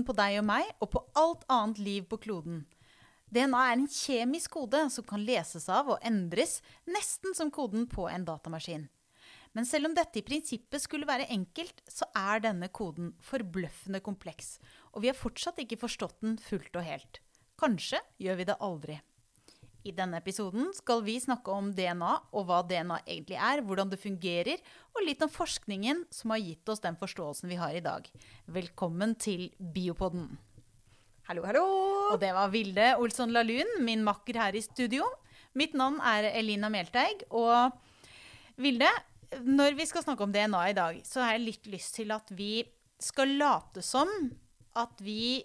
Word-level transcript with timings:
effekten 0.00 0.06
på 0.06 0.16
deg 0.16 0.40
og 0.40 0.46
meg 0.46 0.70
og 0.80 0.90
på 0.90 1.00
alt 1.14 1.44
annet 1.48 1.78
liv 1.78 2.04
på 2.08 2.18
kloden. 2.18 2.66
DNA 3.30 3.58
er 3.58 3.76
en 3.76 3.88
kjemisk 3.88 4.50
kode 4.56 4.90
som 4.90 5.04
kan 5.04 5.22
leses 5.22 5.68
av 5.68 5.88
og 5.88 6.00
endres 6.02 6.62
nesten 6.86 7.34
som 7.34 7.50
koden 7.50 7.86
på 7.86 8.08
en 8.08 8.24
datamaskin. 8.24 8.88
Men 9.52 9.66
selv 9.66 9.88
om 9.88 9.94
dette 9.94 10.18
i 10.18 10.22
prinsippet 10.22 10.80
skulle 10.80 11.06
være 11.06 11.28
enkelt, 11.30 11.82
så 11.88 12.06
er 12.14 12.40
denne 12.40 12.68
koden 12.70 13.14
forbløffende 13.20 14.00
kompleks, 14.00 14.60
og 14.94 15.02
vi 15.02 15.10
har 15.10 15.18
fortsatt 15.18 15.58
ikke 15.58 15.80
forstått 15.80 16.20
den 16.22 16.38
fullt 16.38 16.76
og 16.76 16.86
helt. 16.86 17.20
Kanskje 17.58 18.00
gjør 18.18 18.38
vi 18.38 18.46
det 18.46 18.60
aldri. 18.60 19.00
I 19.80 19.92
denne 19.96 20.18
episoden 20.20 20.68
skal 20.76 21.00
vi 21.06 21.14
snakke 21.22 21.52
om 21.56 21.70
DNA 21.72 22.10
og 22.36 22.44
hva 22.48 22.60
DNA 22.68 22.98
egentlig 23.06 23.38
er, 23.40 23.62
hvordan 23.64 23.88
det 23.88 24.00
fungerer, 24.02 24.60
og 24.92 25.06
litt 25.06 25.22
om 25.24 25.32
forskningen 25.32 26.02
som 26.12 26.34
har 26.34 26.42
gitt 26.44 26.68
oss 26.68 26.82
den 26.84 26.98
forståelsen 27.00 27.48
vi 27.48 27.56
har 27.60 27.72
i 27.72 27.82
dag. 27.84 28.04
Velkommen 28.44 29.14
til 29.16 29.48
Biopodden. 29.56 30.34
Hallo, 31.30 31.46
hallo! 31.48 31.64
Og 32.10 32.18
det 32.20 32.32
var 32.36 32.52
Vilde 32.52 32.90
Olsson 33.00 33.32
Lahlun, 33.32 33.78
min 33.86 34.04
makker 34.04 34.36
her 34.42 34.58
i 34.58 34.64
studio. 34.64 35.06
Mitt 35.56 35.72
navn 35.78 35.96
er 36.04 36.28
Elina 36.34 36.68
Melteig. 36.72 37.24
Og 37.30 37.72
Vilde, 38.60 38.90
når 39.46 39.78
vi 39.78 39.88
skal 39.88 40.04
snakke 40.04 40.26
om 40.26 40.34
DNA 40.34 40.64
i 40.68 40.76
dag, 40.76 41.00
så 41.08 41.24
har 41.24 41.38
jeg 41.38 41.46
litt 41.46 41.70
lyst 41.72 41.96
til 41.96 42.12
at 42.12 42.28
vi 42.36 42.66
skal 43.00 43.32
late 43.40 43.80
som 43.86 44.10
at 44.76 45.00
vi 45.00 45.40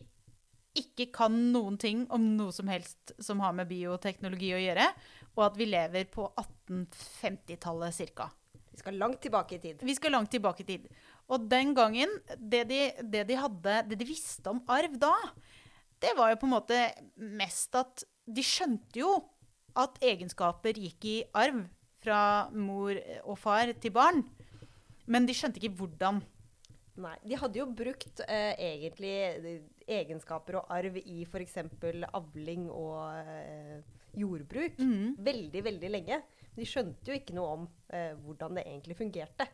ikke 0.80 1.10
kan 1.16 1.36
noen 1.54 1.78
ting 1.82 2.06
om 2.14 2.24
noe 2.38 2.54
som 2.56 2.70
helst 2.72 3.14
som 3.24 3.42
har 3.44 3.56
med 3.58 3.70
bioteknologi 3.70 4.54
å 4.56 4.62
gjøre, 4.62 4.88
og 5.36 5.44
at 5.50 5.60
vi 5.60 5.68
lever 5.70 6.08
på 6.12 6.28
1850-tallet 6.32 8.16
ca. 8.16 8.30
Vi 8.76 8.82
skal 8.82 8.98
langt 9.00 9.22
tilbake 9.24 9.56
i 9.56 9.62
tid. 9.64 9.84
Vi 9.88 9.96
skal 9.96 10.12
langt 10.18 10.34
tilbake 10.36 10.66
i 10.66 10.68
tid. 10.68 10.90
Og 11.32 11.46
den 11.50 11.72
gangen, 11.78 12.12
det 12.38 12.66
de, 12.70 12.82
det 13.02 13.24
de, 13.30 13.38
hadde, 13.40 13.78
det 13.90 14.00
de 14.02 14.08
visste 14.08 14.52
om 14.52 14.60
arv 14.72 14.98
da, 15.00 15.14
det 16.04 16.12
var 16.18 16.34
jo 16.34 16.42
på 16.42 16.50
en 16.50 16.56
måte 16.58 16.82
mest 17.16 17.76
at 17.80 18.04
de 18.26 18.44
skjønte 18.44 19.00
jo 19.00 19.14
at 19.80 19.98
egenskaper 20.04 20.78
gikk 20.80 21.08
i 21.08 21.18
arv 21.36 21.64
fra 22.04 22.52
mor 22.54 22.98
og 23.24 23.40
far 23.40 23.72
til 23.82 23.94
barn. 23.96 24.24
Men 25.08 25.28
de 25.28 25.36
skjønte 25.38 25.62
ikke 25.62 25.78
hvordan. 25.80 26.22
Nei, 27.02 27.16
De 27.28 27.40
hadde 27.40 27.60
jo 27.60 27.68
brukt 27.76 28.22
eh, 28.28 28.54
egentlig 28.56 29.16
egenskaper 29.88 30.60
og 30.62 30.72
arv 30.74 30.98
i 31.02 31.24
f.eks. 31.26 31.58
avling 32.14 32.70
og 32.70 33.00
eh, 33.20 33.82
jordbruk 34.16 34.78
Mm. 34.80 35.16
veldig, 35.20 35.64
veldig 35.64 35.90
lenge. 35.92 36.22
Men 36.56 36.64
de 36.64 36.70
skjønte 36.70 37.12
jo 37.12 37.18
ikke 37.20 37.36
noe 37.36 37.58
om 37.58 37.68
eh, 37.92 38.14
hvordan 38.24 38.56
det 38.56 38.64
egentlig 38.66 38.98
fungerte. 38.98 39.48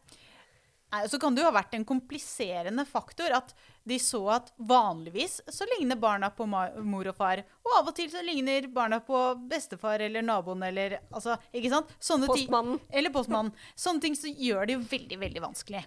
Nei, 0.92 1.06
Så 1.08 1.18
kan 1.20 1.34
det 1.34 1.42
jo 1.42 1.48
ha 1.48 1.54
vært 1.56 1.74
en 1.78 1.86
kompliserende 1.88 2.84
faktor 2.86 3.32
at 3.32 3.54
de 3.88 3.96
så 3.98 4.20
at 4.36 4.50
vanligvis 4.59 5.38
så 5.48 5.64
ligner 5.78 5.96
barna 5.96 6.30
på 6.36 6.44
mor 6.46 7.08
og 7.08 7.16
far. 7.16 7.40
Og 7.64 7.78
av 7.78 7.88
og 7.88 7.96
til 7.96 8.09
så 8.12 8.20
ligner 8.22 8.68
barna 8.68 9.00
på 9.00 9.22
bestefar 9.50 10.04
eller 10.04 10.22
naboen 10.22 10.62
eller 10.68 10.98
altså, 11.09 11.38
ikke 11.56 11.72
sant? 11.72 11.96
Sånne 11.98 12.28
Postmannen. 12.28 12.80
Eller 12.92 13.09
postmannen. 13.16 13.54
Sånne 13.74 14.02
ting 14.04 14.16
så 14.20 14.28
gjør 14.28 14.68
det 14.68 14.76
jo 14.76 14.84
veldig, 14.92 15.20
veldig 15.24 15.42
vanskelig 15.48 15.86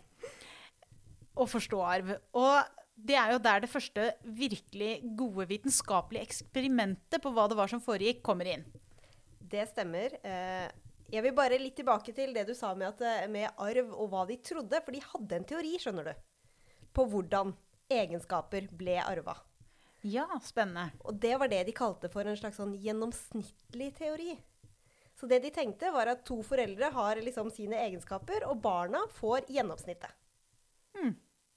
å 1.36 1.46
forstå 1.50 1.84
arv. 1.84 2.14
Og 2.40 2.82
det 2.94 3.16
er 3.18 3.34
jo 3.34 3.40
der 3.42 3.64
det 3.64 3.70
første 3.70 4.06
virkelig 4.22 4.92
gode 5.18 5.46
vitenskapelige 5.50 6.28
eksperimentet 6.28 7.22
på 7.22 7.32
hva 7.34 7.48
det 7.50 7.58
var 7.58 7.70
som 7.70 7.82
foregikk, 7.82 8.22
kommer 8.24 8.48
inn. 8.48 8.64
Det 9.38 9.66
stemmer. 9.70 10.14
Eh, 10.22 10.68
jeg 11.12 11.22
vil 11.26 11.34
bare 11.36 11.60
litt 11.60 11.76
tilbake 11.78 12.14
til 12.16 12.32
det 12.34 12.46
du 12.48 12.54
sa 12.56 12.72
med, 12.74 12.94
at, 12.94 13.24
eh, 13.24 13.30
med 13.30 13.50
arv 13.60 13.92
og 13.92 14.08
hva 14.12 14.24
de 14.28 14.38
trodde. 14.38 14.80
For 14.84 14.94
de 14.94 15.02
hadde 15.04 15.36
en 15.36 15.44
teori, 15.50 15.74
skjønner 15.78 16.10
du, 16.10 16.14
på 16.94 17.06
hvordan 17.10 17.52
egenskaper 17.92 18.70
ble 18.72 18.96
arva. 19.02 19.36
Ja, 20.04 20.26
spennende. 20.44 20.92
Og 21.04 21.18
det 21.20 21.36
var 21.40 21.48
det 21.48 21.64
de 21.66 21.76
kalte 21.76 22.10
for 22.12 22.26
en 22.28 22.36
slags 22.36 22.58
sånn 22.60 22.74
gjennomsnittlig 22.76 23.94
teori. 23.96 24.34
Så 25.14 25.28
det 25.30 25.40
de 25.44 25.52
tenkte, 25.54 25.92
var 25.94 26.10
at 26.10 26.24
to 26.26 26.40
foreldre 26.42 26.90
har 26.92 27.20
liksom 27.22 27.50
sine 27.54 27.78
egenskaper, 27.84 28.44
og 28.48 28.60
barna 28.64 29.04
får 29.16 29.46
gjennomsnittet. 29.54 30.10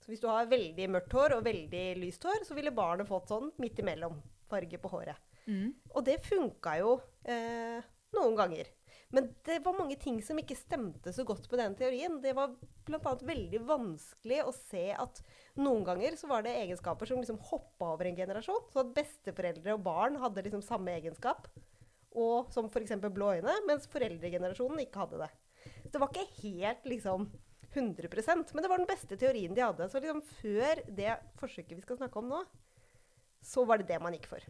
Så 0.08 0.14
hvis 0.14 0.22
du 0.22 0.30
har 0.30 0.46
veldig 0.48 0.86
mørkt 0.88 1.12
hår 1.12 1.34
og 1.36 1.42
veldig 1.44 1.84
lyst 2.00 2.22
hår, 2.24 2.40
så 2.48 2.54
ville 2.56 2.72
barnet 2.72 3.04
fått 3.04 3.28
sånn 3.28 3.50
midt 3.60 3.82
imellom 3.82 4.14
farge 4.48 4.78
på 4.80 4.88
håret. 4.88 5.18
Mm. 5.44 5.74
Og 5.92 6.04
det 6.06 6.14
funka 6.24 6.78
jo 6.80 6.94
eh, 7.28 7.84
noen 8.16 8.36
ganger. 8.38 8.70
Men 9.12 9.26
det 9.44 9.58
var 9.66 9.76
mange 9.76 9.98
ting 10.00 10.22
som 10.24 10.40
ikke 10.40 10.56
stemte 10.56 11.12
så 11.12 11.26
godt 11.28 11.44
med 11.52 11.60
den 11.60 11.76
teorien. 11.76 12.16
Det 12.24 12.32
var 12.38 12.54
bl.a. 12.88 13.12
veldig 13.28 13.60
vanskelig 13.68 14.38
å 14.46 14.54
se 14.56 14.86
at 14.96 15.20
noen 15.60 15.84
ganger 15.84 16.16
så 16.16 16.30
var 16.32 16.46
det 16.46 16.54
egenskaper 16.56 17.12
som 17.12 17.20
liksom 17.20 17.40
hoppa 17.50 17.90
over 17.92 18.08
en 18.08 18.16
generasjon. 18.16 18.64
Så 18.72 18.80
at 18.86 18.94
besteforeldre 18.96 19.76
og 19.76 19.84
barn 19.90 20.16
hadde 20.24 20.46
liksom 20.48 20.64
samme 20.64 20.96
egenskap. 20.96 21.50
Og 22.16 22.48
som 22.56 22.72
f.eks. 22.72 22.96
blå 23.12 23.34
øyne, 23.36 23.58
mens 23.68 23.84
foreldregenerasjonen 23.92 24.86
ikke 24.86 25.04
hadde 25.04 25.20
det. 25.26 25.30
Så 25.84 25.92
det 25.92 26.00
var 26.00 26.16
ikke 26.16 26.40
helt 26.46 26.88
liksom 26.88 27.28
100% 27.78 28.54
men 28.54 28.64
det 28.64 28.70
var 28.70 28.80
den 28.80 28.88
beste 28.88 29.16
teorien 29.18 29.54
de 29.54 29.64
hadde. 29.64 29.88
Så 29.90 30.02
liksom 30.02 30.22
før 30.40 30.82
det 30.96 31.16
forsøket 31.40 31.76
vi 31.76 31.84
skal 31.84 32.00
snakke 32.00 32.20
om 32.20 32.30
nå, 32.30 32.42
så 33.44 33.64
var 33.64 33.80
det 33.80 33.88
det 33.90 34.00
man 34.02 34.16
gikk 34.16 34.28
for. 34.30 34.44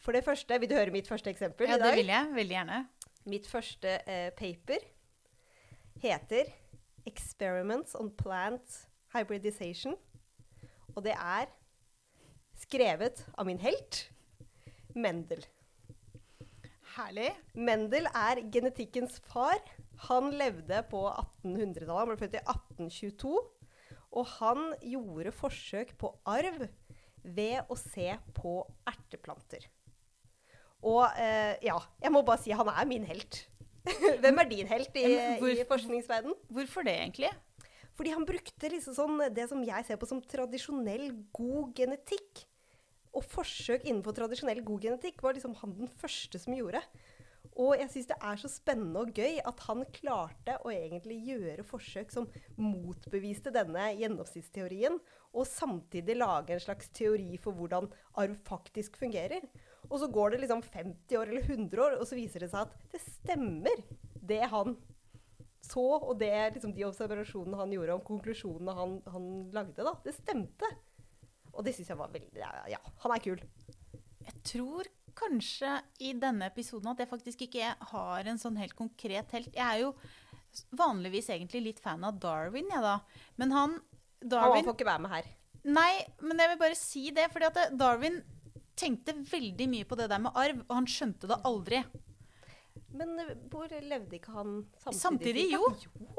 For 0.00 0.16
det 0.16 0.24
første, 0.24 0.56
Vil 0.60 0.70
du 0.70 0.74
høre 0.74 0.92
mitt 0.94 1.08
første 1.08 1.30
eksempel 1.30 1.68
Ja, 1.68 1.76
i 1.76 1.82
det 1.82 1.96
vil 1.98 2.12
jeg. 2.12 2.32
Veldig 2.34 2.56
gjerne. 2.56 2.78
Mitt 3.28 3.46
første 3.46 3.98
eh, 4.08 4.30
paper 4.32 4.80
heter 6.00 6.44
'Experiments 7.06 7.94
on 7.94 8.10
Plant 8.10 8.88
Hybridization'. 9.14 9.96
Og 10.96 11.04
det 11.04 11.12
er 11.12 11.46
skrevet 12.56 13.26
av 13.38 13.46
min 13.46 13.58
helt, 13.58 14.10
Mendel. 14.94 15.44
Herlig. 16.96 17.30
Mendel 17.54 18.06
er 18.06 18.42
genetikkens 18.52 19.20
far. 19.20 19.60
Han 20.08 20.30
levde 20.32 20.78
på 20.90 21.02
1800-tallet. 21.10 21.98
Han 22.00 22.08
ble 22.12 22.18
født 22.20 22.38
i 22.38 22.42
1822. 22.44 23.34
Og 24.10 24.26
han 24.38 24.62
gjorde 24.82 25.32
forsøk 25.36 25.92
på 26.00 26.10
arv 26.26 26.64
ved 27.22 27.68
å 27.70 27.76
se 27.78 28.08
på 28.34 28.54
erteplanter. 28.88 29.66
Og 30.80 31.04
eh, 31.20 31.58
ja, 31.66 31.76
jeg 32.00 32.12
må 32.14 32.22
bare 32.24 32.40
si 32.40 32.54
han 32.56 32.70
er 32.72 32.88
min 32.88 33.04
helt. 33.04 33.42
Hvem 34.22 34.40
er 34.42 34.48
din 34.48 34.68
helt 34.70 34.96
i, 34.96 35.04
hvor- 35.40 35.52
i 35.56 35.66
forskningsverden? 35.68 36.34
Hvorfor 36.52 36.84
det, 36.88 36.96
egentlig? 37.04 37.30
Fordi 37.96 38.14
han 38.14 38.24
brukte 38.28 38.70
liksom 38.72 38.94
sånn, 38.96 39.20
det 39.36 39.44
som 39.50 39.60
jeg 39.66 39.84
ser 39.84 39.98
på 40.00 40.08
som 40.08 40.22
tradisjonell 40.24 41.10
god 41.36 41.74
genetikk. 41.76 42.46
Og 43.12 43.24
forsøk 43.26 43.84
innenfor 43.90 44.14
tradisjonell 44.16 44.62
god 44.64 44.84
genetikk 44.86 45.20
var 45.24 45.34
liksom 45.36 45.56
han 45.60 45.72
den 45.76 45.90
første 46.00 46.38
som 46.40 46.54
gjorde. 46.56 46.80
Og 47.60 47.74
jeg 47.76 47.90
syns 47.92 48.08
det 48.08 48.16
er 48.24 48.38
så 48.40 48.48
spennende 48.48 49.02
og 49.02 49.16
gøy 49.16 49.40
at 49.44 49.58
han 49.66 49.82
klarte 49.92 50.56
å 50.64 50.70
egentlig 50.72 51.18
gjøre 51.26 51.64
forsøk 51.68 52.12
som 52.14 52.28
motbeviste 52.56 53.52
denne 53.52 53.90
gjennomsnittsteorien, 53.98 54.96
og 55.36 55.46
samtidig 55.46 56.16
lage 56.16 56.56
en 56.56 56.62
slags 56.62 56.88
teori 56.96 57.36
for 57.42 57.54
hvordan 57.58 57.90
arv 58.22 58.38
faktisk 58.48 58.96
fungerer. 59.02 59.44
Og 59.90 60.00
så 60.00 60.08
går 60.10 60.32
det 60.32 60.44
liksom 60.44 60.62
50 60.64 61.20
år 61.20 61.30
eller 61.30 61.44
100 61.44 61.84
år, 61.84 61.98
og 62.00 62.08
så 62.08 62.16
viser 62.16 62.46
det 62.46 62.50
seg 62.54 62.64
at 62.64 62.94
det 62.94 63.02
stemmer, 63.04 63.84
det 64.20 64.42
han 64.52 64.78
så, 65.60 65.84
og 66.00 66.14
det 66.18 66.32
liksom 66.54 66.72
de 66.74 66.86
observasjonene 66.88 67.58
han 67.60 67.74
gjorde, 67.74 67.98
om 67.98 68.06
konklusjonene 68.06 68.74
han, 68.78 68.96
han 69.12 69.26
lagde, 69.54 69.84
da, 69.84 69.92
det 70.06 70.16
stemte. 70.16 70.70
Og 71.52 71.66
det 71.66 71.74
syns 71.76 71.92
jeg 71.92 72.00
var 72.00 72.12
veldig 72.14 72.40
ja, 72.40 72.50
ja, 72.72 72.80
han 73.04 73.14
er 73.14 73.22
kul. 73.22 73.42
Jeg 74.24 74.42
tror 74.46 74.88
kanskje 75.18 75.76
i 76.02 76.12
denne 76.18 76.48
episoden 76.50 76.92
at 76.92 77.02
jeg 77.02 77.10
faktisk 77.10 77.44
ikke 77.46 77.74
har 77.92 78.30
en 78.30 78.40
sånn 78.40 78.58
helt 78.60 78.76
konkret 78.78 79.32
helt. 79.36 79.52
Jeg 79.54 79.66
er 79.66 79.84
jo 79.84 79.94
vanligvis 80.76 81.30
egentlig 81.30 81.62
litt 81.64 81.80
fan 81.82 82.04
av 82.06 82.18
Darwin, 82.22 82.70
jeg 82.72 82.84
da. 82.84 82.98
Men 83.40 83.54
han 83.54 83.78
Darwin 84.20 84.60
Han 84.60 84.68
får 84.68 84.76
ikke 84.76 84.90
være 84.90 85.04
med 85.06 85.14
her. 85.14 85.30
Nei, 85.70 85.92
men 86.24 86.40
jeg 86.40 86.52
vil 86.52 86.60
bare 86.60 86.78
si 86.78 87.08
det. 87.14 87.30
fordi 87.32 87.48
at 87.48 87.78
Darwin 87.78 88.20
tenkte 88.80 89.14
veldig 89.28 89.66
mye 89.68 89.88
på 89.88 89.96
det 89.98 90.08
der 90.10 90.22
med 90.22 90.36
arv, 90.36 90.62
og 90.68 90.78
han 90.78 90.88
skjønte 90.88 91.28
det 91.28 91.40
aldri. 91.44 91.82
Men 92.96 93.12
eh, 93.22 93.34
hvor 93.52 93.70
levde 93.70 94.16
ikke 94.16 94.32
han 94.34 94.54
samtidig? 94.80 95.00
Samtidig, 95.00 95.44
jo. 95.52 95.68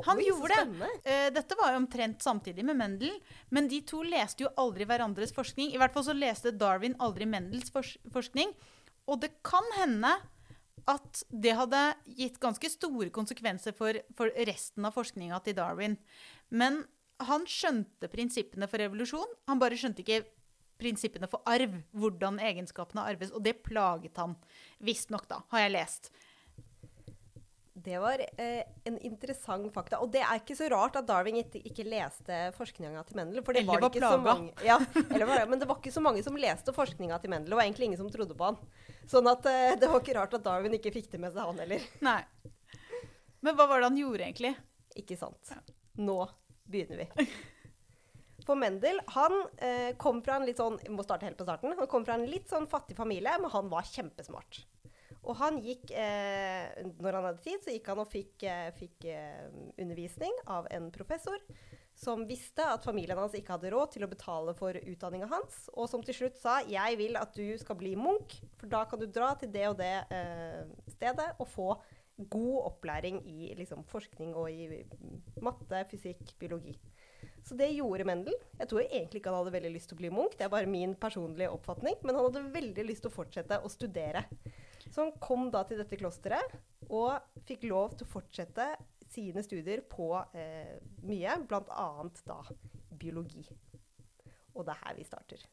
Han 0.08 0.22
gjorde 0.24 0.60
det. 0.80 0.92
Eh, 1.04 1.28
dette 1.36 1.58
var 1.60 1.74
jo 1.74 1.82
omtrent 1.82 2.24
samtidig 2.24 2.66
med 2.68 2.80
Mendel, 2.80 3.18
men 3.50 3.68
de 3.72 3.82
to 3.88 4.04
leste 4.08 4.46
jo 4.46 4.54
aldri 4.62 4.88
hverandres 4.88 5.34
forskning. 5.36 5.74
I 5.74 5.82
hvert 5.82 5.96
fall 5.96 6.08
så 6.08 6.16
leste 6.16 6.54
Darwin 6.56 6.96
aldri 7.04 7.28
Mendels 7.30 7.74
forskning. 7.74 8.54
Og 9.12 9.20
det 9.24 9.34
kan 9.46 9.66
hende 9.76 10.16
at 10.90 11.22
det 11.30 11.54
hadde 11.58 11.82
gitt 12.18 12.40
ganske 12.42 12.70
store 12.72 13.12
konsekvenser 13.14 13.76
for, 13.78 14.00
for 14.18 14.32
resten 14.48 14.88
av 14.88 14.96
forskninga 14.96 15.38
til 15.46 15.58
Darwin. 15.60 15.98
Men 16.50 16.82
han 17.22 17.46
skjønte 17.50 18.10
prinsippene 18.12 18.70
for 18.70 18.82
revolusjon. 18.82 19.36
Han 19.52 19.62
bare 19.62 19.78
skjønte 19.78 20.02
ikke 20.02 20.24
prinsippene 20.82 21.30
for 21.30 21.46
arv, 21.50 21.76
hvordan 21.94 22.40
egenskapene 22.42 23.06
arves. 23.12 23.34
Og 23.36 23.44
det 23.46 23.60
plaget 23.66 24.18
han 24.18 24.34
visstnok, 24.82 25.28
da, 25.30 25.42
har 25.54 25.68
jeg 25.68 25.76
lest. 25.76 26.12
Det 27.74 28.00
var 28.04 28.20
eh, 28.20 28.64
en 28.84 28.98
interessant 29.00 29.70
fakta. 29.74 30.02
Og 30.04 30.12
det 30.12 30.20
er 30.26 30.42
ikke 30.42 30.58
så 30.60 30.68
rart 30.74 30.98
at 31.00 31.06
Darwin 31.08 31.38
ikke, 31.40 31.62
ikke 31.70 31.86
leste 31.88 32.40
forskninga 32.58 33.04
til 33.08 33.20
Mendel. 33.22 33.44
For 33.48 33.56
det 33.56 33.64
Eller 33.64 33.72
var, 33.72 33.86
var 33.86 33.94
ikke 33.94 34.02
så 34.04 34.18
plaga. 34.18 34.34
mange 34.34 34.66
ja, 34.68 34.78
eller 35.06 35.30
var, 35.30 35.46
Men 35.48 35.62
det 35.62 35.70
var 35.70 35.80
ikke 35.80 35.94
så 35.96 36.04
mange 36.04 36.24
som 36.26 36.36
leste 36.36 36.76
forskninga 36.76 37.20
til 37.24 37.32
Mendel. 37.32 37.54
Det 37.54 37.60
var 37.62 37.64
egentlig 37.64 37.88
ingen 37.92 38.02
som 38.02 38.12
trodde 38.12 38.36
på 38.36 38.50
han. 38.50 38.60
Sånn 39.12 39.30
at 39.32 39.48
eh, 39.48 39.78
det 39.80 39.88
var 39.88 40.04
ikke 40.04 40.18
rart 40.20 40.36
at 40.36 40.44
Darwin 40.46 40.76
ikke 40.76 40.92
fikk 40.98 41.08
det 41.14 41.22
med 41.24 41.32
seg, 41.32 41.48
han 41.48 41.64
heller. 41.64 41.88
Nei. 42.04 42.20
Men 43.42 43.56
hva 43.58 43.70
var 43.72 43.82
det 43.82 43.90
han 43.90 44.02
gjorde, 44.04 44.28
egentlig? 44.28 44.54
Ikke 45.00 45.18
sant. 45.18 45.56
Nå 45.98 46.20
begynner 46.72 47.06
vi. 47.06 47.30
For 48.46 48.58
Mendel 48.60 49.00
han 49.16 49.38
eh, 49.64 49.94
kom 50.02 50.20
fra 50.26 50.40
en 50.40 50.46
litt 50.50 50.60
sånn 50.60 50.76
må 50.92 51.06
starte 51.06 51.28
helt 51.28 51.40
på 51.40 51.48
starten. 51.48 51.74
Han 51.78 51.90
kom 51.90 52.04
fra 52.08 52.20
en 52.20 52.28
litt 52.30 52.52
sånn 52.52 52.68
fattig 52.70 52.98
familie, 53.00 53.34
men 53.40 53.54
han 53.54 53.72
var 53.72 53.88
kjempesmart. 53.88 54.64
Og 55.22 55.38
han 55.38 55.60
gikk 55.62 55.92
eh, 55.94 56.82
Når 56.98 57.18
han 57.18 57.28
hadde 57.30 57.44
tid, 57.46 57.60
så 57.62 57.76
gikk 57.76 57.92
han 57.92 58.02
og 58.02 58.10
fikk, 58.10 58.46
eh, 58.50 58.72
fikk 58.78 59.06
eh, 59.12 59.52
undervisning 59.78 60.34
av 60.50 60.70
en 60.74 60.90
professor 60.94 61.38
som 62.02 62.24
visste 62.26 62.64
at 62.66 62.86
familien 62.86 63.20
hans 63.20 63.36
ikke 63.38 63.54
hadde 63.54 63.72
råd 63.74 63.92
til 63.94 64.06
å 64.06 64.10
betale 64.10 64.54
for 64.58 64.74
utdanninga 64.74 65.28
hans, 65.30 65.68
og 65.76 65.90
som 65.92 66.02
til 66.04 66.18
slutt 66.18 66.40
sa 66.40 66.62
'Jeg 66.66 66.98
vil 66.98 67.18
at 67.20 67.36
du 67.36 67.58
skal 67.62 67.78
bli 67.78 67.96
munk, 67.96 68.40
for 68.58 68.68
da 68.68 68.86
kan 68.86 69.00
du 69.00 69.06
dra 69.06 69.36
til 69.36 69.52
det 69.52 69.68
og 69.70 69.78
det 69.78 70.06
eh, 70.10 70.64
stedet 70.88 71.36
og 71.38 71.48
få 71.48 71.76
god 72.18 72.58
opplæring 72.72 73.22
i 73.26 73.54
liksom, 73.58 73.84
forskning 73.84 74.34
og 74.36 74.50
i 74.50 74.84
matte, 75.42 75.86
fysikk, 75.92 76.34
biologi'. 76.40 76.78
Så 77.44 77.58
det 77.58 77.72
gjorde 77.74 78.06
Mendel. 78.06 78.34
Jeg 78.60 78.68
tror 78.70 78.82
egentlig 78.82 79.22
ikke 79.22 79.30
han 79.30 79.44
hadde 79.44 79.54
veldig 79.54 79.74
lyst 79.74 79.90
til 79.90 79.98
å 79.98 80.02
bli 80.02 80.10
munk, 80.10 80.38
det 80.38 80.46
er 80.46 80.50
bare 80.54 80.70
min 80.70 80.96
personlige 80.96 81.50
oppfatning, 81.50 81.96
men 82.02 82.16
han 82.16 82.26
hadde 82.26 82.54
veldig 82.54 82.86
lyst 82.86 83.02
til 83.02 83.12
å 83.12 83.18
fortsette 83.18 83.62
å 83.62 83.70
studere. 83.70 84.26
Så 84.92 85.06
han 85.06 85.14
kom 85.24 85.48
da 85.54 85.64
til 85.68 85.80
dette 85.80 86.00
klosteret 86.00 86.58
og 86.92 87.44
fikk 87.48 87.64
lov 87.70 87.96
til 87.96 88.08
å 88.08 88.12
fortsette 88.12 88.68
sine 89.12 89.44
studier 89.44 89.84
på 89.92 90.14
eh, 90.36 90.78
mye, 91.08 91.38
bl.a. 91.48 91.88
da 92.28 92.40
biologi. 93.00 93.44
Og 94.56 94.68
det 94.68 94.76
er 94.76 94.84
her 94.86 94.98
vi 94.98 95.06
starter. 95.08 95.46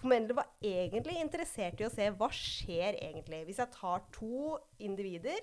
For 0.00 0.08
Mendel 0.08 0.38
var 0.38 0.48
egentlig 0.64 1.18
interessert 1.20 1.80
i 1.80 1.86
å 1.86 1.92
se 1.92 2.06
hva 2.16 2.28
skjer 2.32 2.96
egentlig 3.00 3.42
hvis 3.48 3.60
jeg 3.60 3.74
tar 3.74 4.04
to 4.16 4.56
individer 4.80 5.40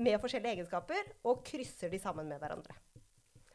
med 0.00 0.20
forskjellige 0.22 0.58
egenskaper 0.58 1.12
og 1.26 1.44
krysser 1.46 1.92
de 1.92 1.98
sammen 2.02 2.30
med 2.30 2.40
hverandre. 2.42 2.74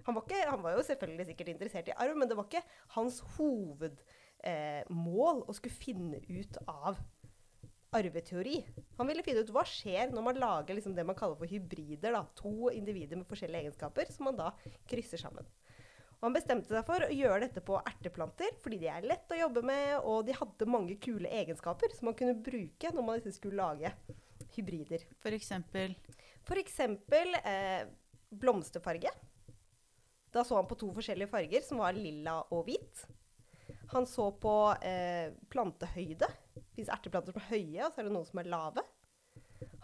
Han 0.06 0.16
var, 0.16 0.24
ikke, 0.28 0.50
han 0.52 0.62
var 0.62 0.76
jo 0.76 0.86
selvfølgelig 0.86 1.26
sikkert 1.32 1.52
interessert 1.52 1.88
i 1.90 1.98
arv, 1.98 2.14
men 2.16 2.30
det 2.30 2.38
var 2.38 2.46
ikke 2.46 2.62
hans 2.94 3.18
hovedmål 3.36 5.38
eh, 5.42 5.48
å 5.50 5.56
skulle 5.58 5.82
finne 5.82 6.20
ut 6.30 6.60
av 6.70 7.00
arveteori. 7.96 8.60
Han 8.98 9.08
ville 9.08 9.24
finne 9.24 9.44
ut 9.46 9.52
hva 9.54 9.64
skjer 9.68 10.12
når 10.14 10.26
man 10.26 10.40
lager 10.42 10.78
liksom 10.78 10.96
det 10.96 11.06
man 11.08 11.18
kaller 11.18 11.38
for 11.40 11.50
hybrider. 11.50 12.16
Da. 12.16 12.24
To 12.42 12.72
individer 12.74 13.20
med 13.20 13.30
forskjellige 13.30 13.68
egenskaper 13.68 14.12
som 14.12 14.30
man 14.30 14.40
da 14.40 14.52
krysser 14.90 15.22
sammen. 15.22 15.48
Og 16.16 16.30
han 16.30 16.36
bestemte 16.38 16.72
seg 16.72 16.86
for 16.88 17.06
å 17.06 17.12
gjøre 17.14 17.44
dette 17.44 17.62
på 17.62 17.78
erteplanter, 17.86 18.56
fordi 18.64 18.80
de 18.82 18.88
er 18.90 19.06
lett 19.06 19.32
å 19.32 19.38
jobbe 19.38 19.62
med, 19.68 19.98
og 20.08 20.24
de 20.26 20.34
hadde 20.38 20.70
mange 20.72 20.96
kule 21.04 21.30
egenskaper 21.30 21.92
som 21.94 22.10
man 22.10 22.16
kunne 22.18 22.38
bruke 22.40 22.92
når 22.96 23.06
man 23.06 23.20
liksom 23.20 23.36
skulle 23.36 23.60
lage 23.60 23.92
hybrider. 24.56 25.04
For 25.22 25.36
eksempel 25.36 25.94
F.eks. 26.46 26.80
Eh, 26.80 27.88
blomsterfarge. 28.30 29.12
Da 30.32 30.44
så 30.44 30.58
han 30.60 30.68
på 30.68 30.78
to 30.80 30.92
forskjellige 30.94 31.32
farger, 31.32 31.62
som 31.64 31.80
var 31.82 31.96
lilla 31.98 32.40
og 32.54 32.66
hvit. 32.68 33.06
Han 33.94 34.06
så 34.10 34.30
på 34.42 34.56
eh, 34.84 35.32
plantehøyde. 35.50 36.28
Fins 36.76 36.92
erteplanter 36.92 37.34
som 37.34 37.42
er 37.42 37.50
høye, 37.54 37.86
og 37.86 37.92
så 37.94 38.02
er 38.02 38.08
det 38.08 38.14
noen 38.16 38.28
som 38.28 38.42
er 38.42 38.52
lave. 38.52 38.84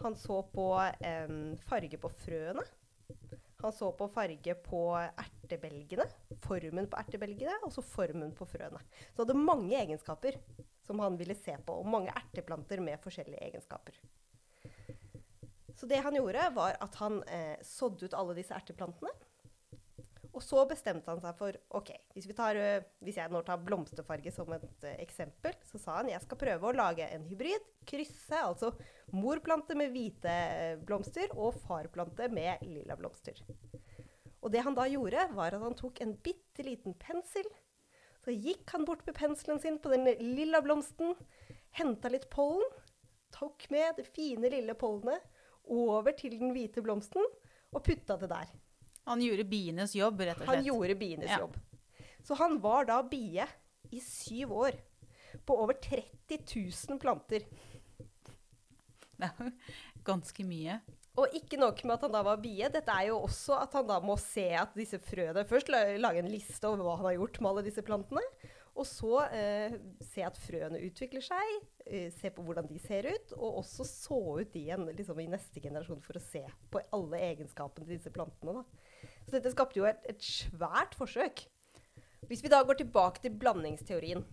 Han 0.02 0.16
så 0.18 0.38
på 0.52 0.68
eh, 0.82 1.34
farge 1.68 2.00
på 2.00 2.10
frøene. 2.22 2.64
Han 3.62 3.72
så 3.72 3.92
på 3.94 4.08
farge 4.10 4.54
på 4.64 4.82
ertebelgene, 4.98 6.08
formen 6.42 6.88
på 6.90 6.98
ertebelgene, 6.98 7.54
og 7.62 7.70
så 7.74 7.84
formen 7.86 8.32
på 8.34 8.48
frøene. 8.50 8.80
Så 9.12 9.20
han 9.20 9.28
hadde 9.28 9.38
mange 9.38 9.76
egenskaper 9.78 10.40
som 10.82 10.98
han 10.98 11.16
ville 11.20 11.36
se 11.38 11.54
på, 11.62 11.76
og 11.78 11.86
mange 11.86 12.10
erteplanter 12.18 12.82
med 12.82 12.98
forskjellige 13.04 13.44
egenskaper. 13.46 14.00
Så 15.78 15.86
det 15.86 16.02
han 16.02 16.18
gjorde, 16.18 16.48
var 16.56 16.76
at 16.82 16.98
han 17.00 17.22
eh, 17.30 17.54
sådde 17.66 18.10
ut 18.10 18.18
alle 18.18 18.34
disse 18.36 18.54
erteplantene. 18.54 19.14
Og 20.32 20.40
så 20.40 20.62
bestemte 20.68 21.12
han 21.12 21.20
seg 21.20 21.36
for 21.36 21.56
OK, 21.76 21.90
hvis, 22.14 22.26
vi 22.28 22.36
tar, 22.36 22.56
eh, 22.56 22.84
hvis 23.04 23.18
jeg 23.20 23.32
nå 23.32 23.42
tar 23.44 23.60
blomsterfarge 23.60 24.32
som 24.32 24.48
et 24.56 24.86
eh, 24.88 25.00
eksempel, 25.04 25.58
så 25.68 25.80
sa 25.80 25.98
han 25.98 26.08
jeg 26.08 26.24
skal 26.24 26.40
prøve 26.40 26.70
å 26.70 26.76
lage 26.76 27.08
en 27.12 27.26
hybrid. 27.28 27.66
Krysse 27.88 28.40
altså 28.40 28.70
morplante 29.12 29.76
med 29.76 29.92
hvite 29.92 30.32
eh, 30.32 30.78
blomster 30.80 31.34
og 31.36 31.58
farplante 31.66 32.30
med 32.32 32.64
lilla 32.64 32.96
blomster. 32.96 33.42
Og 34.42 34.48
det 34.54 34.64
han 34.64 34.78
da 34.78 34.88
gjorde, 34.88 35.28
var 35.36 35.52
at 35.54 35.66
han 35.66 35.76
tok 35.78 36.00
en 36.02 36.16
bitte 36.24 36.64
liten 36.64 36.96
pensel. 36.98 37.46
Så 38.24 38.32
gikk 38.32 38.64
han 38.72 38.86
bort 38.88 39.04
med 39.06 39.18
penselen 39.18 39.60
sin 39.60 39.78
på 39.82 39.92
den 39.92 40.08
lilla 40.32 40.62
blomsten, 40.64 41.12
henta 41.76 42.08
litt 42.12 42.28
pollen, 42.32 42.64
tok 43.34 43.68
med 43.74 44.00
det 44.00 44.08
fine, 44.14 44.48
lille 44.52 44.74
pollenet 44.78 45.22
over 45.68 46.14
til 46.16 46.38
den 46.40 46.54
hvite 46.56 46.82
blomsten 46.84 47.22
og 47.72 47.84
putta 47.84 48.16
det 48.20 48.32
der. 48.32 48.50
Han 49.10 49.22
gjorde 49.24 49.44
bienes 49.50 49.94
jobb, 49.98 50.22
rett 50.22 50.38
og 50.38 50.44
slett. 50.44 50.54
Han 50.54 50.66
gjorde 50.66 50.96
bienes 51.00 51.34
jobb. 51.34 51.58
Så 52.22 52.38
han 52.38 52.58
var 52.62 52.86
da 52.86 53.00
bie 53.02 53.46
i 53.90 54.00
syv 54.02 54.54
år. 54.62 54.78
På 55.48 55.56
over 55.64 55.78
30 55.80 56.38
000 56.90 57.00
planter. 57.02 57.46
Det 59.16 59.28
er 59.28 59.46
jo 59.46 59.52
ganske 60.06 60.44
mye. 60.46 60.80
Og 61.20 61.34
ikke 61.36 61.58
nok 61.60 61.82
med 61.84 61.94
at 61.98 62.04
han 62.06 62.14
da 62.14 62.22
var 62.24 62.40
bie, 62.40 62.68
dette 62.72 62.94
er 62.94 63.10
jo 63.10 63.18
også 63.26 63.58
at 63.60 63.74
han 63.76 63.88
da 63.88 63.98
må 64.00 64.14
se 64.20 64.46
at 64.56 64.72
disse 64.78 64.96
frøene 65.04 65.44
Først 65.48 65.68
lage 65.68 66.22
en 66.22 66.30
liste 66.32 66.64
over 66.68 66.86
hva 66.86 66.94
han 67.00 67.08
har 67.10 67.18
gjort 67.18 67.40
med 67.40 67.50
alle 67.50 67.64
disse 67.66 67.84
plantene. 67.84 68.22
Og 68.72 68.86
så 68.88 69.18
eh, 69.36 69.74
se 70.00 70.24
at 70.24 70.38
frøene 70.40 70.80
utvikler 70.86 71.24
seg, 71.24 71.56
eh, 71.84 72.08
se 72.14 72.30
på 72.32 72.44
hvordan 72.46 72.68
de 72.70 72.78
ser 72.80 73.10
ut. 73.10 73.34
Og 73.36 73.60
også 73.60 73.84
så 73.88 74.20
ut 74.40 74.52
de 74.54 74.64
igjen 74.64 74.86
liksom, 74.88 75.20
i 75.20 75.28
neste 75.30 75.60
generasjon 75.60 76.00
for 76.04 76.16
å 76.16 76.24
se 76.24 76.44
på 76.72 76.80
alle 76.96 77.20
egenskapene 77.32 77.84
til 77.84 77.98
disse 77.98 78.12
plantene. 78.14 78.62
Da. 78.62 79.10
Så 79.26 79.36
dette 79.36 79.52
skapte 79.52 79.80
jo 79.80 79.88
et, 79.88 80.00
et 80.08 80.24
svært 80.24 80.96
forsøk. 80.98 81.44
Hvis 82.30 82.42
vi 82.44 82.52
da 82.52 82.62
går 82.64 82.80
tilbake 82.80 83.20
til 83.20 83.36
blandingsteorien, 83.36 84.24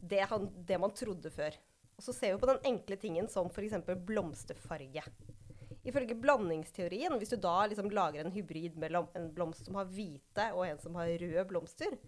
det, 0.00 0.24
han, 0.30 0.48
det 0.64 0.80
man 0.80 0.92
trodde 0.96 1.32
før, 1.32 1.56
og 1.94 2.04
så 2.04 2.12
ser 2.14 2.34
vi 2.34 2.40
på 2.42 2.50
den 2.50 2.66
enkle 2.72 2.96
tingen 3.00 3.28
som 3.30 3.50
f.eks. 3.50 3.76
blomsterfarge. 4.06 5.04
Ifølge 5.84 6.16
blandingsteorien, 6.16 7.12
hvis 7.20 7.34
du 7.34 7.36
da 7.44 7.66
liksom 7.68 7.90
lager 7.92 8.24
en 8.24 8.32
hybrid 8.32 8.78
mellom 8.80 9.10
en 9.18 9.28
blomst 9.36 9.68
som 9.68 9.76
har 9.76 9.90
hvite 9.92 10.46
og 10.56 10.64
en 10.66 10.80
som 10.80 10.96
har 10.96 11.12
røde 11.20 11.44
blomster, 11.50 11.98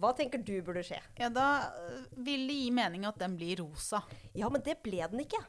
hva 0.00 0.10
tenker 0.18 0.42
du 0.42 0.56
burde 0.66 0.82
skje? 0.86 0.98
Ja, 1.20 1.28
da 1.30 1.48
øh, 1.78 2.06
vil 2.26 2.48
det 2.50 2.56
gi 2.58 2.70
mening 2.74 3.06
at 3.06 3.20
den 3.20 3.36
blir 3.38 3.60
rosa. 3.62 4.02
Ja, 4.34 4.50
men 4.50 4.64
det 4.66 4.80
ble 4.82 5.06
den 5.12 5.22
ikke. 5.22 5.40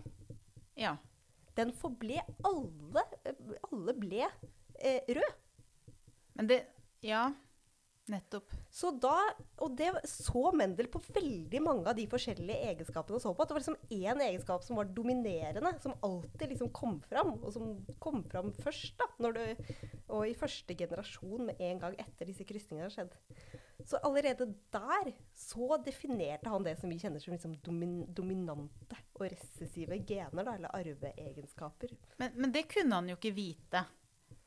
Ja. 0.77 0.97
Den 1.55 1.71
forble 1.73 2.19
alle 2.43 3.05
Alle 3.71 3.95
ble 3.97 4.25
eh, 4.27 5.01
rød. 5.17 5.41
Men 6.35 6.51
det 6.51 6.61
Ja, 7.05 7.29
nettopp. 8.11 8.53
Så 8.73 8.91
da, 9.01 9.15
og 9.61 9.75
det 9.77 9.89
så 10.09 10.49
Mendel 10.57 10.87
på 10.93 11.01
veldig 11.15 11.61
mange 11.63 11.89
av 11.89 11.97
de 11.97 12.05
forskjellige 12.09 12.69
egenskapene 12.71 13.17
han 13.17 13.23
så 13.23 13.33
på. 13.33 13.43
At 13.43 13.51
det 13.51 13.57
var 13.57 13.63
liksom 13.63 13.77
én 13.93 14.23
egenskap 14.25 14.65
som 14.65 14.79
var 14.79 14.89
dominerende, 14.93 15.73
som 15.81 15.97
alltid 16.05 16.53
liksom 16.53 16.71
kom 16.75 16.99
fram. 17.09 17.35
Og 17.41 17.53
som 17.55 17.75
kom 18.01 18.21
fram 18.29 18.51
først, 18.61 18.97
da. 19.01 19.09
Når 19.25 19.37
det, 19.37 19.47
og 20.09 20.25
i 20.29 20.37
første 20.37 20.77
generasjon 20.77 21.49
med 21.49 21.61
en 21.69 21.81
gang 21.81 21.97
etter 22.01 22.29
disse 22.29 22.45
krysningene 22.47 22.89
har 22.89 22.93
skjedd. 22.93 23.17
Så 23.83 23.99
allerede 24.07 24.45
der 24.71 25.11
så 25.35 25.77
definerte 25.83 26.49
han 26.49 26.63
det 26.63 26.77
som 26.79 26.89
vi 26.89 26.97
kjenner 27.01 27.19
som 27.19 27.33
liksom 27.35 27.57
domin, 27.65 28.05
dominante 28.15 28.97
og 29.19 29.25
recessive 29.27 29.97
gener, 30.07 30.45
da, 30.47 30.53
eller 30.55 30.71
arveegenskaper. 30.77 31.91
Men, 32.21 32.31
men 32.39 32.53
det 32.55 32.63
kunne 32.71 32.95
han 32.95 33.09
jo 33.11 33.17
ikke 33.19 33.33
vite. 33.35 33.83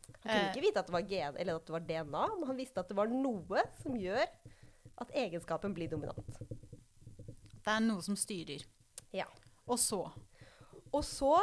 Han 0.09 0.17
kunne 0.23 0.39
Eh. 0.39 0.49
ikke 0.51 0.65
vite 0.65 0.81
at 0.81 0.89
det 0.89 0.97
var 0.97 1.05
gen, 1.11 1.37
eller 1.37 1.61
at 1.61 1.67
det 1.69 1.73
var 1.77 1.85
DNA, 1.87 2.25
men 2.39 2.49
han 2.49 2.57
visste 2.59 2.81
at 2.81 2.89
det 2.89 2.97
var 2.97 3.13
noe 3.13 3.63
som 3.83 3.97
gjør 4.01 4.25
at 4.99 5.13
egenskapen 5.15 5.77
blir 5.77 5.93
dominant. 5.93 6.41
Det 6.49 7.75
er 7.75 7.85
noe 7.85 8.03
som 8.03 8.17
styrer. 8.17 8.65
Ja. 9.13 9.29
Og 9.69 9.79
så 9.79 10.07
Og 10.91 11.03
så 11.05 11.35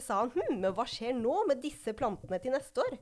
sa 0.00 0.22
han 0.22 0.30
hm, 0.32 0.60
men 0.62 0.72
hva 0.72 0.86
skjer 0.88 1.12
nå 1.12 1.44
med 1.46 1.60
disse 1.60 1.92
plantene 1.92 2.38
til 2.40 2.54
neste 2.56 2.80
år? 2.80 2.96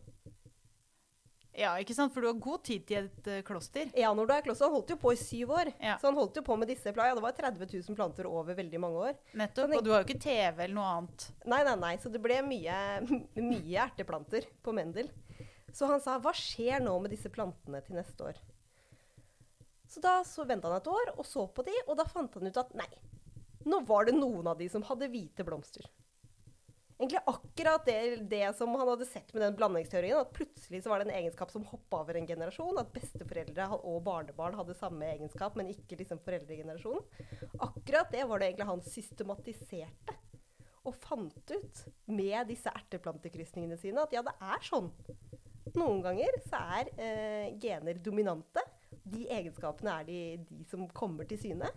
Ja, 1.52 1.74
ikke 1.80 1.92
sant? 1.92 2.14
For 2.14 2.24
du 2.24 2.30
har 2.30 2.38
god 2.40 2.62
tid 2.64 2.84
til 2.88 3.08
et 3.10 3.26
uh, 3.28 3.40
kloster. 3.44 3.90
Ja, 3.98 4.14
når 4.16 4.28
du 4.28 4.32
er 4.34 4.44
kloster, 4.46 4.70
Han 4.70 4.76
holdt 4.78 4.92
jo 4.94 4.96
på 5.02 5.12
i 5.12 5.18
syv 5.20 5.52
år. 5.52 5.72
Ja. 5.76 5.98
Så 6.00 6.08
han 6.08 6.16
holdt 6.16 6.38
jo 6.40 6.44
på 6.46 6.56
med 6.56 6.70
disse 6.72 6.94
planene. 6.94 7.12
Ja, 7.12 7.18
det 7.18 7.24
var 7.26 7.36
30 7.36 7.68
000 7.90 7.98
planter 7.98 8.28
over 8.30 8.56
veldig 8.56 8.80
mange 8.80 9.02
år. 9.10 9.18
Nettopp. 9.36 9.66
Sånn, 9.68 9.76
Og 9.76 9.84
du 9.84 9.92
har 9.92 10.00
jo 10.00 10.08
ikke 10.08 10.22
TV 10.24 10.64
eller 10.64 10.78
noe 10.78 10.94
annet. 10.96 11.26
Nei, 11.52 11.60
nei, 11.68 11.76
nei. 11.84 11.92
Så 12.00 12.12
det 12.12 12.22
ble 12.24 12.40
mye, 12.46 12.78
mye 13.52 13.84
erteplanter 13.84 14.48
på 14.64 14.74
Mendel. 14.76 15.12
Så 15.72 15.88
han 15.88 16.00
sa 16.04 16.18
hva 16.20 16.32
skjer 16.36 16.80
nå 16.84 16.94
med 17.04 17.12
disse 17.12 17.32
plantene 17.32 17.80
til 17.84 17.96
neste 18.00 18.32
år? 18.32 18.40
Så 19.92 20.00
da 20.00 20.22
så 20.24 20.44
venta 20.48 20.70
han 20.70 20.80
et 20.80 20.88
år 20.88 21.12
og 21.18 21.26
så 21.28 21.44
på 21.52 21.64
de, 21.66 21.74
og 21.84 21.98
da 22.00 22.08
fant 22.08 22.32
han 22.38 22.48
ut 22.48 22.60
at 22.60 22.70
nei, 22.80 22.88
nå 23.68 23.82
var 23.88 24.08
det 24.08 24.16
noen 24.16 24.48
av 24.48 24.56
de 24.60 24.68
som 24.72 24.84
hadde 24.88 25.10
hvite 25.12 25.44
blomster. 25.44 25.84
Egentlig 27.02 27.22
akkurat 27.26 27.86
det, 27.86 28.16
det 28.30 28.56
som 28.56 28.74
han 28.78 28.88
hadde 28.88 29.06
sett 29.08 29.32
med 29.34 29.42
den 29.42 29.56
blandingsteorien. 29.58 30.20
At 30.22 30.32
plutselig 30.36 30.82
så 30.82 30.92
var 30.92 31.02
det 31.02 31.10
en 31.10 31.18
egenskap 31.18 31.50
som 31.50 31.64
hoppa 31.66 32.02
over 32.04 32.18
en 32.18 32.26
generasjon. 32.26 32.78
At 32.80 32.92
besteforeldre 32.94 33.68
og 33.80 34.02
barnebarn 34.06 34.56
hadde 34.58 34.78
samme 34.78 35.08
egenskap, 35.10 35.58
men 35.58 35.72
ikke 35.72 35.98
liksom 36.00 36.22
foreldregenerasjonen. 36.22 37.02
Akkurat 37.58 38.12
det 38.14 38.26
var 38.30 38.40
det 38.40 38.52
egentlig 38.52 38.70
han 38.70 38.84
systematiserte 38.86 40.18
og 40.82 40.96
fant 40.98 41.52
ut 41.52 41.82
med 42.10 42.48
disse 42.50 42.70
erteplantekrysningene 42.74 43.76
sine 43.78 44.02
at 44.02 44.14
ja, 44.14 44.22
det 44.26 44.34
er 44.42 44.64
sånn. 44.66 44.88
Noen 45.78 46.02
ganger 46.02 46.38
så 46.48 46.58
er 46.78 46.90
eh, 46.98 47.52
gener 47.62 48.00
dominante. 48.02 48.64
De 48.90 49.28
egenskapene 49.30 50.00
er 50.00 50.08
de, 50.08 50.20
de 50.48 50.66
som 50.68 50.88
kommer 50.90 51.28
til 51.30 51.38
syne. 51.40 51.70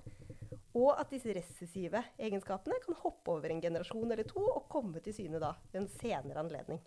Og 0.76 0.92
at 1.00 1.12
disse 1.14 1.32
recessive 1.36 2.02
egenskapene 2.20 2.82
kan 2.84 2.98
hoppe 3.00 3.38
over 3.38 3.52
en 3.52 3.62
generasjon 3.64 4.12
eller 4.12 4.28
to 4.28 4.44
og 4.44 4.68
komme 4.72 5.00
til 5.04 5.16
syne 5.16 5.40
da 5.40 5.54
ved 5.72 5.82
en 5.84 5.92
senere 5.96 6.42
anledning. 6.44 6.82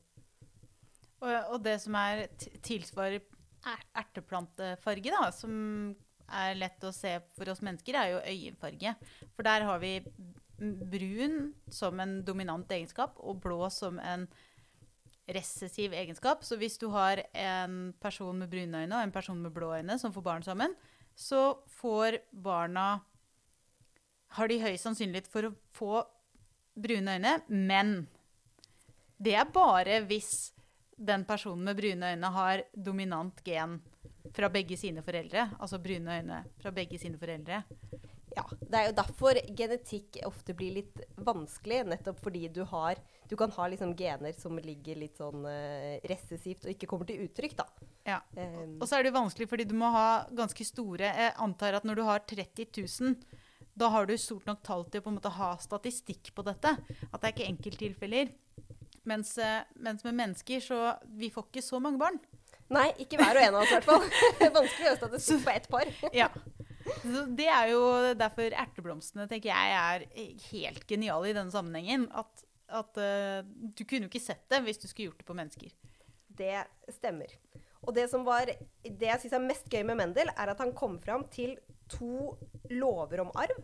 Og, 1.18 1.32
og 1.54 1.62
det 1.64 1.78
som 1.82 1.96
er 1.98 2.26
tilsvarer 2.62 3.18
er, 3.18 3.80
erteplantefarge, 3.98 5.10
da, 5.10 5.30
som 5.34 5.54
er 6.28 6.58
lett 6.58 6.84
å 6.84 6.92
se 6.94 7.16
for 7.34 7.50
oss 7.50 7.64
mennesker, 7.64 7.96
er 7.96 8.12
jo 8.12 8.20
øyenfarge. 8.20 8.92
For 9.34 9.46
der 9.46 9.64
har 9.66 9.80
vi 9.82 9.94
brun 10.58 11.54
som 11.72 11.98
en 12.02 12.20
dominant 12.26 12.70
egenskap 12.74 13.18
og 13.22 13.40
blå 13.42 13.68
som 13.72 13.98
en 14.02 14.26
recessiv 15.28 15.92
egenskap. 15.96 16.44
Så 16.44 16.58
hvis 16.60 16.78
du 16.80 16.88
har 16.94 17.22
en 17.36 17.92
person 18.00 18.38
med 18.38 18.50
brune 18.52 18.84
øyne 18.84 18.96
og 18.96 19.04
en 19.04 19.14
person 19.14 19.40
med 19.42 19.54
blå 19.54 19.74
øyne 19.76 19.98
som 20.00 20.14
får 20.14 20.24
barn 20.24 20.46
sammen, 20.46 20.74
så 21.18 21.58
får 21.80 22.20
barna 22.32 23.00
Har 24.36 24.50
de 24.50 24.60
høy 24.60 24.76
sannsynlighet 24.76 25.28
for 25.30 25.48
å 25.48 25.54
få 25.76 26.02
brune 26.78 27.16
øyne, 27.16 27.38
men 27.48 28.06
det 29.18 29.34
er 29.34 29.48
bare 29.50 30.02
hvis 30.06 30.52
den 30.98 31.24
personen 31.26 31.64
med 31.64 31.78
brune 31.78 32.12
øyne 32.12 32.30
har 32.34 32.64
dominant 32.74 33.40
gen 33.46 33.78
fra 34.34 34.50
begge 34.52 34.76
sine 34.78 35.02
foreldre. 35.02 35.48
Altså 35.58 35.78
brune 35.82 36.20
øyne 36.20 36.42
fra 36.60 36.72
begge 36.74 36.98
sine 36.98 37.18
foreldre. 37.18 37.62
Ja, 38.36 38.44
Det 38.60 38.78
er 38.78 38.86
jo 38.86 38.94
derfor 38.94 39.38
genetikk 39.56 40.18
ofte 40.26 40.54
blir 40.54 40.76
litt 40.76 41.00
vanskelig. 41.16 41.80
Nettopp 41.88 42.20
fordi 42.22 42.46
du, 42.54 42.62
har, 42.70 43.00
du 43.30 43.34
kan 43.36 43.50
ha 43.56 43.68
liksom 43.72 43.94
gener 43.98 44.34
som 44.36 44.58
ligger 44.62 45.00
litt 45.00 45.18
sånn 45.18 45.46
uh, 45.46 45.98
recessivt 46.10 46.66
og 46.66 46.74
ikke 46.74 46.90
kommer 46.90 47.08
til 47.08 47.24
uttrykk. 47.26 47.56
da. 47.58 47.66
Ja. 48.06 48.20
Um, 48.36 48.78
og 48.78 48.86
så 48.86 48.98
er 48.98 49.08
det 49.08 49.16
vanskelig 49.16 49.48
fordi 49.50 49.66
du 49.68 49.74
må 49.78 49.90
ha 49.92 50.08
ganske 50.32 50.64
store 50.64 51.10
Jeg 51.10 51.34
antar 51.44 51.76
at 51.76 51.88
når 51.88 51.98
du 51.98 52.04
har 52.06 52.22
30 52.30 52.68
000, 52.78 53.16
da 53.78 53.90
har 53.94 54.08
du 54.08 54.14
stort 54.18 54.48
nok 54.48 54.62
tall 54.66 54.84
til 54.88 55.00
å 55.00 55.04
på 55.04 55.12
en 55.12 55.18
måte 55.18 55.32
ha 55.36 55.52
statistikk 55.62 56.32
på 56.34 56.44
dette. 56.46 56.74
At 57.08 57.20
det 57.20 57.28
er 57.28 57.34
ikke 57.34 57.48
enkelttilfeller. 57.52 58.32
Mens, 59.08 59.36
uh, 59.40 59.62
mens 59.80 60.04
med 60.04 60.18
mennesker 60.18 60.60
så 60.60 60.78
Vi 61.16 61.30
får 61.32 61.46
ikke 61.48 61.64
så 61.64 61.80
mange 61.80 62.00
barn. 62.00 62.18
Nei, 62.68 62.90
ikke 63.00 63.16
hver 63.16 63.38
og 63.38 63.44
en 63.46 63.54
av 63.56 63.62
oss 63.62 63.70
i 63.70 63.78
hvert 63.78 63.88
fall. 63.88 64.02
Vanskelig 64.58 64.82
å 64.82 64.88
gjøre 64.88 65.00
statistikk 65.00 65.46
på 65.46 65.54
ett 65.54 65.70
par. 65.72 65.92
ja. 66.16 66.28
Så 66.88 67.24
det 67.36 67.48
er 67.52 67.70
jo 67.72 67.80
derfor 68.16 68.54
erteblomstene 68.64 69.26
tenker 69.28 69.50
jeg 69.50 69.72
er 69.76 70.04
helt 70.48 70.84
geniale 70.88 71.30
i 71.30 71.36
denne 71.36 71.52
sammenhengen. 71.52 72.06
At, 72.16 72.44
at 72.80 73.00
uh, 73.00 73.40
du 73.46 73.84
kunne 73.84 74.08
jo 74.08 74.12
ikke 74.12 74.24
sett 74.24 74.44
det 74.52 74.62
hvis 74.66 74.82
du 74.82 74.88
skulle 74.88 75.10
gjort 75.10 75.22
det 75.22 75.28
på 75.28 75.38
mennesker. 75.38 75.72
Det 76.38 76.54
stemmer. 76.94 77.32
Og 77.86 77.94
det 77.96 78.08
som 78.10 78.24
var, 78.26 78.50
det 78.84 79.08
jeg 79.08 79.22
syns 79.22 79.36
er 79.38 79.44
mest 79.48 79.68
gøy 79.72 79.84
med 79.86 80.00
Mendel, 80.00 80.30
er 80.34 80.52
at 80.52 80.60
han 80.60 80.74
kom 80.76 80.98
fram 81.02 81.24
til 81.32 81.56
to 81.90 82.36
lover 82.70 83.24
om 83.24 83.32
arv. 83.38 83.58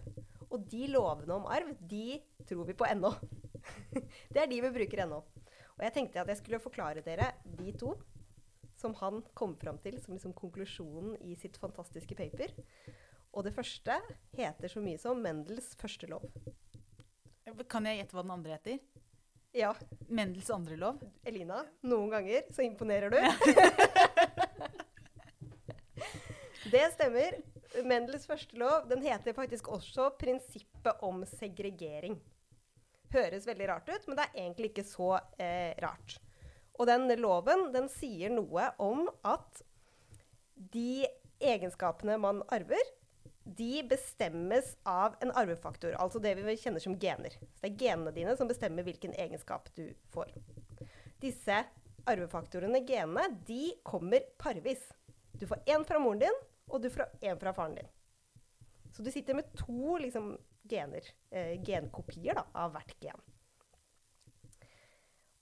Og 0.50 0.66
de 0.71 0.87
lovene 0.93 1.35
om 1.35 1.47
arv, 1.50 1.73
de 1.81 2.21
tror 2.47 2.66
vi 2.69 2.76
på 2.78 2.87
ennå. 2.87 3.11
det 4.33 4.43
er 4.43 4.50
de 4.50 4.61
vi 4.62 4.75
bruker 4.75 5.04
ennå. 5.04 5.23
Og 5.75 5.83
jeg 5.83 5.95
tenkte 5.97 6.23
at 6.23 6.31
jeg 6.31 6.40
skulle 6.40 6.62
forklare 6.62 7.02
dere 7.02 7.33
de 7.59 7.73
to 7.78 7.95
som 8.78 8.95
han 8.99 9.23
kom 9.38 9.54
fram 9.57 9.78
til 9.83 10.00
som 10.02 10.14
liksom 10.14 10.35
konklusjonen 10.37 11.16
i 11.23 11.35
sitt 11.38 11.57
fantastiske 11.62 12.14
paper. 12.19 12.49
Og 13.35 13.45
det 13.47 13.54
første 13.54 13.95
heter 14.37 14.69
så 14.71 14.81
mye 14.83 14.99
som 15.00 15.23
Mendels 15.23 15.75
første 15.81 16.07
lov. 16.11 16.23
Kan 17.71 17.87
jeg 17.88 17.99
gjette 18.00 18.16
hva 18.16 18.25
den 18.25 18.35
andre 18.35 18.57
heter? 18.57 18.78
Ja. 19.54 19.75
Mendels 20.11 20.50
andre 20.50 20.76
lov? 20.78 21.02
Elina, 21.26 21.62
noen 21.87 22.11
ganger 22.14 22.43
så 22.54 22.62
imponerer 22.66 23.11
du. 23.14 23.19
det 26.75 26.87
stemmer. 26.97 27.31
Mendels 27.83 28.28
første 28.28 28.59
lov 28.61 28.87
den 28.90 29.02
heter 29.02 29.35
faktisk 29.37 29.69
også 29.73 30.12
prinsippet 30.21 31.02
om 31.02 31.25
segregering. 31.26 32.21
Høres 33.14 33.47
veldig 33.47 33.69
rart 33.71 33.90
ut, 33.90 34.07
men 34.09 34.19
det 34.19 34.26
er 34.26 34.38
egentlig 34.45 34.71
ikke 34.73 34.87
så 34.87 35.11
eh, 35.43 35.75
rart. 35.83 36.19
Og 36.78 36.88
den 36.90 37.07
loven 37.21 37.69
den 37.75 37.87
sier 37.93 38.33
noe 38.35 38.71
om 38.83 39.07
at 39.26 39.62
de 40.75 41.07
egenskapene 41.43 42.16
man 42.23 42.43
arver, 42.54 42.83
de 43.45 43.83
bestemmes 43.87 44.73
av 44.88 45.19
en 45.23 45.31
arvefaktor, 45.37 45.93
altså 46.00 46.21
det 46.23 46.33
vi 46.38 46.57
kjenner 46.57 46.81
som 46.81 46.97
gener. 46.99 47.35
Så 47.52 47.66
det 47.66 47.73
er 47.75 47.81
genene 47.83 48.14
dine 48.16 48.35
som 48.38 48.49
bestemmer 48.49 48.87
hvilken 48.87 49.12
egenskap 49.21 49.69
du 49.76 49.90
får. 50.14 50.33
Disse 51.21 51.61
arvefaktorene, 52.09 52.81
genene, 52.88 53.28
de 53.47 53.75
kommer 53.85 54.25
parvis. 54.40 54.83
Du 55.37 55.47
får 55.50 55.62
én 55.69 55.85
fra 55.87 56.00
moren 56.00 56.25
din, 56.25 56.43
og 56.71 56.83
du 56.83 56.90
får 56.92 57.06
én 57.23 57.38
fra 57.40 57.52
faren 57.56 57.76
din. 57.78 57.90
Så 58.94 59.02
du 59.02 59.11
sitter 59.11 59.37
med 59.37 59.50
to 59.59 59.97
liksom, 59.99 60.35
gener, 60.71 61.06
eh, 61.30 61.56
genkopier 61.66 62.38
da, 62.38 62.47
av 62.54 62.75
hvert 62.75 62.94
gen. 63.02 63.25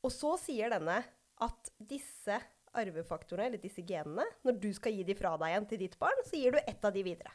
Og 0.02 0.10
så 0.10 0.34
sier 0.40 0.72
denne 0.72 0.98
at 1.42 1.72
disse 1.78 2.38
arvefaktorene, 2.72 3.50
eller 3.50 3.60
disse 3.60 3.84
genene, 3.86 4.24
når 4.46 4.58
du 4.62 4.70
skal 4.74 4.96
gi 4.96 5.04
de 5.06 5.16
fra 5.16 5.34
deg 5.36 5.52
igjen 5.52 5.68
til 5.68 5.82
ditt 5.84 5.98
barn, 6.00 6.22
så 6.26 6.38
gir 6.40 6.56
du 6.56 6.60
ett 6.62 6.84
av 6.84 6.94
de 6.94 7.04
videre. 7.04 7.34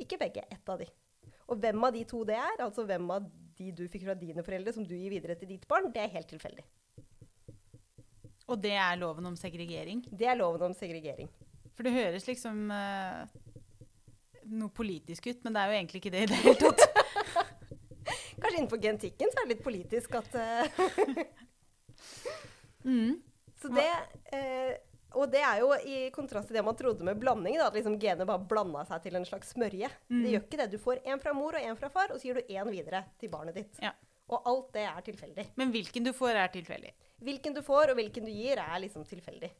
Ikke 0.00 0.18
begge, 0.20 0.46
ett 0.50 0.70
av 0.70 0.78
de. 0.80 0.86
Og 1.50 1.58
hvem 1.60 1.82
av 1.86 1.92
de 1.94 2.04
to 2.08 2.22
det 2.26 2.38
er, 2.38 2.62
altså 2.64 2.86
hvem 2.88 3.10
av 3.12 3.26
de 3.58 3.70
du 3.74 3.84
fikk 3.90 4.06
fra 4.06 4.16
dine 4.18 4.44
foreldre 4.46 4.72
som 4.74 4.86
du 4.86 4.94
gir 4.94 5.12
videre 5.12 5.36
til 5.38 5.50
ditt 5.50 5.66
barn, 5.70 5.90
det 5.92 6.02
er 6.02 6.14
helt 6.14 6.30
tilfeldig. 6.30 6.64
Og 8.52 8.60
det 8.60 8.74
er 8.76 8.98
loven 9.00 9.30
om 9.30 9.36
segregering? 9.40 10.04
Det 10.10 10.28
er 10.28 10.38
loven 10.38 10.68
om 10.68 10.76
segregering. 10.76 11.30
For 11.74 11.86
det 11.86 11.94
høres 11.94 12.28
liksom 12.28 12.70
uh, 12.70 13.24
noe 14.54 14.72
politisk 14.74 15.28
ut, 15.30 15.42
men 15.44 15.56
det 15.56 15.62
er 15.62 15.70
jo 15.70 15.78
egentlig 15.80 16.02
ikke 16.02 16.14
det 16.14 16.24
i 16.24 16.30
det 16.30 16.40
hele 16.44 16.56
tatt. 16.62 16.82
Kanskje 18.40 18.58
innenfor 18.58 18.82
genetikken 18.82 19.30
så 19.32 19.40
er 19.40 19.46
det 19.46 19.54
litt 19.54 19.64
politisk 19.64 20.18
at 20.20 20.34
uh, 20.38 20.82
mm. 22.84 23.14
Så 23.62 23.70
det 23.72 23.88
uh, 24.34 24.74
og 25.14 25.30
det 25.30 25.42
er 25.46 25.60
jo 25.62 25.70
i 25.86 25.98
kontrast 26.14 26.50
til 26.50 26.58
det 26.58 26.64
man 26.66 26.76
trodde 26.78 27.06
med 27.06 27.20
blanding, 27.20 27.56
da, 27.60 27.68
at 27.68 27.76
liksom 27.76 27.98
genet 28.02 28.26
bare 28.26 28.46
blanda 28.50 28.82
seg 28.88 29.04
til 29.04 29.18
en 29.18 29.26
slags 29.28 29.52
smørje. 29.54 29.90
Mm. 30.10 30.22
Det 30.24 30.32
gjør 30.32 30.42
ikke 30.46 30.60
det. 30.60 30.66
Du 30.72 30.80
får 30.82 31.04
én 31.06 31.22
fra 31.22 31.34
mor 31.36 31.54
og 31.54 31.68
én 31.68 31.78
fra 31.78 31.90
far, 31.92 32.10
og 32.10 32.18
så 32.18 32.28
gir 32.28 32.40
du 32.40 32.50
én 32.50 32.70
videre 32.72 33.04
til 33.20 33.30
barnet 33.32 33.58
ditt. 33.60 33.78
Ja. 33.82 33.92
Og 34.32 34.48
alt 34.50 34.72
det 34.74 34.86
er 34.88 35.04
tilfeldig. 35.06 35.46
Men 35.60 35.70
hvilken 35.74 36.06
du 36.06 36.10
får, 36.16 36.38
er 36.40 36.50
tilfeldig? 36.52 36.92
Hvilken 37.24 37.56
du 37.56 37.62
får, 37.64 37.92
og 37.92 38.00
hvilken 38.00 38.26
du 38.26 38.32
gir, 38.32 38.58
er 38.60 38.80
liksom 38.82 39.04
tilfeldig. 39.06 39.52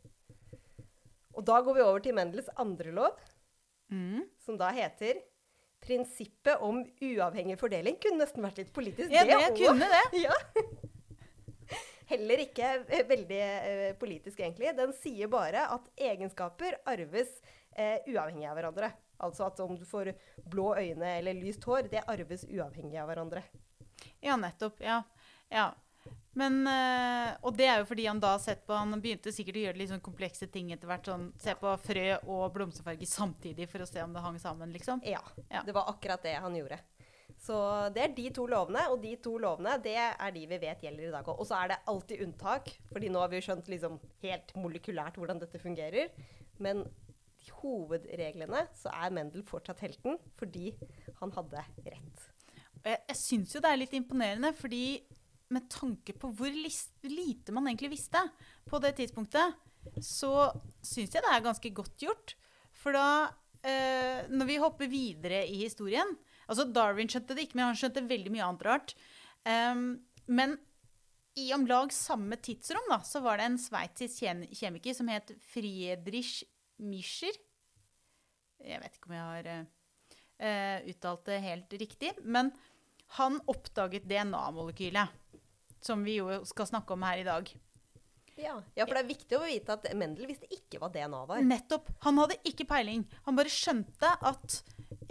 Og 1.35 1.45
da 1.47 1.61
går 1.65 1.77
vi 1.77 1.85
over 1.85 2.03
til 2.05 2.17
Mendels 2.17 2.51
andre 2.61 2.93
lov, 2.95 3.21
mm. 3.93 4.25
som 4.45 4.59
da 4.61 4.71
heter 4.75 5.21
Prinsippet 5.85 6.63
om 6.65 6.81
uavhengig 7.05 7.59
fordeling. 7.61 7.99
Kunne 8.01 8.23
nesten 8.23 8.45
vært 8.45 8.63
litt 8.63 8.73
politisk, 8.75 9.13
ja, 9.13 9.25
det, 9.29 9.37
det 9.37 9.55
kunne 9.59 9.89
det. 9.91 10.05
Ja. 10.27 10.37
Heller 12.09 12.41
ikke 12.45 12.71
eh, 12.85 13.05
veldig 13.09 13.41
eh, 13.41 13.91
politisk, 14.01 14.41
egentlig. 14.41 14.73
Den 14.77 14.93
sier 14.97 15.29
bare 15.33 15.67
at 15.73 15.87
egenskaper 15.97 16.77
arves 16.89 17.31
eh, 17.73 18.01
uavhengig 18.09 18.49
av 18.49 18.59
hverandre. 18.59 18.91
Altså 19.25 19.47
at 19.47 19.61
om 19.65 19.77
du 19.79 19.85
får 19.89 20.13
blå 20.51 20.75
øyne 20.77 21.17
eller 21.19 21.37
lyst 21.37 21.65
hår, 21.69 21.89
det 21.93 22.05
arves 22.11 22.45
uavhengig 22.49 22.99
av 23.01 23.09
hverandre. 23.09 23.45
Ja, 24.25 24.37
nettopp. 24.41 24.81
Ja. 24.85 25.03
ja. 25.53 25.71
Men, 26.35 26.65
øh, 26.67 27.29
og 27.47 27.55
det 27.55 27.67
er 27.71 27.79
jo 27.79 27.87
fordi 27.87 28.09
han 28.09 28.19
da 28.23 28.33
sett 28.43 28.65
på 28.67 28.75
Han 28.75 28.99
begynte 28.99 29.31
sikkert 29.35 29.59
å 29.61 29.63
gjøre 29.69 29.79
litt 29.79 29.93
sånn 29.93 30.03
komplekse 30.03 30.49
ting 30.51 30.73
etter 30.75 30.91
hvert. 30.91 31.07
Sånn, 31.07 31.29
se 31.41 31.55
på 31.59 31.75
frø 31.85 32.09
og 32.23 32.49
blomsterfarge 32.57 33.07
samtidig 33.07 33.69
for 33.71 33.85
å 33.85 33.89
se 33.89 34.03
om 34.03 34.17
det 34.17 34.25
hang 34.25 34.41
sammen, 34.43 34.75
liksom. 34.75 35.05
Ja, 35.07 35.23
ja. 35.47 35.63
Det 35.67 35.77
var 35.77 35.93
akkurat 35.93 36.27
det 36.27 36.35
han 36.43 36.59
gjorde. 36.59 36.81
Så 37.45 37.57
det 37.95 38.03
er 38.03 38.13
de 38.17 38.27
to 38.33 38.47
lovene, 38.49 38.83
og 38.93 39.01
de 39.03 39.15
to 39.23 39.35
lovene 39.43 39.77
det 39.85 39.97
er 40.01 40.35
de 40.35 40.45
vi 40.49 40.59
vet 40.63 40.85
gjelder 40.87 41.09
i 41.09 41.15
dag 41.15 41.27
òg. 41.29 41.41
Og 41.43 41.49
så 41.49 41.59
er 41.61 41.73
det 41.73 41.81
alltid 41.91 42.23
unntak, 42.27 42.71
fordi 42.93 43.11
nå 43.13 43.23
har 43.23 43.33
vi 43.33 43.41
jo 43.41 43.47
skjønt 43.49 43.71
liksom 43.73 43.99
helt 44.25 44.55
molekylært 44.59 45.19
hvordan 45.21 45.43
dette 45.43 45.61
fungerer. 45.63 46.15
Men 46.63 46.85
i 47.45 47.51
hovedreglene 47.61 48.65
så 48.79 48.93
er 48.95 49.13
Mendel 49.13 49.45
fortsatt 49.47 49.83
helten 49.85 50.17
fordi 50.39 50.73
han 51.21 51.35
hadde 51.37 51.67
rett. 51.85 52.25
Jeg, 52.85 53.01
jeg 53.11 53.19
syns 53.21 53.55
jo 53.55 53.63
det 53.65 53.73
er 53.73 53.81
litt 53.81 53.97
imponerende, 53.97 54.55
fordi 54.57 54.85
med 55.53 55.69
tanke 55.73 56.15
på 56.17 56.31
hvor 56.35 56.53
lite 56.55 57.53
man 57.53 57.69
egentlig 57.69 57.93
visste 57.97 58.23
på 58.69 58.81
det 58.83 58.95
tidspunktet, 59.01 59.57
så 60.01 60.49
syns 60.81 61.13
jeg 61.13 61.25
det 61.25 61.33
er 61.33 61.45
ganske 61.45 61.73
godt 61.77 61.99
gjort. 62.01 62.37
For 62.75 62.97
da, 62.97 63.09
eh, 63.65 64.25
når 64.33 64.49
vi 64.49 64.63
hopper 64.63 64.89
videre 64.91 65.43
i 65.45 65.61
historien, 65.67 66.15
Altså, 66.51 66.67
Darwin 66.69 67.11
skjønte 67.11 67.37
det 67.37 67.47
ikke, 67.47 67.59
men 67.59 67.71
han 67.71 67.79
skjønte 67.79 68.05
veldig 68.09 68.33
mye 68.35 68.47
annet 68.47 68.67
rart. 68.67 68.95
Um, 69.45 69.87
men 70.27 70.57
i 71.41 71.49
om 71.57 71.65
lag 71.67 71.93
samme 71.93 72.39
tidsrom 72.39 72.85
da, 72.93 73.01
så 73.07 73.23
var 73.25 73.41
det 73.41 73.49
en 73.49 73.61
sveitsisk 73.61 74.53
kjemiker 74.55 74.97
som 74.97 75.11
het 75.11 75.33
Friedrich 75.51 76.45
Mischer. 76.85 77.35
Jeg 78.65 78.81
vet 78.81 78.97
ikke 78.97 79.11
om 79.11 79.17
jeg 79.17 79.31
har 79.31 79.51
uh, 79.65 80.93
uttalt 80.93 81.27
det 81.29 81.43
helt 81.45 81.77
riktig. 81.81 82.15
Men 82.23 82.53
han 83.19 83.41
oppdaget 83.51 84.07
DNA-molekylet, 84.11 85.21
som 85.85 86.05
vi 86.07 86.19
jo 86.21 86.43
skal 86.49 86.69
snakke 86.71 86.97
om 86.97 87.05
her 87.07 87.21
i 87.21 87.27
dag. 87.27 87.53
Ja. 88.37 88.57
ja, 88.75 88.83
for 88.83 88.97
det 88.97 89.05
er 89.05 89.11
viktig 89.13 89.37
å 89.39 89.45
vite 89.47 89.77
at 89.77 89.85
Mendel 89.95 90.27
visste 90.27 90.49
ikke 90.51 90.81
hva 90.83 90.91
DNA 90.91 91.21
var. 91.29 91.43
Nettopp. 91.47 91.91
Han 92.07 92.19
hadde 92.19 92.41
ikke 92.49 92.67
peiling. 92.67 93.05
Han 93.29 93.39
bare 93.39 93.53
skjønte 93.53 94.11
at 94.27 94.57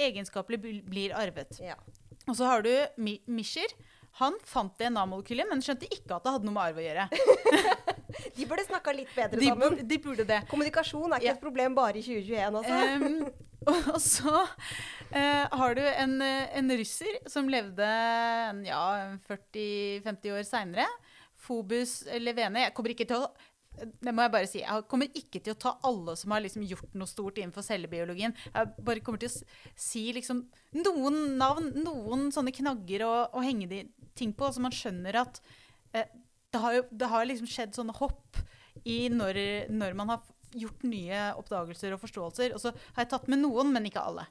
egenskaper 0.01 0.59
blir 0.59 1.15
arvet. 1.15 1.55
Ja. 1.63 1.77
Og 2.27 2.35
så 2.35 2.47
har 2.49 2.65
du 2.65 2.71
Mischer. 3.31 3.71
Han 4.19 4.35
fant 4.45 4.75
DNA-molekylet, 4.77 5.47
men 5.49 5.63
skjønte 5.63 5.87
ikke 5.89 6.19
at 6.19 6.25
det 6.25 6.35
hadde 6.35 6.45
noe 6.45 6.53
med 6.53 6.67
arv 6.67 6.81
å 6.81 6.83
gjøre. 6.83 7.07
de 8.37 8.45
burde 8.49 8.65
snakka 8.67 8.93
litt 8.93 9.15
bedre 9.15 9.39
de 9.41 9.49
sammen. 9.49 9.79
De 9.89 9.97
burde 10.03 10.27
det. 10.29 10.43
Kommunikasjon 10.51 11.07
er 11.15 11.23
ikke 11.23 11.31
ja. 11.31 11.33
et 11.33 11.41
problem 11.41 11.79
bare 11.79 11.97
i 11.97 12.05
2021, 12.05 12.59
altså. 12.59 12.75
Um, 13.01 13.52
og 13.93 13.99
så 14.01 14.35
uh, 14.43 15.45
har 15.59 15.77
du 15.77 15.81
en, 15.87 16.19
en, 16.21 16.75
russer 16.79 17.21
som 17.29 17.49
levde 17.51 17.87
ja, 18.67 18.83
40-50 19.29 20.37
år 20.37 20.45
seinere. 20.47 20.87
Fobus 21.43 22.03
Levene. 22.23 22.67
Jeg 22.67 22.75
kommer 22.77 22.93
ikke 22.93 23.09
til 23.09 23.25
å 23.25 23.33
det 23.73 24.11
må 24.13 24.21
jeg 24.21 24.33
bare 24.35 24.49
si. 24.49 24.59
Jeg 24.61 24.85
kommer 24.89 25.15
ikke 25.17 25.39
til 25.41 25.55
å 25.55 25.59
ta 25.59 25.71
alle 25.87 26.13
som 26.19 26.33
har 26.35 26.43
liksom 26.43 26.65
gjort 26.69 26.93
noe 26.97 27.09
stort 27.09 27.39
innenfor 27.39 27.65
cellebiologien. 27.65 28.35
Jeg 28.53 28.85
bare 28.85 29.01
kommer 29.05 29.21
til 29.21 29.31
å 29.31 29.45
si 29.79 30.03
liksom 30.13 30.43
noen 30.77 31.17
navn, 31.39 31.71
noen 31.81 32.27
sånne 32.35 32.53
knagger 32.53 33.05
å, 33.07 33.13
å 33.33 33.41
henge 33.41 33.69
de 33.71 33.81
ting 34.17 34.33
på, 34.37 34.51
så 34.53 34.61
man 34.61 34.75
skjønner 34.75 35.17
at 35.23 35.41
eh, 35.97 36.05
det 36.53 36.61
har 36.61 36.77
jo 36.77 36.83
det 36.91 37.09
har 37.09 37.25
liksom 37.25 37.49
skjedd 37.49 37.73
sånne 37.73 37.95
hopp 37.97 38.37
i 38.89 39.07
når, 39.09 39.39
når, 39.73 39.97
man 39.97 40.13
har 40.13 40.21
gjort 40.57 40.85
nye 40.87 41.25
oppdagelser 41.39 41.95
og 41.95 42.01
forståelser. 42.03 42.55
Og 42.55 42.63
så 42.63 42.73
har 42.73 43.05
jeg 43.05 43.11
tatt 43.13 43.29
med 43.31 43.43
noen, 43.43 43.73
men 43.75 43.89
ikke 43.89 44.03
alle. 44.03 44.25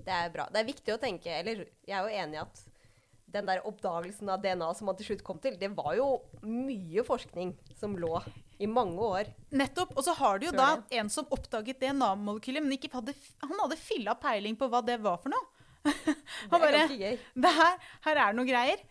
Det 0.00 0.12
er 0.16 0.32
bra. 0.32 0.48
Det 0.52 0.62
er 0.62 0.68
viktig 0.68 0.94
å 0.94 1.00
tenke, 1.00 1.32
eller 1.42 1.64
jeg 1.86 1.96
er 1.96 2.04
jo 2.06 2.20
enig 2.22 2.38
i 2.38 2.42
at 2.42 2.62
den 3.30 3.46
der 3.46 3.62
oppdagelsen 3.68 4.30
av 4.32 4.42
DNA 4.42 4.68
som 4.74 4.88
man 4.90 4.96
til 4.98 5.10
slutt 5.10 5.24
kom 5.26 5.38
til, 5.42 5.54
det 5.60 5.70
var 5.76 5.94
jo 5.98 6.08
mye 6.42 7.04
forskning 7.06 7.52
som 7.78 7.94
lå 8.00 8.18
i 8.60 8.68
mange 8.68 8.98
år. 9.00 9.30
Nettopp. 9.54 9.94
Og 9.96 10.04
så 10.04 10.14
har 10.18 10.40
du 10.40 10.48
jo 10.48 10.54
da 10.56 10.72
det. 10.80 10.98
en 11.00 11.10
som 11.12 11.28
oppdaget 11.32 11.80
DNA-molekylet, 11.80 12.64
men 12.64 12.90
hadde, 12.92 13.14
han 13.44 13.62
hadde 13.62 13.78
filla 13.80 14.16
peiling 14.20 14.58
på 14.58 14.68
hva 14.70 14.82
det 14.84 14.98
var 15.04 15.20
for 15.22 15.32
noe. 15.32 15.46
han 16.50 16.60
bare 16.60 16.84
det 16.90 17.52
her, 17.56 17.78
her, 18.04 18.16
er 18.16 18.18
det 18.18 18.36
noe 18.36 18.48
greier. 18.48 18.82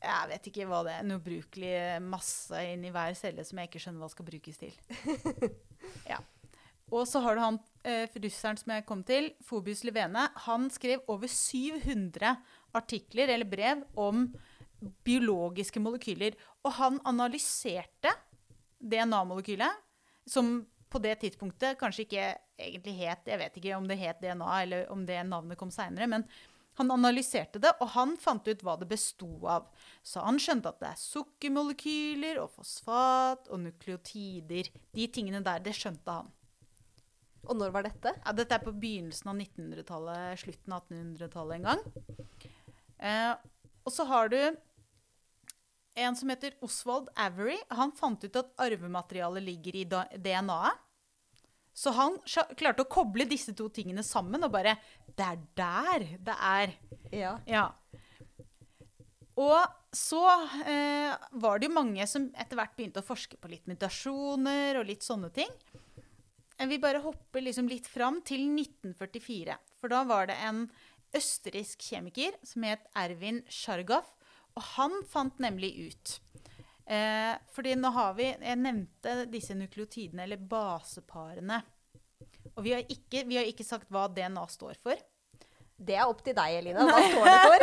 Jeg 0.00 0.28
vet 0.30 0.46
ikke 0.48 0.66
hva 0.68 0.80
det 0.86 0.92
er. 0.94 1.04
En 1.04 1.16
ubrukelig 1.18 1.72
masse 2.04 2.60
inni 2.72 2.92
hver 2.94 3.16
celle 3.18 3.44
som 3.44 3.60
jeg 3.60 3.70
ikke 3.70 3.82
skjønner 3.84 4.04
hva 4.04 4.10
skal 4.12 4.28
brukes 4.28 4.60
til. 4.60 4.76
ja. 6.12 6.20
Og 6.90 7.04
så 7.06 7.20
har 7.22 7.36
du 7.36 7.42
han 7.44 7.58
eh, 7.86 8.08
russeren 8.24 8.58
som 8.58 8.72
jeg 8.74 8.86
kom 8.88 9.04
til, 9.06 9.30
Fobius 9.46 9.84
Levene. 9.86 10.26
Han 10.46 10.66
skrev 10.74 11.04
over 11.12 11.30
700 11.30 12.32
artikler 12.76 13.30
eller 13.30 13.46
brev 13.46 13.84
om 13.98 14.26
biologiske 15.06 15.82
molekyler. 15.82 16.36
Og 16.64 16.74
han 16.80 16.98
analyserte 17.06 18.12
DNA-molekylet, 18.80 19.86
som 20.26 20.62
på 20.90 20.98
det 21.04 21.20
tidspunktet 21.22 21.78
kanskje 21.78 22.06
ikke 22.06 22.24
egentlig 22.60 22.96
het 22.98 23.28
Jeg 23.30 23.38
vet 23.38 23.58
ikke 23.60 23.76
om 23.76 23.86
det 23.86 23.98
het 24.00 24.18
DNA, 24.22 24.62
eller 24.62 24.88
om 24.90 25.04
det 25.06 25.20
navnet 25.28 25.58
kom 25.60 25.70
seinere. 25.70 26.08
Men 26.10 26.26
han 26.80 26.92
analyserte 26.94 27.60
det, 27.62 27.72
og 27.80 27.92
han 27.94 28.16
fant 28.20 28.46
ut 28.48 28.64
hva 28.64 28.76
det 28.80 28.88
besto 28.90 29.28
av. 29.48 29.68
Så 30.02 30.22
han 30.24 30.40
skjønte 30.40 30.72
at 30.72 30.80
det 30.82 30.90
er 30.90 31.00
sukkermolekyler 31.02 32.40
og 32.42 32.52
fosfat 32.56 33.50
og 33.52 33.62
nukleotider. 33.66 34.70
De 34.96 35.08
tingene 35.12 35.42
der, 35.44 35.62
det 35.64 35.76
skjønte 35.76 36.20
han. 36.20 36.32
Og 37.48 37.56
når 37.56 37.72
var 37.72 37.86
dette? 37.86 38.12
Ja, 38.18 38.34
dette 38.36 38.56
er 38.56 38.64
på 38.64 38.74
begynnelsen 38.76 39.30
av 39.32 39.38
1900-tallet, 39.38 40.42
slutten 40.42 40.74
av 40.76 40.90
1800-tallet 40.90 41.56
en 41.56 41.70
gang. 41.70 41.86
Eh, 43.00 43.32
og 43.80 43.94
så 43.94 44.04
har 44.10 44.28
du 44.32 44.40
en 46.00 46.16
som 46.16 46.30
heter 46.32 46.56
Oswald 46.64 47.08
Avery. 47.16 47.56
Han 47.72 47.92
fant 47.96 48.24
ut 48.24 48.36
at 48.36 48.52
arvematerialet 48.60 49.44
ligger 49.44 49.80
i 49.80 49.86
DNA-et. 49.88 50.86
Så 51.72 51.92
han 51.94 52.18
klarte 52.58 52.84
å 52.84 52.90
koble 52.90 53.26
disse 53.28 53.54
to 53.56 53.68
tingene 53.72 54.02
sammen 54.06 54.42
og 54.44 54.52
bare 54.52 54.76
Det 55.06 55.26
er 55.26 55.38
der 55.56 56.06
det 56.26 56.36
er. 56.36 56.74
Ja. 57.14 57.34
ja. 57.46 57.66
Og 59.40 59.94
så 59.96 60.22
eh, 60.68 61.14
var 61.42 61.58
det 61.58 61.70
jo 61.70 61.76
mange 61.76 62.06
som 62.10 62.28
etter 62.38 62.58
hvert 62.58 62.76
begynte 62.76 63.02
å 63.02 63.06
forske 63.06 63.38
på 63.40 63.50
litt 63.50 63.66
mutasjoner 63.70 64.78
og 64.80 64.88
litt 64.90 65.06
sånne 65.06 65.30
ting. 65.34 65.50
Vi 66.60 66.78
bare 66.78 67.00
hopper 67.00 67.40
liksom 67.40 67.70
litt 67.70 67.86
fram 67.88 68.20
til 68.26 68.42
1944. 68.52 69.56
For 69.80 69.92
da 69.92 70.02
var 70.04 70.28
det 70.28 70.36
en 70.44 70.66
østerriksk 71.16 71.86
kjemiker 71.88 72.36
som 72.46 72.66
het 72.68 72.84
Erwin 72.98 73.40
Sjargaf. 73.48 74.12
Og 74.58 74.66
han 74.74 74.98
fant 75.08 75.40
nemlig 75.40 75.72
ut 75.88 76.18
eh, 76.90 77.34
fordi 77.54 77.76
nå 77.78 77.92
har 77.94 78.16
vi 78.18 78.26
Jeg 78.30 78.60
nevnte 78.60 79.24
disse 79.30 79.56
nukleotidene, 79.56 80.26
eller 80.26 80.48
baseparene. 80.50 81.62
Og 82.56 82.64
vi 82.66 82.74
har, 82.74 82.82
ikke, 82.88 83.24
vi 83.28 83.36
har 83.38 83.46
ikke 83.48 83.64
sagt 83.66 83.90
hva 83.92 84.08
DNA 84.10 84.46
står 84.50 84.74
for. 84.82 84.96
Det 85.80 85.94
er 85.96 86.04
opp 86.04 86.18
til 86.20 86.34
deg, 86.36 86.58
Elina. 86.58 86.82
Hva 86.84 86.98
står 87.08 87.24
det 87.24 87.40
for? 87.40 87.56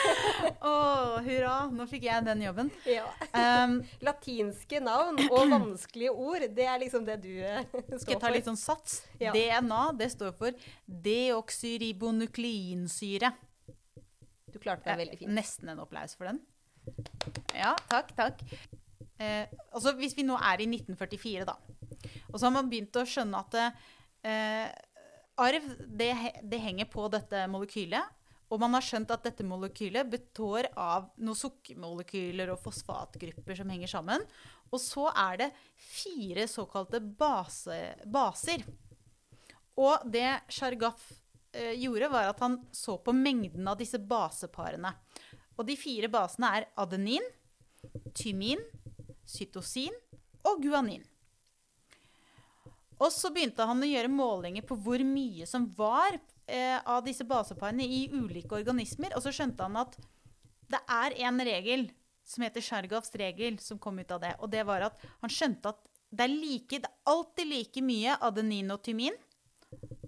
Å, 0.64 0.70
oh, 0.70 1.18
hurra. 1.26 1.68
Nå 1.76 1.84
fikk 1.90 2.04
jeg 2.06 2.24
den 2.24 2.40
jobben. 2.46 2.70
Ja. 2.88 3.04
Um, 3.34 3.82
Latinske 4.04 4.80
navn 4.80 5.18
og 5.26 5.50
vanskelige 5.52 6.12
ord, 6.14 6.40
det 6.56 6.64
er 6.64 6.78
liksom 6.80 7.04
det 7.04 7.16
du 7.20 7.42
uh, 7.42 7.60
står 7.60 7.84
for. 7.84 7.98
Skal 8.00 8.12
jeg 8.14 8.22
ta 8.24 8.30
litt 8.32 8.48
sånn 8.48 8.56
sats? 8.60 9.04
Ja. 9.20 9.32
DNA, 9.36 9.92
det 10.00 10.08
står 10.14 10.32
for 10.40 10.50
deoksyribonukleinsyre. 11.10 13.28
Du 14.50 14.56
klarte 14.56 14.88
deg 14.88 14.96
veldig 15.04 15.18
fint. 15.20 15.36
Nesten 15.36 15.68
en 15.74 15.84
applaus 15.84 16.16
for 16.16 16.24
den. 16.32 16.40
Ja, 17.56 17.74
takk, 17.90 18.14
takk. 18.16 18.44
Eh, 19.20 19.50
altså, 19.72 19.92
hvis 19.98 20.16
vi 20.16 20.24
nå 20.24 20.38
er 20.38 20.62
i 20.62 20.68
1944, 20.70 21.48
da, 21.48 21.56
og 22.30 22.38
så 22.38 22.46
har 22.46 22.54
man 22.54 22.70
begynt 22.70 22.96
å 22.96 23.04
skjønne 23.08 23.42
at 23.42 23.58
eh, 23.60 24.70
arv 25.40 25.68
det, 25.86 26.14
det, 26.42 26.62
henger 26.62 26.88
på 26.90 27.08
dette 27.12 27.44
molekylet. 27.50 28.16
Og 28.50 28.58
man 28.58 28.74
har 28.74 28.82
skjønt 28.82 29.12
at 29.14 29.22
dette 29.22 29.46
molekylet 29.46 30.08
består 30.10 30.66
av 30.74 31.12
noen 31.22 31.38
sukkermolekyler 31.38 32.50
og 32.50 32.58
fosfatgrupper 32.64 33.60
som 33.60 33.70
henger 33.70 33.92
sammen. 33.92 34.24
Og 34.70 34.82
så 34.82 35.06
er 35.12 35.38
det 35.44 35.50
fire 35.78 36.48
såkalte 36.50 36.98
base, 36.98 37.78
baser. 38.10 38.64
Og 39.78 40.02
det 40.10 40.40
Shargaf 40.50 41.04
eh, 41.54 41.76
gjorde, 41.78 42.10
var 42.10 42.32
at 42.32 42.42
han 42.42 42.58
så 42.74 42.98
på 42.98 43.14
mengden 43.14 43.70
av 43.70 43.78
disse 43.78 44.02
baseparene. 44.02 44.92
Og 45.60 45.68
de 45.68 45.76
fire 45.76 46.08
basene 46.08 46.50
er 46.56 46.68
adenin, 46.80 47.24
tymin, 48.16 48.62
cytosin 49.28 49.94
og 50.48 50.62
guanin. 50.64 51.04
Og 53.00 53.12
så 53.12 53.30
begynte 53.32 53.64
han 53.68 53.80
å 53.80 53.88
gjøre 53.88 54.12
målinger 54.12 54.64
på 54.68 54.76
hvor 54.80 55.00
mye 55.04 55.46
som 55.48 55.66
var 55.76 56.16
eh, 56.16 56.76
av 56.80 57.04
disse 57.04 57.24
baseparene 57.24 57.84
i 57.84 58.06
ulike 58.12 58.56
organismer. 58.58 59.14
Og 59.16 59.24
så 59.24 59.32
skjønte 59.32 59.64
han 59.64 59.78
at 59.80 59.96
det 60.70 60.80
er 60.84 61.16
en 61.28 61.40
regel 61.44 61.86
som 62.28 62.44
heter 62.44 62.62
Sjergovs 62.62 63.14
regel, 63.18 63.56
som 63.58 63.80
kom 63.80 63.98
ut 63.98 64.12
av 64.12 64.20
det. 64.22 64.34
Og 64.40 64.52
det 64.52 64.66
var 64.68 64.84
at 64.90 65.00
han 65.22 65.32
skjønte 65.32 65.72
at 65.72 65.88
det 66.10 66.26
er, 66.26 66.32
like, 66.34 66.80
det 66.82 66.88
er 66.88 67.12
alltid 67.12 67.48
like 67.48 67.82
mye 67.86 68.16
adenin 68.26 68.72
og 68.74 68.82
tymin. 68.84 69.16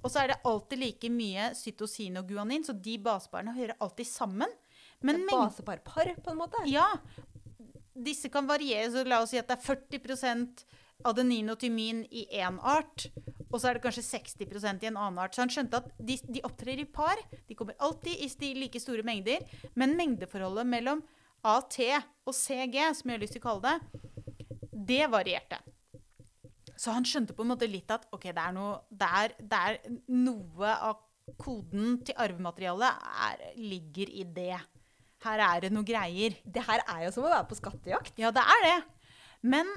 Og 0.03 0.09
så 0.11 0.25
er 0.25 0.33
det 0.33 0.41
alltid 0.49 0.81
like 0.83 1.11
mye 1.15 1.53
cytosin 1.55 2.19
og 2.19 2.29
guanin, 2.29 2.65
så 2.67 2.75
de 2.75 2.97
baseparene 3.03 3.55
hører 3.55 3.79
alltid 3.81 4.09
sammen. 4.11 4.51
Men 5.03 5.23
det 5.23 5.29
er 5.29 5.43
baseparpar, 5.45 6.15
på 6.23 6.33
en 6.33 6.41
måte? 6.41 6.62
Ja. 6.71 6.87
Disse 7.93 8.31
kan 8.33 8.49
variere, 8.49 8.91
så 8.93 9.05
la 9.07 9.21
oss 9.23 9.35
si 9.35 9.41
at 9.41 9.51
det 9.51 9.59
er 9.59 9.67
40% 9.67 10.65
adenin 11.09 11.51
og 11.53 11.59
tymin 11.61 12.05
i 12.15 12.25
én 12.38 12.59
art, 12.62 13.09
og 13.51 13.59
så 13.61 13.69
er 13.69 13.77
det 13.77 13.83
kanskje 13.85 14.05
60% 14.07 14.85
i 14.85 14.88
en 14.88 14.97
annen 14.97 15.19
art. 15.21 15.35
Så 15.35 15.43
han 15.43 15.53
skjønte 15.53 15.83
at 15.83 15.91
de, 15.99 16.17
de 16.25 16.45
opptrer 16.47 16.81
i 16.81 16.88
par. 16.88 17.21
De 17.49 17.57
kommer 17.59 17.77
alltid 17.83 18.23
i 18.47 18.55
like 18.57 18.81
store 18.81 19.05
mengder. 19.05 19.45
Men 19.77 19.97
mengdeforholdet 19.99 20.69
mellom 20.69 21.03
AT 21.45 21.79
og 22.25 22.33
CG, 22.33 22.79
som 22.97 23.11
jeg 23.11 23.19
har 23.19 23.23
lyst 23.23 23.37
til 23.37 23.43
å 23.43 23.49
kalle 23.51 23.75
det, 23.75 24.09
det 24.73 25.05
varierte. 25.12 25.61
Så 26.81 26.95
han 26.97 27.05
skjønte 27.07 27.37
på 27.37 27.45
en 27.45 27.53
måte 27.53 27.69
litt 27.69 27.91
at 27.93 28.09
ok, 28.15 28.31
det 28.33 28.43
er 28.43 28.55
noe, 28.57 28.79
det 28.88 29.09
er, 29.21 29.35
det 29.38 29.59
er 29.69 29.99
noe 30.17 30.77
av 30.88 31.03
koden 31.38 32.01
til 32.07 32.19
arvematerialet 32.19 33.05
er, 33.29 33.45
ligger 33.61 34.11
i 34.11 34.25
det. 34.38 34.57
Her 35.23 35.43
er 35.47 35.65
det 35.65 35.73
noe 35.75 35.87
greier. 35.87 36.35
Det 36.43 36.65
her 36.67 36.83
er 36.87 37.07
jo 37.07 37.13
som 37.15 37.27
å 37.27 37.33
være 37.33 37.49
på 37.51 37.59
skattejakt. 37.59 38.19
Ja, 38.21 38.33
det 38.35 38.43
er 38.43 38.65
det. 38.67 38.79
Men 39.43 39.71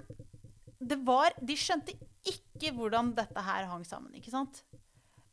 det 0.80 0.98
var 1.06 1.34
De 1.42 1.56
skjønte 1.58 1.96
ikke 2.26 2.74
hvordan 2.76 3.14
dette 3.18 3.42
her 3.46 3.68
hang 3.70 3.86
sammen, 3.88 4.14
ikke 4.18 4.34
sant? 4.34 4.64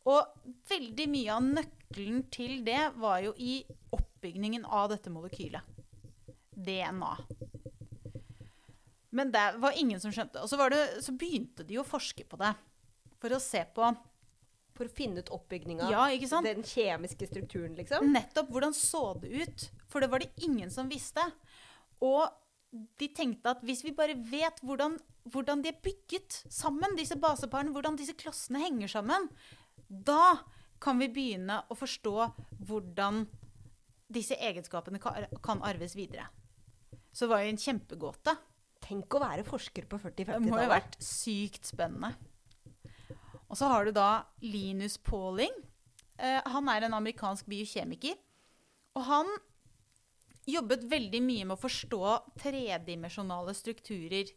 Og 0.08 0.26
veldig 0.68 1.06
mye 1.10 1.36
av 1.36 1.46
nøkkelen 1.46 2.24
til 2.34 2.60
det 2.66 2.80
var 3.00 3.22
jo 3.24 3.32
i 3.38 3.60
oppbygningen 3.94 4.66
av 4.66 4.90
dette 4.92 5.12
molekylet. 5.12 5.62
DNA. 6.52 7.12
Men 9.16 9.32
det 9.32 9.44
var 9.62 9.78
ingen 9.78 10.00
som 10.00 10.12
skjønte. 10.12 10.42
Og 10.42 10.50
så, 10.50 10.58
var 10.60 10.72
det, 10.72 10.82
så 11.04 11.14
begynte 11.16 11.64
de 11.68 11.78
å 11.80 11.86
forske 11.86 12.24
på 12.28 12.38
det. 12.40 12.52
For 13.22 13.32
å 13.32 13.40
se 13.42 13.62
på 13.74 13.88
For 14.76 14.88
å 14.88 14.92
finne 14.92 15.22
ut 15.22 15.32
oppbygninga. 15.34 15.90
Ja. 15.92 16.06
Den 16.44 16.62
kjemiske 16.64 17.28
strukturen, 17.28 17.74
liksom. 17.76 18.08
nettopp 18.14 18.52
hvordan 18.54 18.76
så 18.76 19.12
det 19.20 19.32
ut. 19.44 19.66
For 19.92 20.04
det 20.04 20.08
var 20.12 20.24
det 20.24 20.30
ingen 20.46 20.72
som 20.72 20.88
visste. 20.88 21.24
Og 22.02 22.24
de 22.72 23.08
tenkte 23.12 23.52
at 23.52 23.64
hvis 23.66 23.84
vi 23.84 23.92
bare 23.96 24.16
vet 24.16 24.62
hvordan, 24.64 24.96
hvordan 25.32 25.60
de 25.64 25.72
er 25.72 25.82
bygget 25.84 26.42
sammen, 26.48 26.96
disse 26.96 27.18
baseparene, 27.20 27.74
hvordan 27.74 27.98
disse 28.00 28.16
klossene 28.16 28.62
henger 28.64 28.94
sammen, 28.94 29.28
da 29.88 30.38
kan 30.82 30.98
vi 30.98 31.10
begynne 31.12 31.60
å 31.70 31.76
forstå 31.78 32.16
hvordan 32.66 33.26
disse 34.12 34.36
egenskapene 34.40 35.00
kan 35.00 35.62
arves 35.64 35.94
videre. 35.96 36.26
Så 37.12 37.26
det 37.26 37.32
var 37.34 37.44
jo 37.44 37.52
en 37.52 37.60
kjempegåte. 37.60 38.34
Tenk 38.82 39.14
å 39.14 39.20
være 39.22 39.44
forsker 39.46 39.86
på 39.88 40.00
40-50 40.00 40.32
Det 40.32 40.40
må 40.48 40.56
jo 40.56 40.64
ha 40.64 40.72
vært 40.72 40.96
sykt 41.04 41.68
spennende. 41.68 42.14
Og 43.52 43.58
så 43.60 43.68
har 43.68 43.84
du 43.84 43.92
da 43.92 44.24
Linus 44.40 44.96
Pauling. 44.96 45.52
Eh, 46.16 46.40
han 46.40 46.68
er 46.72 46.86
en 46.86 46.96
amerikansk 46.96 47.50
biokjemiker. 47.52 48.16
Og 48.96 49.04
han 49.04 49.28
jobbet 50.48 50.86
veldig 50.88 51.20
mye 51.22 51.44
med 51.44 51.58
å 51.58 51.60
forstå 51.60 52.14
tredimensjonale 52.40 53.52
strukturer 53.54 54.32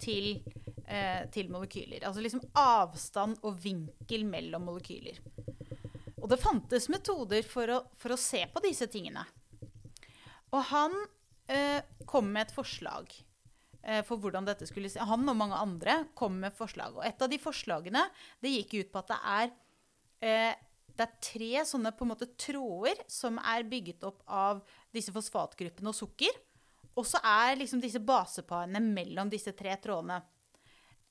til, 0.00 0.38
eh, 0.86 1.26
til 1.34 1.50
molekyler. 1.50 2.06
Altså 2.06 2.22
liksom 2.22 2.46
avstand 2.54 3.42
og 3.42 3.58
vinkel 3.58 4.24
mellom 4.24 4.70
molekyler. 4.70 5.18
Og 6.22 6.28
det 6.30 6.38
fantes 6.38 6.88
metoder 6.88 7.42
for 7.42 7.66
å, 7.74 7.80
for 7.98 8.14
å 8.14 8.20
se 8.20 8.44
på 8.46 8.62
disse 8.62 8.86
tingene. 8.86 9.26
Og 10.54 10.62
han 10.70 10.94
eh, 11.50 11.82
kom 12.06 12.30
med 12.30 12.46
et 12.46 12.54
forslag 12.54 13.10
for 14.06 14.20
hvordan 14.20 14.44
dette 14.44 14.66
skulle 14.68 14.90
se 14.92 15.00
Han 15.08 15.28
og 15.30 15.38
mange 15.38 15.56
andre 15.56 16.02
kom 16.18 16.40
med 16.42 16.56
forslag. 16.56 16.98
Og 16.98 17.04
et 17.06 17.22
av 17.22 17.30
de 17.32 17.38
forslagene 17.40 18.02
det 18.42 18.52
gikk 18.52 18.74
ut 18.80 18.92
på 18.92 19.02
at 19.02 19.12
det 19.12 19.20
er, 19.34 19.54
eh, 20.20 20.52
det 20.96 21.06
er 21.06 21.22
tre 21.24 21.64
sånne 21.64 21.94
på 21.96 22.04
en 22.04 22.12
måte 22.12 22.28
tråder 22.36 23.00
som 23.08 23.38
er 23.40 23.68
bygget 23.68 24.04
opp 24.04 24.20
av 24.26 24.60
disse 24.92 25.14
fosfatgruppene 25.14 25.92
og 25.92 25.96
sukker. 25.96 26.42
Og 26.98 27.06
så 27.06 27.22
er 27.24 27.56
liksom 27.56 27.80
disse 27.80 28.02
baseparene 28.02 28.82
mellom 28.82 29.30
disse 29.32 29.54
tre 29.56 29.76
trådene. 29.80 30.20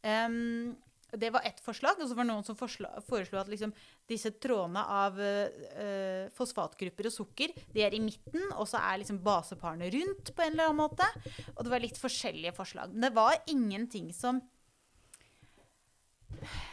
Em, 0.06 0.76
det 1.18 1.32
var 1.34 1.46
ett 1.48 1.60
forslag, 1.64 1.98
og 1.98 2.10
så 2.10 2.16
var 2.18 2.26
det 2.26 2.32
noen 2.32 2.46
som 2.46 2.58
foreslo 2.58 3.40
at 3.40 3.50
liksom 3.50 3.72
disse 4.10 4.32
trådene 4.42 4.84
av 4.84 5.18
eh, 5.24 6.28
fosfatgrupper 6.36 7.10
og 7.10 7.16
sukker 7.16 7.56
de 7.74 7.84
er 7.86 7.96
i 7.98 8.02
midten, 8.04 8.44
og 8.54 8.68
så 8.70 8.82
er 8.84 9.02
liksom 9.02 9.22
baseparene 9.26 9.90
rundt 9.96 10.34
på 10.36 10.46
en 10.46 10.54
eller 10.54 10.70
annen 10.70 10.84
måte. 10.84 11.08
Og 11.56 11.64
det 11.66 11.74
var 11.74 11.84
litt 11.84 12.00
forskjellige 12.00 12.54
forslag. 12.58 12.94
Men 12.94 13.08
det 13.08 13.16
var 13.18 13.40
ingenting 13.50 14.14
som 14.16 14.44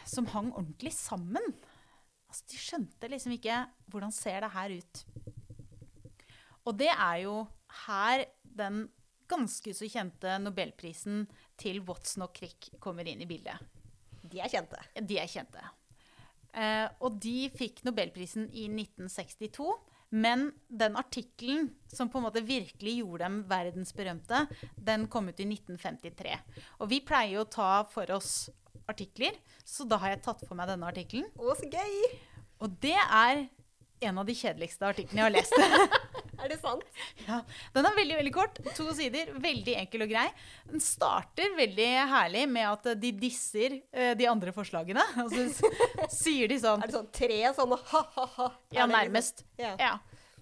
som 0.07 0.27
hang 0.31 0.51
ordentlig 0.53 0.93
sammen. 0.95 1.53
Altså, 2.27 2.43
de 2.51 2.59
skjønte 2.61 3.09
liksom 3.11 3.33
ikke 3.37 3.63
hvordan 3.91 4.13
ser 4.15 4.43
det 4.43 4.53
her 4.53 4.75
ut. 4.77 5.03
Og 6.67 6.75
det 6.77 6.91
er 6.91 7.23
jo 7.23 7.39
her 7.87 8.25
den 8.43 8.85
ganske 9.27 9.73
så 9.75 9.87
kjente 9.91 10.37
nobelprisen 10.39 11.25
til 11.59 11.81
Watson 11.87 12.25
og 12.27 12.35
Crick 12.35 12.71
kommer 12.83 13.07
inn 13.07 13.23
i 13.23 13.29
bildet. 13.29 13.59
De 14.37 14.45
er 14.45 14.53
kjente. 14.53 14.79
De 15.09 15.17
er 15.17 15.29
kjente. 15.31 15.63
Eh, 16.57 16.87
og 17.01 17.17
de 17.21 17.47
fikk 17.57 17.83
nobelprisen 17.87 18.47
i 18.53 18.67
1962. 18.69 19.65
Men 20.09 20.51
den 20.71 20.95
artikkelen 20.95 21.71
som 21.91 22.07
på 22.09 22.21
en 22.21 22.27
måte 22.29 22.43
virkelig 22.45 22.93
gjorde 23.01 23.25
dem 23.25 23.41
verdensberømte, 23.49 24.45
den 24.79 25.07
kom 25.11 25.27
ut 25.27 25.41
i 25.43 25.49
1953. 25.49 26.37
Og 26.79 26.91
vi 26.93 27.01
pleier 27.03 27.35
jo 27.35 27.43
å 27.43 27.51
ta 27.57 27.71
for 27.91 28.13
oss 28.15 28.47
artikler, 28.87 29.35
så 29.67 29.83
da 29.83 29.99
har 29.99 30.15
jeg 30.15 30.23
tatt 30.23 30.45
for 30.47 30.55
meg 30.55 30.71
denne 30.71 30.87
artikkelen. 30.87 31.27
Og 32.63 32.79
det 32.81 32.95
er 32.95 33.47
en 34.07 34.21
av 34.21 34.29
de 34.29 34.37
kjedeligste 34.37 34.87
artiklene 34.87 35.25
jeg 35.25 35.27
har 35.27 35.35
lest. 35.35 36.23
Er 36.37 36.51
det 36.51 36.59
sant? 36.61 36.83
Ja, 37.25 37.39
den 37.73 37.87
er 37.89 37.95
veldig 37.97 38.17
veldig 38.19 38.33
kort. 38.35 38.59
To 38.77 38.89
sider. 38.97 39.31
Veldig 39.41 39.77
enkel 39.81 40.05
og 40.05 40.11
grei. 40.11 40.27
Den 40.69 40.83
starter 40.83 41.55
veldig 41.57 41.87
herlig 42.11 42.43
med 42.51 42.67
at 42.69 42.91
de 43.01 43.13
disser 43.17 43.79
eh, 43.91 44.13
de 44.17 44.27
andre 44.29 44.53
forslagene. 44.55 45.03
Og 45.25 45.33
så 45.33 45.71
sier 46.13 46.51
de 46.51 46.59
sånn 46.61 46.83
Er 46.83 46.91
det 46.91 46.99
sånn 46.99 47.09
tre 47.15 47.41
sånne 47.57 47.79
ha-ha-ha? 47.91 48.51
Ja, 48.75 48.85
nærmest. 48.89 49.45
Ja. 49.59 49.73
Ja. 49.81 49.95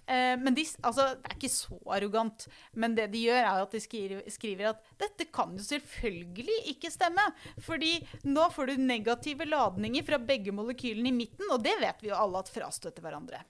Eh, 0.06 0.36
men 0.38 0.54
de, 0.54 0.62
altså, 0.86 1.08
det 1.16 1.30
er 1.32 1.38
ikke 1.38 1.50
så 1.50 1.78
arrogant. 1.96 2.46
Men 2.78 2.94
det 2.98 3.08
de 3.14 3.24
gjør, 3.26 3.40
er 3.40 3.64
at 3.64 3.74
de 3.74 3.82
skriver, 3.82 4.22
skriver 4.30 4.70
at 4.70 4.94
dette 5.02 5.28
kan 5.34 5.56
jo 5.56 5.64
selvfølgelig 5.66 6.60
ikke 6.76 6.92
stemme. 6.94 7.24
Fordi 7.66 7.96
nå 8.28 8.46
får 8.54 8.72
du 8.72 8.86
negative 8.86 9.48
ladninger 9.48 10.06
fra 10.06 10.20
begge 10.22 10.54
molekylene 10.54 11.10
i 11.10 11.18
midten, 11.24 11.50
og 11.50 11.64
det 11.66 11.74
vet 11.82 12.04
vi 12.04 12.12
jo 12.12 12.18
alle 12.20 12.44
at 12.44 12.52
frastøter 12.52 13.04
hverandre. 13.04 13.42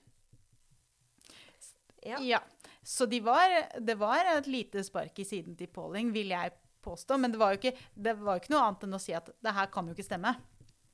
Ja. 2.07 2.21
Ja. 2.23 2.40
Så 2.87 3.09
de 3.11 3.21
var, 3.25 3.53
det 3.83 3.97
var 3.99 4.29
et 4.37 4.47
lite 4.47 4.85
spark 4.87 5.19
i 5.19 5.27
siden 5.27 5.57
til 5.59 5.71
Pauling, 5.75 6.12
vil 6.14 6.31
jeg 6.31 6.53
påstå. 6.87 7.19
Men 7.19 7.35
det 7.35 7.40
var 7.42 7.55
jo 7.55 7.61
ikke, 7.61 7.75
det 7.95 8.14
var 8.21 8.38
ikke 8.40 8.55
noe 8.55 8.66
annet 8.69 8.87
enn 8.87 8.99
å 8.99 9.03
si 9.03 9.16
at 9.16 9.33
det 9.42 9.57
her 9.57 9.73
kan 9.75 9.88
jo 9.88 9.97
ikke 9.97 10.07
stemme. 10.07 10.37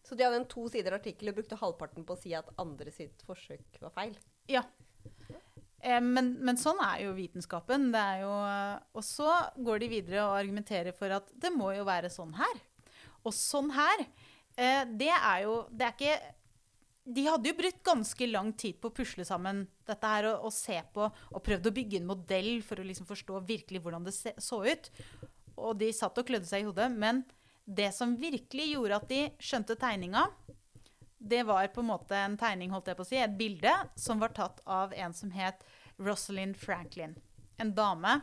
Så 0.03 0.17
de 0.19 0.25
hadde 0.27 0.41
en 0.41 0.49
to 0.51 0.65
sider 0.73 0.97
artikkel 0.97 1.31
og 1.31 1.37
brukte 1.39 1.59
halvparten 1.61 2.07
på 2.07 2.17
å 2.17 2.21
si 2.21 2.33
at 2.35 2.49
andre 2.61 2.91
sitt 2.95 3.23
forsøk 3.27 3.79
var 3.85 3.93
feil. 3.95 4.17
Ja. 4.51 4.65
Eh, 5.83 6.01
men, 6.03 6.35
men 6.43 6.59
sånn 6.59 6.81
er 6.83 7.05
jo 7.05 7.15
vitenskapen. 7.17 7.91
Det 7.95 8.03
er 8.03 8.25
jo, 8.25 8.35
og 8.99 9.07
så 9.07 9.31
går 9.61 9.83
de 9.85 9.93
videre 9.93 10.27
og 10.27 10.37
argumenterer 10.41 10.97
for 10.97 11.13
at 11.21 11.31
det 11.45 11.53
må 11.55 11.75
jo 11.77 11.87
være 11.89 12.11
sånn 12.13 12.35
her. 12.39 12.63
Og 13.23 13.35
sånn 13.37 13.71
her, 13.77 14.07
eh, 14.57 14.83
det 14.89 15.13
er 15.13 15.45
jo 15.45 15.59
Det 15.71 15.87
er 15.87 15.93
ikke 15.95 16.35
De 17.05 17.25
hadde 17.27 17.51
jo 17.51 17.59
brukt 17.59 17.83
ganske 17.83 18.27
lang 18.31 18.53
tid 18.55 18.77
på 18.79 18.91
å 18.91 18.95
pusle 18.95 19.25
sammen 19.27 19.65
dette 19.89 20.07
her 20.07 20.29
og, 20.31 20.47
og 20.47 20.55
se 20.55 20.77
på 20.95 21.09
og 21.09 21.43
prøvd 21.43 21.67
å 21.67 21.75
bygge 21.75 21.99
en 21.99 22.07
modell 22.07 22.53
for 22.63 22.79
å 22.79 22.87
liksom 22.87 23.09
forstå 23.09 23.41
virkelig 23.49 23.83
hvordan 23.83 24.07
det 24.07 24.15
så 24.15 24.61
ut. 24.63 24.91
Og 25.59 25.75
de 25.81 25.91
satt 25.95 26.19
og 26.19 26.29
klødde 26.29 26.47
seg 26.47 26.63
i 26.63 26.69
hodet. 26.69 26.87
Men 26.95 27.25
det 27.65 27.91
som 27.97 28.15
virkelig 28.19 28.71
gjorde 28.73 29.01
at 29.01 29.09
de 29.11 29.23
skjønte 29.43 29.77
tegninga, 29.81 30.29
det 31.23 31.43
var 31.47 31.69
på 31.75 31.83
en 31.83 31.91
måte 31.91 32.19
en 32.19 32.39
tegning, 32.39 32.71
holdt 32.75 32.91
jeg 32.91 32.99
på 32.99 33.05
å 33.05 33.11
si, 33.11 33.19
et 33.19 33.37
bilde 33.39 33.73
som 33.99 34.23
var 34.23 34.35
tatt 34.35 34.63
av 34.67 34.95
en 34.95 35.15
som 35.15 35.31
het 35.35 35.63
Rosalind 36.03 36.59
Franklin. 36.59 37.15
En 37.63 37.71
dame 37.75 38.21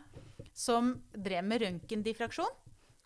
som 0.56 0.98
drev 1.16 1.46
med 1.48 1.64
røntgendiffraksjon. 1.64 2.52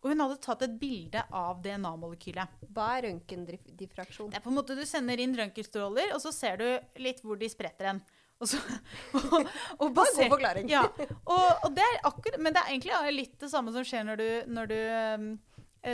Og 0.04 0.12
hun 0.12 0.20
hadde 0.20 0.40
tatt 0.44 0.66
et 0.66 0.74
bilde 0.80 1.22
av 1.32 1.62
DNA-molekylet. 1.64 2.58
Hva 2.76 2.90
er 2.98 3.08
røntgendiffraksjon? 3.08 4.34
Det 4.34 4.42
er 4.42 4.44
på 4.44 4.52
en 4.52 4.58
måte 4.58 4.76
Du 4.76 4.84
sender 4.88 5.22
inn 5.24 5.36
røntgenstråler, 5.38 6.12
og 6.16 6.20
så 6.24 6.34
ser 6.36 6.60
du 6.60 6.68
litt 7.00 7.24
hvor 7.24 7.40
de 7.40 7.48
spretter 7.52 7.88
hen. 7.94 8.04
Og 8.44 8.50
så, 8.52 8.60
og, 9.22 9.48
og 9.80 9.96
God 9.96 10.20
forklaring. 10.20 10.68
Ja, 10.72 10.84
og, 11.24 11.48
og 11.64 11.72
det 11.78 11.86
er 11.88 12.02
akkurat, 12.10 12.42
men 12.44 12.56
det 12.56 12.64
er 12.64 12.74
egentlig 12.74 13.16
litt 13.16 13.40
det 13.40 13.52
samme 13.54 13.72
som 13.76 13.88
skjer 13.88 14.04
når 14.10 14.20
du, 14.20 14.28
når 14.52 14.72
du 14.74 14.78
um, 14.84 15.30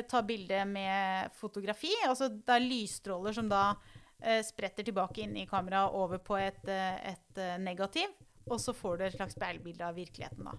tar 0.10 0.26
bilde 0.26 0.63
med 0.65 1.38
fotografi. 1.38 1.93
Altså 2.08 2.32
det 2.34 2.56
er 2.56 2.65
lysstråler 2.65 3.38
som 3.38 3.52
da 3.52 3.63
uh, 3.76 4.41
spretter 4.48 4.88
tilbake 4.88 5.28
inn 5.28 5.38
i 5.38 5.45
kameraet 5.50 5.93
over 6.02 6.17
på 6.17 6.39
et, 6.41 6.63
uh, 6.65 6.98
et 7.13 7.43
uh, 7.43 7.60
negativ. 7.62 8.10
Og 8.50 8.58
så 8.58 8.74
får 8.74 8.98
du 8.98 9.06
et 9.06 9.13
slags 9.13 9.38
speilbilde 9.38 9.86
av 9.86 10.00
virkeligheten, 10.00 10.50
da. 10.50 10.58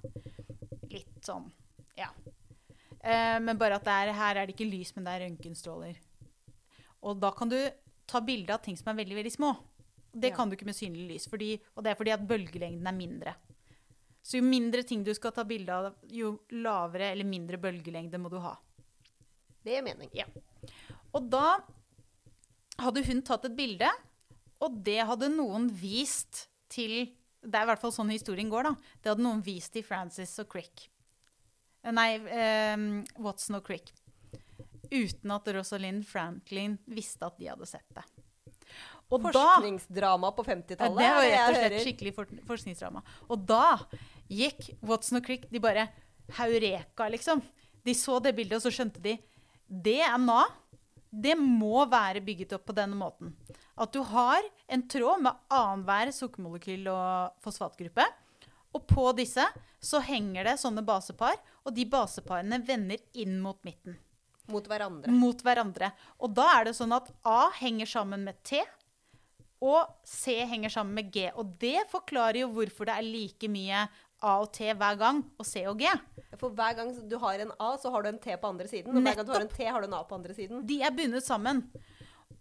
Litt 0.90 1.18
sånn, 1.26 1.50
ja. 1.98 2.12
Eh, 3.02 3.38
men 3.40 3.58
bare 3.58 3.78
at 3.80 3.86
er, 3.88 4.12
her 4.12 4.36
er 4.36 4.46
det 4.46 4.54
ikke 4.56 4.68
lys, 4.70 4.94
men 4.96 5.04
det 5.06 5.12
er 5.14 5.24
røntgenstråler. 5.24 5.96
Og 7.02 7.20
da 7.20 7.30
kan 7.32 7.48
du 7.48 7.56
ta 8.10 8.20
bilde 8.20 8.52
av 8.52 8.60
ting 8.64 8.76
som 8.76 8.90
er 8.92 8.98
veldig, 9.00 9.16
veldig 9.22 9.32
små. 9.32 9.54
Det 10.12 10.30
Ja. 10.32 10.36
kan 10.36 10.50
du 10.50 10.56
ikke 10.56 10.66
med 10.66 10.74
synlig 10.74 11.06
lys, 11.08 11.26
fordi, 11.30 11.60
og 11.76 11.84
det 11.84 11.92
er 11.92 11.94
fordi 11.94 12.10
at 12.12 12.26
bølgelengden 12.26 12.86
er 12.86 12.92
mindre. 12.92 13.34
Så 14.22 14.36
jo 14.36 14.42
mindre 14.42 14.82
ting 14.82 15.02
du 15.04 15.14
skal 15.14 15.32
ta 15.32 15.44
bilde 15.44 15.70
av, 15.70 15.94
jo 16.10 16.40
lavere 16.50 17.12
eller 17.12 17.24
mindre 17.24 17.56
bølgelengde 17.56 18.18
må 18.20 18.28
du 18.28 18.38
ha. 18.38 18.56
Det 19.64 19.72
gir 19.72 19.82
mening. 19.82 20.10
Og 21.14 21.30
da 21.30 21.60
hadde 22.78 23.04
hun 23.06 23.22
tatt 23.22 23.44
et 23.46 23.56
bilde, 23.56 23.88
og 24.60 24.82
det 24.84 25.06
hadde 25.06 25.30
noen 25.34 25.70
vist 25.70 26.48
til 26.68 27.14
Det 27.42 27.54
er 27.54 27.62
i 27.62 27.66
hvert 27.70 27.80
fall 27.80 27.90
sånn 27.90 28.10
historien 28.12 28.50
går, 28.50 28.64
da. 28.64 28.74
Det 29.00 29.08
hadde 29.08 29.22
noen 29.24 29.40
vist 29.42 29.72
til 29.72 29.82
Frances 29.82 30.38
og 30.42 30.46
Crick. 30.52 30.89
Nei, 31.88 32.10
um, 32.74 32.88
Watson 33.24 33.56
og 33.56 33.66
Crick. 33.66 33.92
Uten 34.90 35.32
at 35.32 35.48
Rosalind 35.54 36.04
Franklin 36.08 36.76
visste 36.90 37.28
at 37.28 37.38
de 37.40 37.48
hadde 37.48 37.68
sett 37.68 37.86
det. 37.96 38.04
Og 39.10 39.24
da 39.26 39.32
Forskningsdrama 39.56 40.30
på 40.36 40.44
50-tallet. 40.46 41.00
det 41.00 41.10
var 41.16 41.24
rett 41.26 41.48
og 41.48 41.56
slett 41.58 41.86
skikkelig 41.86 42.12
for 42.14 42.34
forskningsdrama. 42.46 43.02
Og 43.26 43.42
da 43.48 43.78
gikk 44.30 44.68
Watson 44.86 45.18
og 45.18 45.26
Crick 45.26 45.48
De 45.50 45.62
bare 45.62 45.88
Haureka, 46.36 47.08
liksom. 47.10 47.42
De 47.82 47.94
så 47.96 48.20
det 48.22 48.36
bildet, 48.36 48.60
og 48.60 48.62
så 48.62 48.70
skjønte 48.74 49.02
de 49.02 49.16
Det 49.66 49.98
er 50.06 50.18
Na. 50.20 50.44
Det 51.10 51.34
må 51.34 51.82
være 51.90 52.22
bygget 52.22 52.52
opp 52.54 52.68
på 52.68 52.76
denne 52.76 52.94
måten. 52.94 53.32
At 53.74 53.90
du 53.90 53.98
har 54.06 54.44
en 54.70 54.84
tråd 54.86 55.24
med 55.24 55.40
annenhver 55.50 56.12
sukkermolekyl 56.14 56.86
og 56.92 57.40
fosfatgruppe. 57.42 58.04
Og 58.78 58.84
på 58.86 59.08
disse 59.18 59.42
så 59.80 60.02
henger 60.04 60.44
det 60.44 60.58
sånne 60.60 60.84
basepar, 60.84 61.38
og 61.64 61.74
de 61.76 61.86
baseparene 61.88 62.60
vender 62.66 63.00
inn 63.16 63.38
mot 63.42 63.58
midten. 63.64 63.96
Mot 64.50 64.66
hverandre. 64.66 65.12
Mot 65.14 65.42
hverandre. 65.46 65.92
Og 66.20 66.34
da 66.36 66.48
er 66.58 66.68
det 66.68 66.76
sånn 66.76 66.92
at 66.96 67.08
A 67.28 67.48
henger 67.60 67.88
sammen 67.88 68.26
med 68.26 68.40
T, 68.46 68.60
og 69.60 69.90
C 70.08 70.38
henger 70.48 70.72
sammen 70.72 70.96
med 70.96 71.10
G. 71.12 71.26
Og 71.36 71.56
det 71.60 71.84
forklarer 71.92 72.42
jo 72.42 72.52
hvorfor 72.54 72.88
det 72.88 72.96
er 72.96 73.04
like 73.04 73.50
mye 73.52 73.84
A 74.20 74.34
og 74.40 74.50
T 74.56 74.68
hver 74.68 74.96
gang, 75.00 75.20
og 75.40 75.48
C 75.48 75.64
og 75.68 75.80
G. 75.80 75.88
For 76.40 76.52
hver 76.56 76.76
gang 76.78 76.92
du 77.08 77.16
har 77.20 77.40
en 77.44 77.52
A, 77.56 77.74
så 77.80 77.92
har 77.92 78.04
du 78.04 78.10
en 78.10 78.20
T 78.20 78.36
på 78.40 78.50
andre 78.50 78.68
siden. 78.68 78.96
Og 78.96 79.04
hver 79.04 79.18
gang 79.18 79.28
du 79.28 79.34
har 79.34 79.44
en 79.44 79.52
T, 79.52 79.64
har 79.64 79.80
du 79.80 79.88
en 79.88 79.96
A 79.96 80.02
på 80.08 80.16
andre 80.16 80.36
siden. 80.36 80.64
De 80.68 80.80
er 80.84 80.94
bundet 80.96 81.24
sammen. 81.26 81.62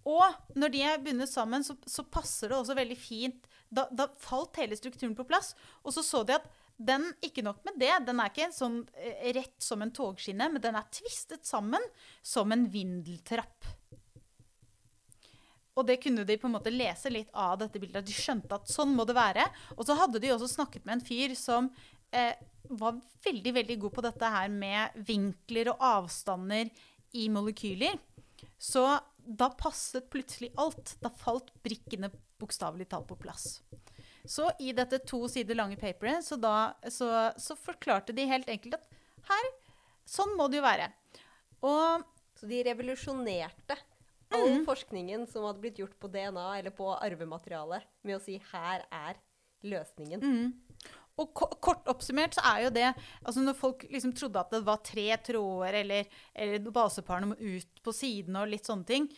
Og 0.07 0.55
når 0.59 0.73
de 0.73 0.83
er 0.87 1.03
bundet 1.03 1.31
sammen, 1.31 1.63
så, 1.63 1.75
så 1.87 2.03
passer 2.07 2.51
det 2.51 2.59
også 2.59 2.75
veldig 2.77 2.97
fint. 2.99 3.47
Da, 3.69 3.85
da, 3.91 4.07
falt 4.23 4.57
hele 4.59 4.77
strukturen 4.79 5.15
på 5.15 5.27
plass. 5.27 5.53
Og 5.83 5.95
så 5.95 6.03
så 6.05 6.23
de 6.27 6.39
at 6.39 6.47
den, 6.79 7.09
ikke 7.25 7.43
nok 7.43 7.59
med 7.67 7.75
det, 7.81 7.91
den 8.07 8.21
er 8.23 8.31
ikke 8.31 8.53
sånn 8.55 8.79
eh, 8.95 9.27
rett 9.35 9.57
som 9.63 9.81
en 9.83 9.91
togskinne, 9.91 10.47
men 10.53 10.63
den 10.63 10.77
er 10.79 10.87
tvistet 10.95 11.43
sammen 11.47 11.83
som 12.23 12.51
en 12.55 12.63
vindeltrapp. 12.71 13.67
Og 15.75 15.87
det 15.87 15.99
kunne 16.03 16.25
de 16.27 16.37
på 16.39 16.47
en 16.47 16.55
måte 16.55 16.71
lese 16.73 17.11
litt 17.11 17.29
av 17.35 17.57
dette 17.61 17.79
bildet. 17.79 18.07
De 18.07 18.15
skjønte 18.15 18.55
at 18.55 18.71
sånn 18.71 18.91
må 18.95 19.05
det 19.07 19.15
være. 19.15 19.45
Og 19.77 19.85
så 19.87 19.95
hadde 19.99 20.19
de 20.19 20.31
også 20.33 20.49
snakket 20.51 20.87
med 20.87 20.97
en 20.97 21.05
fyr 21.07 21.35
som 21.39 21.69
eh, 22.11 22.33
var 22.69 22.99
veldig 23.23 23.53
veldig 23.55 23.77
god 23.83 23.95
på 23.95 24.03
dette 24.03 24.31
her 24.33 24.49
med 24.51 24.97
vinkler 25.07 25.71
og 25.71 25.85
avstander 25.91 26.71
i 27.15 27.29
molekyler. 27.31 27.95
Så 28.59 28.83
da 29.23 29.51
passet 29.55 30.09
plutselig 30.11 30.51
alt. 30.59 30.97
Da 31.03 31.11
falt 31.15 31.53
brikkene 31.63 32.11
bokstavelig 32.39 32.89
talt 32.91 33.07
på 33.07 33.19
plass. 33.19 33.61
Så 34.27 34.49
i 34.59 34.73
dette 34.75 34.99
to 35.07 35.23
sider 35.31 35.57
lange 35.57 35.77
paperet 35.79 36.25
så, 36.25 36.37
da, 36.39 36.73
så, 36.91 37.29
så 37.39 37.57
forklarte 37.59 38.15
de 38.15 38.27
helt 38.29 38.49
enkelt 38.51 38.79
at 38.79 38.89
her, 39.29 39.51
sånn 40.09 40.35
må 40.37 40.49
det 40.49 40.59
jo 40.59 40.65
være. 40.65 40.89
Og 41.67 42.07
Så 42.39 42.47
de 42.47 42.61
revolusjonerte 42.63 43.75
all 44.31 44.61
forskningen 44.65 45.25
som 45.27 45.43
hadde 45.47 45.61
blitt 45.63 45.79
gjort 45.81 45.97
på 45.99 46.09
DNA 46.11 46.45
eller 46.59 46.73
på 46.75 46.87
arvemateriale, 46.93 47.81
med 48.05 48.15
å 48.15 48.21
si 48.23 48.37
'her 48.51 48.85
er 48.91 49.17
løsningen'. 49.65 50.53
Og 51.19 51.33
ko 51.35 51.47
kort 51.59 51.89
oppsummert 51.91 52.37
så 52.37 52.43
er 52.55 52.61
jo 52.63 52.69
det 52.69 52.85
altså 53.25 53.41
Når 53.43 53.57
folk 53.59 53.83
liksom 53.91 54.13
trodde 54.15 54.39
at 54.39 54.51
det 54.51 54.61
var 54.63 54.77
tre 54.77 55.17
tråder, 55.17 55.73
eller, 55.81 56.05
eller 56.33 56.71
baseparene 56.71 57.33
må 57.33 57.35
ut 57.35 57.83
på 57.83 57.91
sidene 57.91 58.43
og 58.43 58.53
litt 58.53 58.69
sånne 58.69 58.87
ting, 58.87 59.09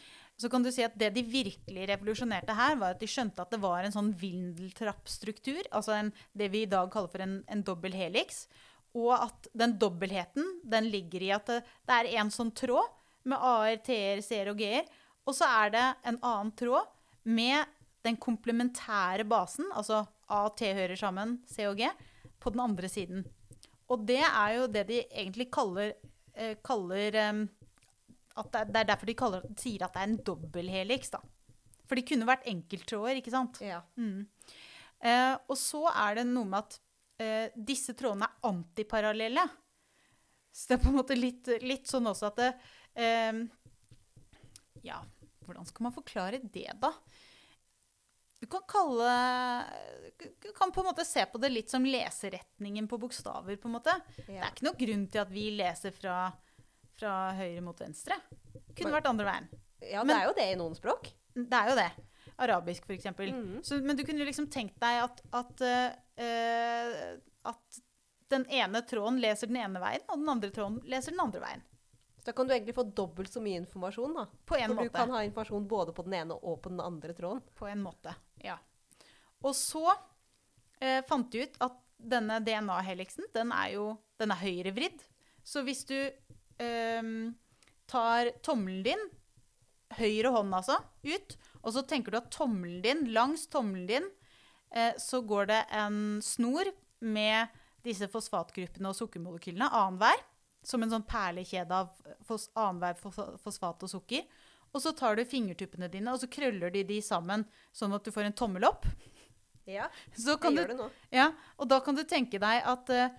så 0.42 0.50
kan 0.52 0.64
du 0.66 0.72
si 0.74 0.84
at 0.86 0.96
det 1.00 1.12
de 1.16 1.24
virkelig 1.26 1.88
revolusjonerte 1.90 2.56
her, 2.58 2.78
var 2.82 2.96
at 2.96 3.02
de 3.02 3.10
skjønte 3.10 3.44
at 3.44 3.54
det 3.54 3.62
var 3.64 3.86
en 3.86 3.94
sånn 3.94 4.12
vindeltrappstruktur, 4.18 5.62
altså 5.70 5.96
en, 5.98 6.12
det 6.38 6.52
vi 6.54 6.66
i 6.66 6.72
dag 6.72 6.92
kaller 6.94 7.12
for 7.12 7.24
en, 7.24 7.40
en 7.52 7.64
dobbel 7.68 7.96
helix, 7.98 8.46
og 8.98 9.14
at 9.16 9.52
den 9.56 9.78
dobbeltheten 9.80 10.58
den 10.68 10.90
ligger 10.92 11.24
i 11.24 11.32
at 11.36 11.48
det, 11.48 11.62
det 11.88 12.00
er 12.00 12.10
en 12.20 12.34
sånn 12.34 12.52
tråd 12.58 12.90
med 13.30 13.38
A-er, 13.38 13.78
T-er, 13.86 14.24
C-er 14.26 14.52
og 14.52 14.60
G-er, 14.60 14.90
og 15.28 15.38
så 15.38 15.48
er 15.62 15.76
det 15.76 15.86
en 16.10 16.18
annen 16.18 16.52
tråd 16.58 16.90
med 17.30 17.70
den 18.06 18.18
komplementære 18.18 19.26
basen, 19.30 19.68
altså 19.78 20.02
A 20.32 20.46
og 20.48 20.56
T 20.58 20.72
hører 20.74 20.98
sammen, 20.98 21.38
C 21.50 21.68
og 21.70 21.78
G, 21.78 21.90
på 22.42 22.54
den 22.54 22.64
andre 22.64 22.90
siden. 22.90 23.26
Og 23.92 24.06
det 24.08 24.24
er 24.24 24.56
jo 24.58 24.70
det 24.72 24.88
de 24.90 25.02
egentlig 25.06 25.50
kaller, 25.54 25.94
eh, 26.34 26.56
kaller 26.64 27.18
eh, 27.20 27.44
at 28.40 28.52
det, 28.54 28.66
det 28.72 28.82
er 28.82 28.90
derfor 28.92 29.10
de 29.10 29.18
kaller, 29.20 29.48
sier 29.60 29.86
at 29.86 29.96
det 29.96 30.04
er 30.04 30.10
en 30.10 30.20
dobbelthelix. 30.32 31.14
For 31.88 32.00
de 32.00 32.06
kunne 32.08 32.30
vært 32.30 32.48
enkelttråder, 32.52 33.20
ikke 33.20 33.34
sant? 33.34 33.60
Ja. 33.66 33.82
Eh, 35.02 35.34
og 35.50 35.58
så 35.60 35.88
er 35.92 36.22
det 36.22 36.28
noe 36.30 36.48
med 36.48 36.62
at 36.62 36.78
eh, 37.22 37.56
disse 37.56 37.96
trådene 37.98 38.30
er 38.30 38.52
antiparallelle. 38.52 39.48
Så 40.52 40.70
det 40.70 40.78
er 40.78 40.84
på 40.84 40.92
en 40.92 41.00
måte 41.00 41.18
litt, 41.18 41.50
litt 41.64 41.90
sånn 41.90 42.10
også 42.12 42.30
at 42.32 42.40
det, 42.42 42.52
eh, 43.00 43.42
Ja, 44.86 45.02
hvordan 45.46 45.68
skal 45.68 45.88
man 45.88 45.96
forklare 45.96 46.40
det, 46.44 46.70
da? 46.82 46.94
Du 48.42 48.48
kan 48.50 48.64
kalle 48.66 49.10
Du 50.18 50.50
kan 50.58 50.72
på 50.74 50.82
en 50.82 50.88
måte 50.88 51.06
se 51.06 51.26
på 51.30 51.38
det 51.38 51.52
litt 51.52 51.70
som 51.70 51.86
leseretningen 51.86 52.88
på 52.90 52.98
bokstaver, 52.98 53.58
på 53.58 53.70
en 53.70 53.76
måte. 53.78 53.94
Det 54.18 54.40
er 54.40 54.50
ikke 54.50 54.66
noe 54.66 54.80
grunn 54.80 55.06
til 55.14 55.22
at 55.22 55.34
vi 55.34 55.46
leser 55.54 55.94
fra, 55.94 56.16
fra 57.02 57.16
høyre 57.38 57.64
mot 57.66 57.82
venstre. 57.82 58.16
Kunne 58.72 58.92
Men- 58.92 58.98
vært 59.00 59.10
andre 59.10 59.28
veien. 59.28 59.50
ja, 59.82 60.04
det 60.06 60.16
er 60.16 60.28
jo 60.30 60.34
det 60.38 60.48
i 60.54 60.58
noen 60.60 60.78
språk. 60.78 61.12
Det 61.36 61.58
er 61.58 61.70
jo 61.72 61.76
det. 61.76 61.92
Arabisk. 62.42 62.88
Mhm. 62.88 63.62
Så, 63.64 63.82
men 63.84 63.96
du 63.96 64.04
kunne 64.04 64.26
liksom 64.26 64.48
tenkt 64.50 64.80
deg 64.80 65.04
at, 65.04 65.22
at, 65.34 65.62
eh, 66.18 67.18
at 67.46 67.82
den 68.30 68.46
ene 68.50 68.82
tråden 68.88 69.20
leser 69.22 69.48
den 69.48 69.58
ene 69.58 69.82
veien, 69.82 70.02
og 70.10 70.18
den 70.22 70.30
andre 70.30 70.50
tråden 70.50 70.80
leser 70.90 71.12
den 71.12 71.20
andre 71.20 71.42
veien. 71.44 71.62
Så 72.22 72.26
da 72.30 72.34
kan 72.38 72.48
du 72.48 72.54
egentlig 72.54 72.76
få 72.78 72.86
dobbelt 72.94 73.32
så 73.34 73.42
mye 73.42 73.60
informasjon, 73.64 74.14
da. 74.14 74.26
På 74.46 74.58
en 74.58 74.76
For 74.76 74.84
du 74.84 74.90
kan 74.94 75.10
ha 75.10 75.24
informasjon 75.26 75.68
både 75.68 75.94
på 75.94 76.04
den 76.06 76.14
ene 76.14 76.38
og 76.38 76.62
på 76.62 76.70
den 76.70 76.80
andre 76.80 77.14
tråden. 77.18 77.42
På 77.58 77.68
en 77.70 77.82
måte, 77.84 78.14
ja. 78.44 78.58
Og 79.44 79.56
så 79.58 79.88
eh, 80.80 81.02
fant 81.10 81.32
de 81.34 81.44
ut 81.48 81.58
at 81.66 81.80
denne 81.98 82.40
DNA-heliksen, 82.46 83.26
den 83.34 83.52
er 83.52 83.74
jo 83.76 83.98
den 84.22 84.32
er 84.34 84.42
høyrevridd. 84.42 85.02
Så 85.44 85.64
hvis 85.66 85.84
du 85.90 85.98
ehm, 86.62 87.34
tar 87.92 88.32
tommelen 88.46 88.84
din, 88.86 89.08
høyre 89.98 90.32
hånd 90.32 90.54
altså, 90.56 90.78
ut, 91.04 91.36
og 91.62 91.74
så 91.76 91.84
tenker 91.88 92.14
du 92.14 92.20
at 92.22 92.32
tommelen 92.34 92.82
din, 92.86 93.08
langs 93.16 93.48
tommelen 93.52 93.90
din, 93.90 94.10
eh, 94.72 94.94
så 95.02 95.22
går 95.28 95.52
det 95.52 95.62
en 95.82 96.22
snor 96.24 96.72
med 97.02 97.52
disse 97.86 98.08
fosfatgruppene 98.12 98.92
og 98.92 98.98
sukkermolekylene 98.98 99.68
annenhver, 99.68 100.22
som 100.64 100.84
en 100.84 100.94
sånn 100.94 101.08
perlekjede 101.10 101.74
av 101.74 101.90
fos 102.28 102.48
annenhver 102.54 103.00
fosfat 103.42 103.82
og 103.88 103.90
sukker. 103.90 104.28
Og 104.72 104.84
så 104.84 104.94
tar 104.96 105.18
du 105.18 105.26
fingertuppene 105.28 105.90
dine, 105.92 106.14
og 106.14 106.22
så 106.22 106.30
krøller 106.32 106.72
de 106.72 106.86
de 106.88 107.02
sammen, 107.04 107.44
sånn 107.76 107.92
at 107.98 108.06
du 108.06 108.14
får 108.14 108.30
en 108.30 108.38
tommel 108.38 108.70
opp. 108.70 108.86
Ja, 109.70 109.90
det 110.16 110.22
gjør 110.26 110.40
du 110.42 110.62
det 110.74 110.78
nå. 110.80 110.88
ja, 111.14 111.28
og 111.62 111.68
da 111.70 111.78
kan 111.86 111.98
du 111.98 112.02
tenke 112.08 112.40
deg 112.42 112.64
at 112.66 112.90
eh, 112.94 113.12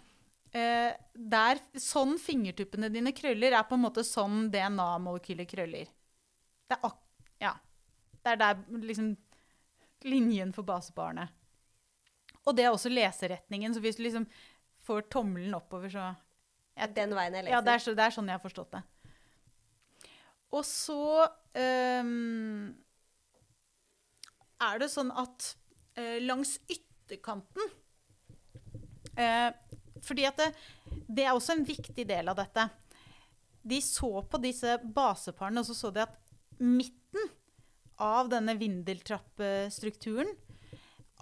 eh, 0.56 0.92
der, 1.12 1.60
sånn 1.80 2.16
fingertuppene 2.20 2.90
dine 2.92 3.12
krøller, 3.16 3.56
er 3.56 3.66
på 3.68 3.78
en 3.78 3.84
måte 3.84 4.04
sånn 4.06 4.48
DNA-molekyler 4.52 5.48
krøller. 5.48 5.90
Det 6.70 6.78
er, 6.78 6.96
ja, 7.42 7.52
det 8.22 8.34
er 8.34 8.40
der 8.40 8.82
liksom 8.82 9.14
linjen 10.08 10.52
for 10.54 10.66
basebarnet. 10.66 11.32
Og 12.42 12.56
det 12.58 12.66
er 12.66 12.74
også 12.74 12.90
leseretningen, 12.90 13.74
så 13.74 13.82
hvis 13.82 13.98
du 13.98 14.04
liksom 14.06 14.26
får 14.82 15.06
tommelen 15.14 15.54
oppover, 15.54 15.92
så 15.92 16.12
jeg, 16.72 16.94
Den 16.96 17.12
veien 17.14 17.34
jeg 17.36 17.44
leser. 17.44 17.54
ja, 17.54 17.60
det 17.62 17.74
er, 17.74 17.82
så, 17.84 17.94
det 17.94 18.04
er 18.04 18.14
sånn 18.14 18.30
jeg 18.30 18.38
har 18.38 18.42
forstått 18.42 18.72
det. 18.72 18.82
Og 20.52 20.64
så 20.68 21.26
um, 21.56 22.72
er 24.66 24.80
det 24.82 24.88
sånn 24.92 25.12
at 25.22 25.52
uh, 26.00 26.18
langs 26.24 26.56
ytterkanten 26.72 27.70
eh, 29.16 29.48
Fordi 30.02 30.26
at 30.28 30.40
det, 30.40 30.48
det 31.06 31.26
er 31.26 31.34
også 31.34 31.56
en 31.56 31.66
viktig 31.66 32.06
del 32.08 32.30
av 32.32 32.38
dette. 32.40 32.68
De 33.62 33.78
så 33.84 34.10
på 34.26 34.40
disse 34.42 34.78
baseparene, 34.82 35.62
og 35.62 35.68
så 35.68 35.76
så 35.78 35.92
de 35.94 36.02
at 36.04 36.16
midten 36.62 37.30
av 38.02 38.30
denne 38.32 38.56
vindeltrappestrukturen 38.58 40.32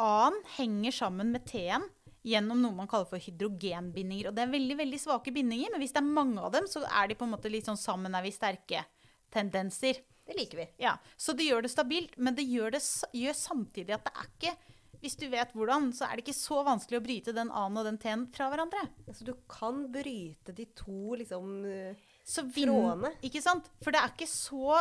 A-en 0.01 0.37
henger 0.57 0.95
sammen 0.97 1.33
med 1.35 1.45
T-en 1.49 1.85
gjennom 2.25 2.61
noe 2.62 2.77
man 2.77 2.88
kaller 2.88 3.09
for 3.09 3.21
hydrogenbindinger. 3.21 4.31
Og 4.31 4.37
det 4.37 4.45
er 4.45 4.55
veldig 4.55 4.77
veldig 4.79 5.01
svake 5.01 5.33
bindinger, 5.35 5.73
men 5.73 5.83
hvis 5.83 5.93
det 5.93 6.01
er 6.01 6.14
mange 6.21 6.40
av 6.40 6.55
dem, 6.55 6.69
så 6.69 6.85
er 6.88 7.11
de 7.11 7.16
på 7.21 7.27
en 7.27 7.35
måte 7.35 7.53
litt 7.53 7.69
sånn 7.69 7.81
sammen 7.81 8.16
er 8.16 8.25
vi 8.25 8.33
sterke 8.33 8.85
tendenser. 9.33 10.01
Det 10.25 10.37
liker 10.37 10.62
vi. 10.62 10.66
Ja, 10.85 10.97
Så 11.16 11.35
det 11.37 11.49
gjør 11.49 11.64
det 11.64 11.73
stabilt, 11.73 12.16
men 12.16 12.37
det 12.37 12.47
gjør, 12.49 12.77
det, 12.77 12.83
gjør 13.16 13.37
samtidig 13.37 13.97
at 13.97 14.07
det 14.07 14.12
er 14.14 14.29
ikke 14.31 14.55
Hvis 15.01 15.17
du 15.17 15.27
vet 15.33 15.53
hvordan, 15.57 15.91
så 15.97 16.07
er 16.07 16.17
det 16.19 16.27
ikke 16.27 16.37
så 16.37 16.61
vanskelig 16.67 16.99
å 17.01 17.05
bryte 17.05 17.33
den 17.37 17.51
A-en 17.57 17.79
og 17.81 17.87
den 17.89 17.99
T-en 18.01 18.27
fra 18.35 18.51
hverandre. 18.53 18.83
Altså, 19.09 19.25
du 19.31 19.35
kan 19.49 19.87
bryte 19.93 20.53
de 20.57 20.67
to 20.77 21.17
liksom 21.21 21.65
eh, 21.65 22.01
Så 22.29 22.45
vind, 22.45 22.69
Trådene. 22.75 23.15
Ikke 23.25 23.41
sant? 23.45 23.71
For 23.81 23.95
det 23.97 24.03
er 24.03 24.13
ikke 24.13 24.29
så 24.29 24.81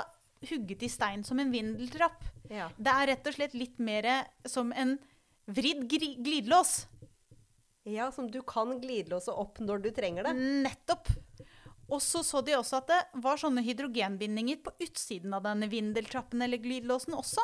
hugget 0.50 0.84
i 0.84 0.92
stein 0.92 1.24
som 1.28 1.40
en 1.40 1.52
vindeltrapp. 1.52 2.20
Ja. 2.52 2.68
Det 2.78 2.92
er 2.96 3.10
rett 3.14 3.32
og 3.32 3.36
slett 3.36 3.56
litt 3.58 3.80
mer 3.84 4.08
som 4.48 4.74
en 4.76 4.98
vridd 5.50 5.88
glidelås. 5.90 6.86
ja, 7.90 8.12
som 8.12 8.28
du 8.32 8.42
kan 8.46 8.76
glidelåse 8.82 9.34
opp 9.34 9.60
når 9.64 9.82
du 9.88 9.90
trenger 9.96 10.28
det. 10.28 10.36
Nettopp. 10.68 11.10
Og 11.90 12.02
så 12.06 12.22
så 12.24 12.44
de 12.46 12.54
også 12.54 12.84
at 12.84 12.92
det 12.92 13.00
var 13.24 13.40
sånne 13.42 13.64
hydrogenbindinger 13.66 14.60
på 14.62 14.76
utsiden 14.86 15.34
av 15.34 15.48
denne 15.48 15.66
vindeltrappen 15.72 16.44
eller 16.46 16.62
glidelåsen 16.62 17.16
også. 17.18 17.42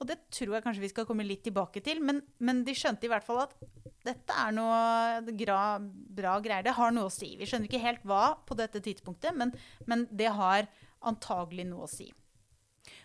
Og 0.00 0.08
det 0.08 0.16
tror 0.32 0.56
jeg 0.56 0.64
kanskje 0.64 0.82
vi 0.82 0.92
skal 0.92 1.06
komme 1.08 1.26
litt 1.26 1.42
tilbake 1.44 1.82
til, 1.84 2.00
men, 2.00 2.22
men 2.40 2.62
de 2.64 2.72
skjønte 2.76 3.04
i 3.04 3.10
hvert 3.12 3.26
fall 3.26 3.42
at 3.42 3.52
dette 4.06 4.36
er 4.42 4.54
noe 4.56 5.34
gra, 5.36 5.76
bra 5.80 6.38
greier. 6.40 6.64
Det 6.64 6.76
har 6.78 6.94
noe 6.96 7.10
å 7.10 7.12
si. 7.12 7.34
Vi 7.36 7.48
skjønner 7.48 7.68
ikke 7.68 7.82
helt 7.82 8.06
hva 8.08 8.22
på 8.48 8.56
dette 8.56 8.80
tidspunktet, 8.84 9.36
men, 9.36 9.52
men 9.90 10.06
det 10.08 10.32
har 10.32 10.70
antagelig 11.04 11.68
noe 11.68 11.84
å 11.84 11.90
si. 11.90 12.08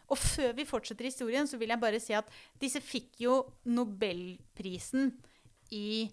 Og 0.08 0.20
før 0.22 0.54
vi 0.56 0.68
fortsetter 0.70 1.08
historien, 1.08 1.48
så 1.50 1.60
vil 1.60 1.74
jeg 1.74 1.82
bare 1.82 2.00
si 2.00 2.16
at 2.16 2.30
disse 2.62 2.80
fikk 2.84 3.20
jo 3.26 3.40
Nobelprisen 3.68 5.12
i 5.76 6.06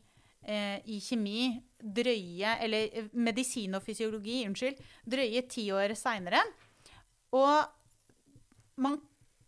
eh, 0.42 0.78
i 0.88 0.98
kjemi 1.02 1.52
drøye 1.82 2.56
Eller 2.64 2.88
eh, 2.88 3.10
medisin 3.12 3.76
og 3.76 3.84
fysiologi, 3.84 4.42
unnskyld. 4.48 4.80
Drøye 5.04 5.44
ti 5.50 5.68
år 5.74 5.94
seinere. 5.98 6.40
Og 7.36 7.62
man 8.82 8.98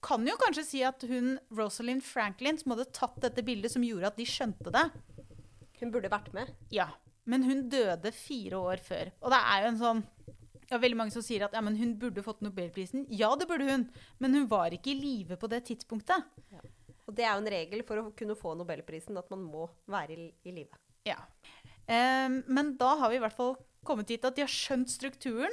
kan 0.05 0.27
jo 0.29 0.37
kanskje 0.41 0.67
si 0.69 0.83
at 0.85 1.03
hun 1.09 1.39
Rosalind 1.57 2.05
Franklin, 2.05 2.59
som 2.61 2.75
hadde 2.75 2.91
tatt 2.95 3.17
dette 3.25 3.45
bildet, 3.47 3.73
som 3.73 3.85
gjorde 3.87 4.11
at 4.13 4.21
de 4.21 4.29
skjønte 4.29 4.73
det, 4.75 4.85
Hun 5.81 5.91
burde 5.93 6.13
vært 6.13 6.33
med. 6.37 6.53
ja. 6.73 6.91
Men 7.25 7.41
hun 7.49 7.63
døde 7.73 8.11
fire 8.13 8.59
år 8.61 8.81
før. 8.85 9.09
Og 9.25 9.33
det 9.33 9.39
er 9.41 9.63
jo 9.63 9.69
en 9.71 9.79
sånn 9.81 10.01
ja, 10.69 10.77
veldig 10.77 10.97
mange 10.99 11.15
som 11.15 11.23
sier 11.25 11.47
at 11.47 11.55
ja, 11.57 11.63
men 11.65 11.77
hun 11.79 11.95
burde 11.97 12.21
fått 12.25 12.43
nobelprisen. 12.45 13.07
Ja, 13.09 13.31
det 13.41 13.47
burde 13.49 13.65
hun, 13.65 13.87
men 14.21 14.37
hun 14.37 14.45
var 14.51 14.75
ikke 14.77 14.93
i 14.93 14.99
live 14.99 15.39
på 15.41 15.49
det 15.49 15.63
tidspunktet. 15.71 16.27
Og 17.05 17.17
det 17.17 17.25
er 17.25 17.33
jo 17.33 17.41
en 17.41 17.53
regel 17.55 17.81
for 17.89 18.01
å 18.01 18.11
kunne 18.17 18.37
få 18.37 18.53
nobelprisen, 18.61 19.17
at 19.17 19.33
man 19.33 19.41
må 19.45 19.71
være 19.89 20.17
i, 20.19 20.29
i 20.45 20.53
live. 20.57 20.77
Ja. 21.09 21.17
Um, 21.89 22.43
men 22.49 22.75
da 22.81 22.95
har 23.01 23.13
vi 23.13 23.17
i 23.17 23.25
hvert 23.25 23.37
fall 23.37 23.57
kommet 23.85 24.09
dit 24.13 24.25
at 24.25 24.37
de 24.37 24.45
har 24.45 24.53
skjønt 24.53 24.93
strukturen. 24.93 25.53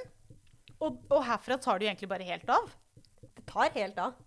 Og, 0.81 0.99
og 1.11 1.23
herfra 1.27 1.55
tar 1.61 1.79
det 1.79 1.87
jo 1.87 1.93
egentlig 1.93 2.11
bare 2.11 2.27
helt 2.27 2.51
av. 2.51 2.71
Det 3.21 3.47
tar 3.47 3.71
helt 3.75 3.99
av. 4.01 4.19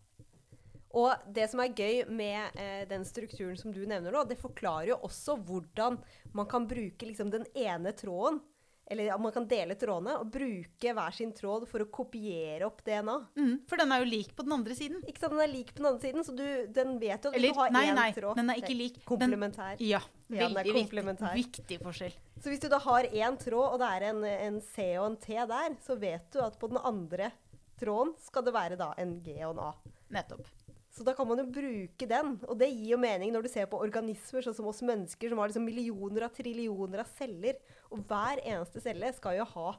Og 0.94 1.28
det 1.34 1.48
som 1.50 1.62
er 1.64 1.74
gøy 1.74 2.04
med 2.14 2.54
eh, 2.60 2.82
den 2.90 3.04
strukturen 3.08 3.58
som 3.58 3.72
du 3.74 3.82
nevner 3.82 4.14
nå, 4.14 4.24
det 4.30 4.38
forklarer 4.40 4.92
jo 4.92 5.00
også 5.08 5.36
hvordan 5.42 5.98
man 6.36 6.46
kan 6.50 6.68
bruke 6.70 7.08
liksom 7.08 7.32
den 7.34 7.46
ene 7.58 7.92
tråden, 7.98 8.40
eller 8.86 9.14
man 9.18 9.32
kan 9.32 9.46
dele 9.48 9.74
trådene, 9.80 10.18
og 10.20 10.28
bruke 10.28 10.92
hver 10.92 11.14
sin 11.16 11.30
tråd 11.32 11.64
for 11.70 11.80
å 11.80 11.88
kopiere 11.88 12.66
opp 12.66 12.82
DNA. 12.84 13.14
Mm, 13.38 13.54
for 13.70 13.80
den 13.80 13.94
er 13.94 14.02
jo 14.02 14.08
lik 14.10 14.34
på 14.36 14.44
den 14.44 14.52
andre 14.58 14.76
siden. 14.76 15.00
Ikke 15.08 15.22
sant, 15.22 15.32
Den 15.32 15.40
er 15.40 15.48
lik 15.50 15.70
på 15.72 15.80
den 15.80 15.88
andre 15.88 16.04
siden, 16.04 16.26
så 16.26 16.34
du, 16.36 16.44
den 16.76 16.98
vet 17.00 17.24
jo 17.24 17.32
at 17.32 17.38
Eller, 17.38 17.54
du 17.54 17.62
har 17.62 17.72
nei, 17.72 17.86
én 17.88 17.96
nei, 17.96 18.10
tråd. 18.12 18.36
den 18.36 18.52
er 18.52 18.60
ikke 18.60 18.76
lik. 18.76 18.98
Den, 19.00 19.06
Komplementær. 19.08 19.80
ja, 19.80 20.02
Ja, 20.28 20.50
veldig 20.50 20.74
veldig 20.74 20.74
viktig, 20.76 21.32
viktig 21.40 21.78
forskjell. 21.84 22.18
Så 22.44 22.52
hvis 22.52 22.60
du 22.60 22.68
da 22.68 22.78
har 22.84 23.08
én 23.08 23.38
tråd, 23.40 23.72
og 23.72 23.80
det 23.80 23.88
er 23.96 24.06
en, 24.10 24.20
en 24.24 24.60
C 24.60 24.90
og 25.00 25.08
en 25.08 25.16
T 25.16 25.32
der, 25.32 25.78
så 25.86 25.96
vet 25.96 26.28
du 26.34 26.42
at 26.44 26.58
på 26.60 26.68
den 26.68 26.80
andre 26.84 27.32
tråden 27.80 28.12
skal 28.20 28.44
det 28.44 28.54
være 28.54 28.76
da 28.80 28.92
en 29.00 29.16
G 29.24 29.38
og 29.48 29.56
en 29.56 29.64
A. 29.70 29.72
Nettopp. 30.12 30.44
Så 30.94 31.02
da 31.02 31.14
kan 31.16 31.26
man 31.26 31.40
jo 31.42 31.48
bruke 31.50 32.06
den. 32.06 32.36
Og 32.46 32.54
det 32.60 32.68
gir 32.70 32.92
jo 32.92 33.00
mening 33.02 33.32
når 33.34 33.46
du 33.46 33.50
ser 33.50 33.66
på 33.70 33.80
organismer, 33.82 34.44
sånn 34.46 34.54
som 34.54 34.68
oss 34.70 34.82
mennesker, 34.86 35.32
som 35.32 35.40
har 35.42 35.50
liksom 35.50 35.66
millioner 35.66 36.28
av 36.28 36.36
trillioner 36.36 37.02
av 37.02 37.10
celler. 37.16 37.58
Og 37.90 38.04
hver 38.06 38.42
eneste 38.44 38.82
celle 38.84 39.10
skal 39.16 39.40
jo 39.40 39.48
ha 39.56 39.74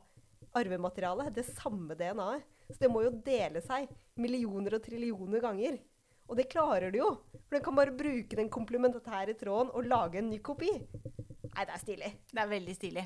arvemateriale, 0.55 1.29
det 1.35 1.47
samme 1.47 1.95
DNA-et. 1.95 2.51
Så 2.65 2.81
det 2.81 2.89
må 2.89 3.03
jo 3.05 3.13
dele 3.23 3.61
seg 3.61 3.87
millioner 4.17 4.75
og 4.75 4.83
trillioner 4.83 5.43
ganger. 5.43 5.77
Og 6.25 6.39
det 6.39 6.47
klarer 6.49 6.91
du 6.91 6.99
jo. 6.99 7.11
For 7.45 7.55
den 7.55 7.63
kan 7.63 7.77
bare 7.77 7.93
bruke 7.95 8.39
den 8.39 8.49
komplementære 8.51 9.35
tråden 9.37 9.71
og 9.71 9.87
lage 9.87 10.19
en 10.19 10.31
ny 10.31 10.39
kopi. 10.43 10.71
Nei, 10.73 11.63
det 11.63 11.75
er 11.75 11.83
stilig. 11.83 12.09
Det 12.31 12.41
er 12.41 12.49
veldig 12.51 12.75
stilig. 12.75 13.05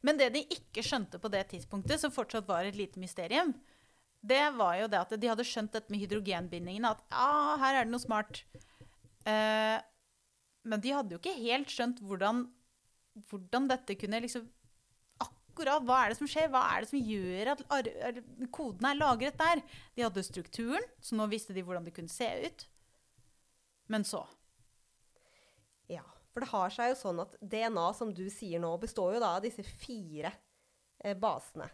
Men 0.00 0.16
det 0.16 0.30
de 0.32 0.42
ikke 0.56 0.82
skjønte 0.84 1.20
på 1.20 1.28
det 1.30 1.44
tidspunktet, 1.52 2.00
som 2.00 2.14
fortsatt 2.14 2.48
var 2.48 2.64
et 2.64 2.78
lite 2.78 3.02
mysterium, 3.02 3.52
det 4.20 4.42
var 4.56 4.76
jo 4.76 4.88
det 4.92 5.00
at 5.00 5.12
de 5.16 5.28
hadde 5.30 5.46
skjønt 5.48 5.72
dette 5.72 5.92
med 5.92 6.02
hydrogenbindingene. 6.02 6.92
At 6.92 7.04
ja, 7.08 7.56
her 7.62 7.78
er 7.78 7.86
det 7.86 7.92
noe 7.94 8.02
smart. 8.02 8.42
Eh, 9.28 9.76
men 10.68 10.82
de 10.84 10.92
hadde 10.92 11.16
jo 11.16 11.20
ikke 11.20 11.36
helt 11.40 11.72
skjønt 11.72 12.02
hvordan, 12.04 12.44
hvordan 13.30 13.68
dette 13.70 13.98
kunne 14.00 14.24
liksom 14.24 14.48
Akkurat 15.20 15.82
hva 15.84 15.96
er 16.00 16.12
det 16.12 16.16
som 16.16 16.28
skjer? 16.30 16.46
Hva 16.48 16.60
er 16.72 16.84
det 16.84 16.88
som 16.88 17.00
gjør 17.04 17.48
at 17.52 17.62
koden 18.54 18.86
er 18.86 18.96
lagret 18.96 19.36
der? 19.36 19.60
De 19.92 20.04
hadde 20.06 20.22
strukturen, 20.24 20.86
så 21.04 21.18
nå 21.18 21.26
visste 21.28 21.52
de 21.52 21.64
hvordan 21.66 21.84
det 21.84 21.92
kunne 21.96 22.12
se 22.12 22.28
ut. 22.46 22.64
Men 23.92 24.06
så 24.08 24.22
Ja, 25.90 26.06
for 26.30 26.46
det 26.46 26.52
har 26.52 26.72
seg 26.72 26.92
jo 26.92 27.00
sånn 27.02 27.20
at 27.26 27.34
DNA, 27.42 27.88
som 27.98 28.14
du 28.14 28.22
sier 28.32 28.62
nå, 28.62 28.70
består 28.80 29.18
jo 29.18 29.20
da 29.20 29.34
av 29.36 29.44
disse 29.44 29.66
fire 29.66 30.32
eh, 31.02 31.18
basene. 31.18 31.68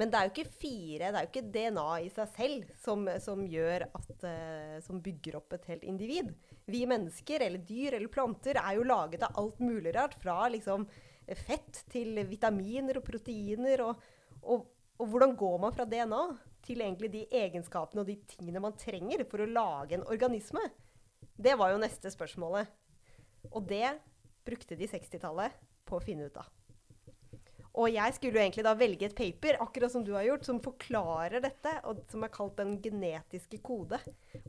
Men 0.00 0.08
det 0.08 0.16
er 0.16 0.28
jo 0.28 0.32
ikke 0.32 0.58
fire, 0.62 1.10
det 1.10 1.18
er 1.18 1.26
jo 1.26 1.28
ikke 1.28 1.50
DNA 1.52 1.86
i 2.00 2.08
seg 2.14 2.28
selv 2.32 2.68
som, 2.80 3.04
som 3.20 3.42
at 3.44 4.24
eh, 4.24 4.76
Som 4.80 5.02
bygger 5.04 5.36
opp 5.36 5.52
et 5.52 5.66
helt 5.68 5.84
individ. 5.84 6.30
Vi 6.64 6.86
mennesker, 6.88 7.44
eller 7.44 7.60
dyr 7.68 7.98
eller 7.98 8.08
planter, 8.08 8.56
er 8.56 8.78
jo 8.78 8.86
laget 8.88 9.26
av 9.26 9.36
alt 9.36 9.60
mulig 9.60 9.92
rart. 9.94 10.16
Fra 10.22 10.48
liksom 10.48 10.86
fett 11.36 11.82
til 11.92 12.16
vitaminer 12.30 12.96
og 12.96 13.04
proteiner. 13.04 13.84
Og, 13.84 14.06
og, 14.40 14.70
og 14.96 15.10
hvordan 15.12 15.36
går 15.36 15.58
man 15.66 15.76
fra 15.76 15.84
DNA 15.84 16.22
til 16.64 16.80
egentlig 16.80 17.12
de 17.12 17.26
egenskapene 17.42 18.00
og 18.00 18.08
de 18.08 18.16
tingene 18.30 18.62
man 18.62 18.78
trenger 18.80 19.26
for 19.28 19.44
å 19.44 19.50
lage 19.50 19.98
en 19.98 20.06
organisme? 20.08 20.64
Det 21.36 21.58
var 21.60 21.74
jo 21.74 21.82
neste 21.82 22.12
spørsmålet. 22.12 22.72
Og 23.52 23.68
det 23.68 23.98
brukte 24.48 24.80
de 24.80 24.88
60-tallet 24.88 25.60
på 25.84 25.98
å 25.98 26.04
finne 26.04 26.28
ut 26.28 26.40
av. 26.40 26.48
Og 27.78 27.86
jeg 27.92 28.14
skulle 28.16 28.34
jo 28.34 28.42
egentlig 28.42 28.64
da 28.66 28.72
velge 28.74 29.06
et 29.06 29.14
paper, 29.14 29.60
akkurat 29.62 29.92
som 29.92 30.02
du 30.06 30.10
har 30.16 30.24
gjort, 30.26 30.46
som 30.46 30.58
forklarer 30.62 31.42
dette, 31.44 31.74
og 31.86 32.02
som 32.10 32.26
er 32.26 32.32
kalt 32.34 32.56
den 32.58 32.74
genetiske 32.82 33.60
kode. 33.62 34.00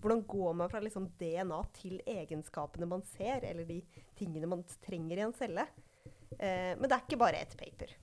Hvordan 0.01 0.23
går 0.29 0.55
man 0.63 0.71
fra 0.71 0.81
liksom 0.81 1.05
DNA 1.21 1.59
til 1.77 1.99
egenskapene 2.09 2.89
man 2.89 3.05
ser, 3.13 3.45
eller 3.45 3.67
de 3.69 3.81
tingene 4.17 4.49
man 4.49 4.65
trenger 4.81 5.21
i 5.21 5.27
en 5.27 5.35
celle. 5.37 5.67
Eh, 6.39 6.73
men 6.79 6.87
det 6.87 6.95
er 6.97 7.05
ikke 7.05 7.21
bare 7.21 7.43
ett 7.45 7.53
paper. 7.59 7.93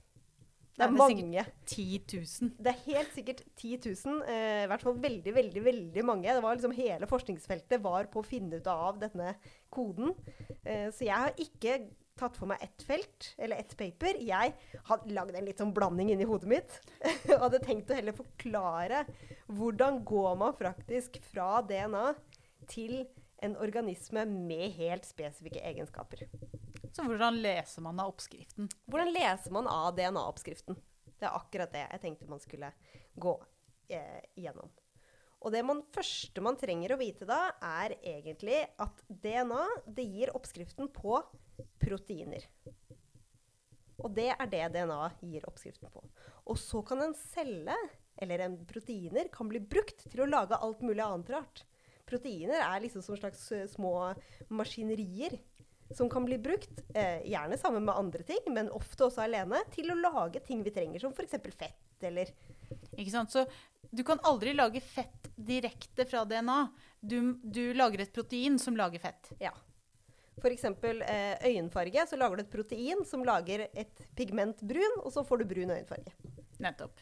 Det 0.79 0.85
er 0.85 0.93
Nei, 0.95 0.95
det 0.95 1.03
er 1.03 1.27
mange. 1.27 1.41
10 1.67 1.85
000. 2.07 2.51
Det 2.55 2.71
er 2.71 2.83
helt 2.85 3.15
sikkert 3.17 3.41
10 3.59 3.79
000. 3.83 4.19
Eh, 4.23 4.63
I 4.63 4.67
hvert 4.71 4.85
fall 4.87 4.99
veldig, 5.03 5.33
veldig 5.35 5.63
veldig 5.65 6.03
mange. 6.07 6.31
Det 6.31 6.43
var 6.45 6.55
liksom 6.55 6.75
Hele 6.77 7.09
forskningsfeltet 7.11 7.83
var 7.83 8.07
på 8.13 8.21
å 8.21 8.27
finne 8.27 8.61
ut 8.61 8.69
av 8.71 9.01
denne 9.01 9.33
koden. 9.73 10.13
Eh, 10.63 10.87
så 10.95 11.03
jeg 11.03 11.25
har 11.25 11.35
ikke 11.35 11.81
tatt 12.19 12.37
for 12.39 12.49
meg 12.51 12.63
ett 12.65 12.83
felt, 12.85 13.33
eller 13.37 13.61
ett 13.61 13.75
paper. 13.79 14.19
Jeg 14.23 14.53
hadde 14.89 15.15
lagd 15.15 15.37
en 15.37 15.47
litt 15.47 15.61
sånn 15.61 15.73
blanding 15.75 16.11
inni 16.13 16.27
hodet 16.29 16.49
mitt. 16.51 16.79
og 17.31 17.45
hadde 17.47 17.61
tenkt 17.63 17.91
å 17.91 17.97
heller 17.97 18.17
forklare 18.17 19.05
hvordan 19.47 20.03
går 20.07 20.35
man 20.41 20.57
faktisk 20.59 21.21
fra 21.31 21.59
DNA 21.65 22.11
til 22.69 23.01
en 23.41 23.55
organisme 23.57 24.25
med 24.27 24.75
helt 24.75 25.07
spesifikke 25.07 25.63
egenskaper. 25.63 26.25
Så 26.91 27.05
hvordan 27.07 27.39
leser 27.39 27.85
man 27.85 28.01
av 28.01 28.11
oppskriften? 28.11 28.67
Hvordan 28.89 29.13
leser 29.15 29.53
man 29.55 29.69
av 29.71 29.93
DNA-oppskriften? 29.95 30.77
Det 31.19 31.27
er 31.27 31.37
akkurat 31.37 31.71
det 31.71 31.85
jeg 31.85 32.01
tenkte 32.03 32.29
man 32.29 32.41
skulle 32.43 32.71
gå 33.19 33.35
eh, 33.91 34.21
igjennom. 34.35 34.71
Og 35.39 35.53
det 35.55 35.61
man, 35.63 35.81
første 35.95 36.43
man 36.43 36.57
trenger 36.59 36.93
å 36.93 36.99
vite 36.99 37.27
da, 37.27 37.53
er 37.63 37.95
egentlig 38.01 38.59
at 38.81 39.03
DNA 39.07 39.63
det 39.87 40.05
gir 40.09 40.33
oppskriften 40.35 40.89
på 40.91 41.21
proteiner. 41.79 42.43
Og 43.99 44.11
det 44.15 44.29
er 44.33 44.51
det 44.51 44.65
DNA 44.75 44.99
gir 45.23 45.47
oppskriften 45.47 45.91
på. 45.91 46.03
Og 46.49 46.59
så 46.59 46.81
kan 46.87 47.03
en 47.03 47.15
celle, 47.15 47.75
eller 48.19 48.43
en 48.43 48.59
proteiner, 48.67 49.31
kan 49.31 49.47
bli 49.51 49.61
brukt 49.63 50.05
til 50.07 50.23
å 50.23 50.29
lage 50.29 50.59
alt 50.59 50.83
mulig 50.83 51.03
annet 51.05 51.31
rart. 51.35 51.63
Proteiner 52.09 52.63
er 52.63 52.83
liksom 52.83 53.03
som 53.05 53.19
slags 53.19 53.43
eh, 53.55 53.67
små 53.69 53.93
maskinerier 54.49 55.37
som 55.95 56.09
kan 56.09 56.25
bli 56.25 56.37
brukt, 56.37 56.81
eh, 56.93 57.21
gjerne 57.25 57.57
sammen 57.57 57.85
med 57.85 57.95
andre 57.97 58.23
ting, 58.23 58.41
men 58.53 58.69
ofte 58.69 59.07
også 59.07 59.23
alene, 59.25 59.61
til 59.73 59.89
å 59.91 59.97
lage 59.97 60.41
ting 60.45 60.61
vi 60.65 60.73
trenger, 60.73 61.01
som 61.01 61.13
f.eks. 61.15 61.39
fett 61.57 62.05
eller 62.05 62.29
Ikke 62.95 63.11
sant? 63.11 63.31
Så 63.33 63.41
du 63.89 64.03
kan 64.03 64.19
aldri 64.23 64.53
lage 64.53 64.81
fett 64.81 65.31
direkte 65.35 66.05
fra 66.05 66.25
DNA. 66.25 66.59
Du, 66.99 67.39
du 67.43 67.73
lager 67.73 68.03
et 68.03 68.13
protein 68.13 68.59
som 68.59 68.77
lager 68.77 68.99
fett. 68.99 69.31
Ja. 69.39 69.53
F.eks. 70.39 70.63
Eh, 70.63 71.47
øyenfarge, 71.49 72.05
så 72.07 72.17
lager 72.19 72.37
du 72.37 72.43
et 72.43 72.51
protein 72.51 73.03
som 73.07 73.23
lager 73.27 73.67
et 73.73 74.03
pigment 74.15 74.61
brun, 74.61 74.99
og 75.03 75.11
så 75.13 75.23
får 75.27 75.41
du 75.41 75.49
brun 75.49 75.73
øyenfarge. 75.75 76.13
Nettopp. 76.63 77.01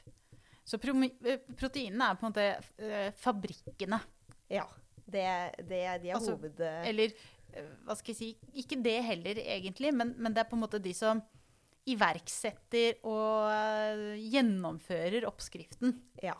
Så 0.67 0.80
eh, 0.82 1.39
proteinene 1.58 2.12
er 2.12 2.19
på 2.19 2.26
en 2.26 2.32
måte 2.32 2.47
eh, 2.78 3.10
fabrikkene. 3.17 4.00
Ja. 4.52 4.67
Det, 5.08 5.25
det, 5.63 5.81
de 6.04 6.10
er 6.12 6.15
Altså, 6.17 6.35
hoved... 6.35 6.62
Eller 6.62 7.13
hva 7.88 7.96
skal 7.96 8.12
jeg 8.12 8.17
si 8.19 8.60
Ikke 8.60 8.75
det 8.83 8.98
heller, 9.06 9.40
egentlig, 9.40 9.94
men, 9.96 10.12
men 10.19 10.33
det 10.35 10.44
er 10.44 10.50
på 10.50 10.58
en 10.58 10.65
måte 10.65 10.81
de 10.83 10.92
som 10.94 11.21
iverksetter 11.88 13.00
og 13.08 14.17
gjennomfører 14.19 15.23
oppskriften. 15.29 15.96
Ja. 16.19 16.35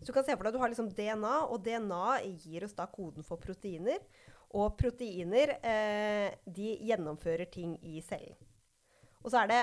Så 0.00 0.08
du 0.08 0.16
kan 0.16 0.24
se 0.24 0.34
for 0.34 0.46
deg 0.46 0.54
at 0.54 0.56
du 0.56 0.62
har 0.62 0.72
liksom 0.72 0.90
DNA, 0.96 1.34
og 1.52 1.60
DNA 1.64 2.20
gir 2.40 2.64
oss 2.64 2.76
da 2.76 2.86
koden 2.88 3.26
for 3.26 3.40
proteiner. 3.40 4.00
Og 4.56 4.72
proteiner 4.80 5.52
eh, 5.60 6.32
de 6.48 6.72
gjennomfører 6.88 7.50
ting 7.52 7.76
i 7.86 8.00
cellen. 8.02 8.34
Og 9.20 9.30
så 9.30 9.42
er 9.42 9.50
det 9.50 9.60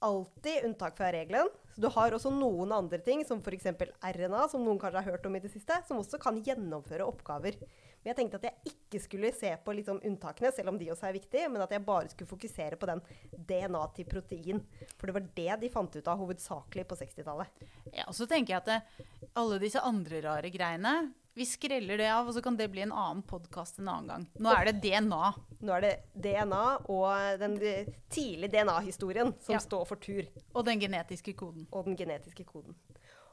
alltid 0.00 0.64
unntak 0.64 0.96
fra 0.96 1.10
regelen. 1.12 1.50
Så 1.74 1.82
du 1.82 1.88
har 1.92 2.14
også 2.14 2.32
noen 2.32 2.72
andre 2.72 3.00
ting, 3.04 3.24
som 3.26 3.42
f.eks. 3.42 3.68
RNA, 4.00 4.46
som 4.48 4.62
noen 4.64 4.78
kanskje 4.80 5.02
har 5.02 5.12
hørt 5.12 5.26
om 5.28 5.36
i 5.36 5.42
det 5.42 5.52
siste, 5.52 5.76
som 5.88 6.00
også 6.00 6.20
kan 6.22 6.40
gjennomføre 6.46 7.06
oppgaver. 7.06 7.58
Men 8.00 8.10
jeg 8.14 8.16
tenkte 8.16 8.38
at 8.40 8.46
jeg 8.48 8.72
ikke 8.72 9.00
skulle 9.04 9.30
se 9.36 9.50
på 9.64 9.72
liksom 9.76 9.98
unntakene, 10.08 10.50
selv 10.56 10.72
om 10.72 10.78
de 10.80 10.86
også 10.90 11.06
er 11.10 11.12
viktige, 11.18 11.48
men 11.52 11.60
at 11.60 11.70
jeg 11.76 11.84
bare 11.84 12.08
skulle 12.08 12.30
fokusere 12.30 12.78
på 12.80 12.88
den 12.88 13.02
DNA 13.36 13.82
til 13.94 14.06
protein. 14.08 14.62
For 14.96 15.06
det 15.10 15.14
var 15.18 15.26
det 15.36 15.56
de 15.60 15.68
fant 15.74 15.96
ut 16.00 16.08
av 16.08 16.18
hovedsakelig 16.22 16.86
på 16.88 16.96
60-tallet. 16.96 17.64
Ja, 17.92 18.06
og 18.08 18.14
så 18.16 18.24
tenker 18.30 18.54
jeg 18.56 18.62
at 18.62 18.70
det, 18.70 19.28
alle 19.36 19.58
disse 19.60 19.82
andre 19.84 20.22
rare 20.24 20.50
greiene 20.50 20.94
Vi 21.38 21.44
skreller 21.46 21.96
det 22.00 22.08
av, 22.10 22.26
og 22.26 22.34
så 22.34 22.40
kan 22.42 22.56
det 22.58 22.66
bli 22.72 22.82
en 22.82 22.90
annen 22.92 23.20
podkast 23.22 23.78
en 23.78 23.88
annen 23.88 24.08
gang. 24.10 24.24
Nå 24.42 24.50
er 24.50 24.66
det 24.72 24.80
DNA. 24.82 25.28
Nå 25.62 25.76
er 25.76 25.84
det 25.84 25.92
DNA 26.24 26.62
og 26.90 27.38
den 27.40 27.54
eh, 27.62 27.86
tidlige 28.10 28.50
DNA-historien 28.56 29.30
som 29.38 29.54
Ja. 29.54 29.60
står 29.62 29.84
for 29.86 29.96
tur. 30.02 30.26
Og 30.54 30.64
den 30.66 30.80
genetiske 30.82 31.32
koden. 31.38 31.68
og 31.70 31.84
den 31.86 31.96
genetiske 31.96 32.44
koden. 32.44 32.74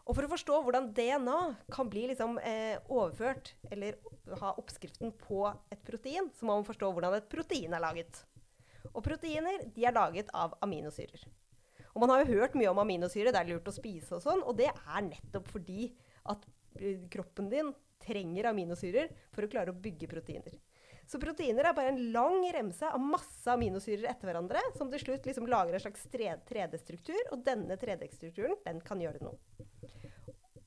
Og 0.07 0.15
for 0.15 0.23
å 0.23 0.31
forstå 0.31 0.57
hvordan 0.63 0.91
DNA 0.95 1.39
kan 1.73 1.89
bli 1.91 2.05
liksom, 2.07 2.37
eh, 2.39 2.79
overført, 2.87 3.53
eller 3.69 3.97
ha 4.39 4.53
oppskriften 4.55 5.11
på 5.19 5.41
et 5.71 5.83
protein, 5.83 6.29
så 6.31 6.47
må 6.47 6.55
man 6.55 6.67
forstå 6.67 6.91
hvordan 6.95 7.17
et 7.17 7.27
protein 7.29 7.75
er 7.75 7.83
laget. 7.83 8.23
Og 8.93 9.03
proteiner 9.03 9.67
de 9.75 9.83
er 9.85 9.95
laget 9.95 10.31
av 10.33 10.55
aminosyrer. 10.63 11.25
Og 11.93 12.01
man 12.01 12.13
har 12.13 12.23
jo 12.23 12.37
hørt 12.37 12.55
mye 12.55 12.69
om 12.71 12.79
aminosyre, 12.79 13.33
det 13.33 13.41
er 13.41 13.51
lurt 13.51 13.67
å 13.67 13.75
spise 13.75 14.15
og 14.15 14.23
sånn, 14.23 14.45
og 14.47 14.55
det 14.55 14.69
er 14.69 15.03
nettopp 15.03 15.51
fordi 15.51 15.89
at 16.31 16.47
eh, 16.79 17.03
kroppen 17.11 17.51
din 17.51 17.73
trenger 17.99 18.51
aminosyrer 18.53 19.11
for 19.35 19.43
å 19.43 19.51
klare 19.51 19.73
å 19.73 19.81
bygge 19.81 20.07
proteiner. 20.07 20.55
Så 21.07 21.19
proteiner 21.19 21.67
er 21.67 21.75
bare 21.75 21.91
en 21.91 22.01
lang 22.11 22.41
remse 22.51 22.87
av 22.87 22.99
masse 22.99 23.47
aminosyrer 23.51 24.09
etter 24.11 24.27
hverandre, 24.27 24.61
som 24.75 24.91
til 24.91 25.03
slutt 25.03 25.27
liksom 25.27 25.47
lager 25.51 25.75
en 25.75 25.83
slags 25.83 26.03
3D-struktur, 26.11 27.19
og 27.31 27.43
denne 27.47 27.79
3D-strukturen 27.79 28.59
den 28.65 28.83
kan 28.83 29.03
gjøre 29.03 29.23
noe. 29.23 29.66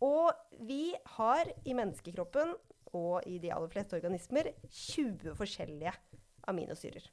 Og 0.05 0.33
vi 0.65 0.95
har 1.17 1.51
i 1.65 1.75
menneskekroppen 1.77 2.55
og 2.97 3.27
i 3.29 3.39
de 3.39 3.53
aller 3.55 3.71
fleste 3.71 3.99
organismer 3.99 4.51
20 4.67 5.35
forskjellige 5.39 5.93
aminosyrer. 6.51 7.05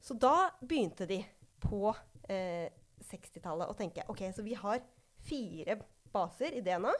Så 0.00 0.14
da 0.14 0.50
begynte 0.60 1.08
de 1.08 1.22
på 1.60 1.90
eh, 2.28 2.68
60-tallet 3.08 3.70
å 3.70 3.76
tenke 3.76 4.04
ok, 4.08 4.28
så 4.34 4.44
vi 4.46 4.54
har 4.56 4.84
fire 5.28 5.78
baser 6.12 6.54
i 6.56 6.62
DNA. 6.64 6.92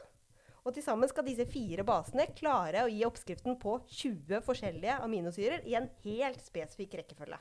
Og 0.66 0.74
til 0.74 0.84
sammen 0.84 1.08
skal 1.08 1.24
disse 1.24 1.46
fire 1.48 1.84
basene 1.86 2.26
klare 2.36 2.82
å 2.84 2.90
gi 2.92 3.04
oppskriften 3.06 3.56
på 3.62 3.78
20 3.88 4.42
forskjellige 4.44 4.98
aminosyrer 5.04 5.64
i 5.68 5.76
en 5.78 5.88
helt 6.02 6.42
spesifikk 6.44 6.98
rekkefølge. 7.00 7.38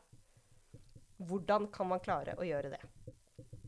Hvordan 1.28 1.68
kan 1.74 1.89
man 1.89 2.03
klare 2.03 2.38
å 2.38 2.45
gjøre 2.45 2.76
det? 2.76 2.82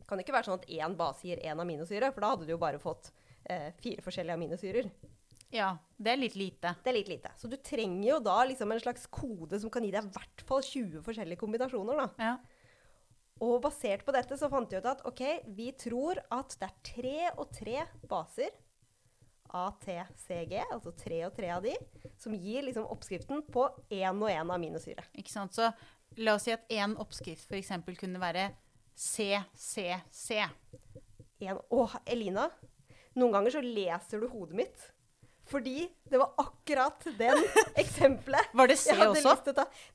Det 0.10 0.16
kan 0.16 0.24
ikke 0.24 0.34
være 0.34 0.48
sånn 0.48 0.58
at 0.58 0.70
én 0.74 0.94
base 0.98 1.28
gir 1.28 1.42
én 1.46 1.60
aminosyre, 1.62 2.08
for 2.10 2.26
da 2.26 2.32
hadde 2.32 2.48
du 2.48 2.56
jo 2.56 2.62
bare 2.62 2.82
fått 2.82 3.12
eh, 3.46 3.68
fire 3.78 4.02
forskjellige 4.02 4.38
aminosyrer. 4.40 4.88
Ja, 5.54 5.76
det 6.02 6.16
er 6.16 6.18
litt 6.18 6.38
lite. 6.38 6.72
Det 6.82 6.90
er 6.90 6.96
litt 6.98 7.12
lite. 7.12 7.30
Så 7.38 7.50
du 7.50 7.54
trenger 7.62 8.08
jo 8.08 8.18
da 8.26 8.40
liksom 8.50 8.74
en 8.74 8.82
slags 8.82 9.06
kode 9.14 9.60
som 9.62 9.70
kan 9.70 9.86
gi 9.86 9.92
deg 9.94 10.08
i 10.08 10.16
hvert 10.16 10.44
fall 10.50 10.66
20 10.66 11.04
forskjellige 11.06 11.42
kombinasjoner. 11.42 12.02
da. 12.02 12.08
Ja. 12.26 12.34
Og 13.46 13.60
basert 13.62 14.02
på 14.06 14.14
dette 14.18 14.38
så 14.38 14.50
fant 14.50 14.74
vi 14.74 14.82
ut 14.82 14.90
at 14.90 15.06
ok, 15.06 15.24
vi 15.54 15.70
tror 15.78 16.24
at 16.34 16.58
det 16.58 16.72
er 16.72 16.82
tre 16.90 17.20
og 17.36 17.54
tre 17.54 17.86
baser, 18.10 18.50
ATCG, 19.50 20.58
altså 20.72 20.94
tre 20.98 21.22
og 21.26 21.38
tre 21.38 21.54
av 21.54 21.62
de, 21.66 21.76
som 22.18 22.34
gir 22.34 22.66
liksom 22.66 22.90
oppskriften 22.90 23.46
på 23.54 23.68
én 23.94 24.26
og 24.26 24.30
én 24.30 24.54
aminosyre. 24.58 25.06
Ikke 25.18 25.34
sant? 25.38 25.54
Så 25.54 25.70
la 26.18 26.34
oss 26.34 26.50
si 26.50 26.54
at 26.54 26.66
én 26.74 26.98
oppskrift 26.98 27.50
f.eks. 27.50 27.78
kunne 28.02 28.22
være 28.22 28.50
CCC. 29.00 30.44
En, 31.40 31.60
Åh, 31.72 31.94
Elina, 32.06 32.50
noen 33.16 33.32
ganger 33.38 33.54
så 33.56 33.62
leser 33.64 34.20
du 34.20 34.28
hodet 34.34 34.58
mitt. 34.60 34.88
Fordi 35.50 35.88
det 36.06 36.20
var 36.22 36.34
akkurat 36.38 37.08
den 37.18 37.40
eksempelet 37.82 38.52
Var 38.54 38.68
det 38.70 38.76
C 38.78 38.94
også? 38.94 39.32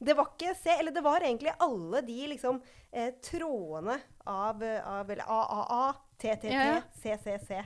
Det 0.02 0.16
var 0.18 0.32
ikke 0.32 0.54
C, 0.58 0.72
eller 0.80 0.90
det 0.96 1.02
var 1.04 1.22
egentlig 1.22 1.52
alle 1.62 2.00
de 2.02 2.16
liksom 2.32 2.58
eh, 2.90 3.12
trådene 3.22 3.94
av, 4.26 4.64
eh, 4.66 4.80
av 4.82 5.12
eller 5.14 5.30
AAA, 5.30 5.84
TTT, 6.18 6.50
Ja. 6.50 6.80
CCC. 6.98 7.60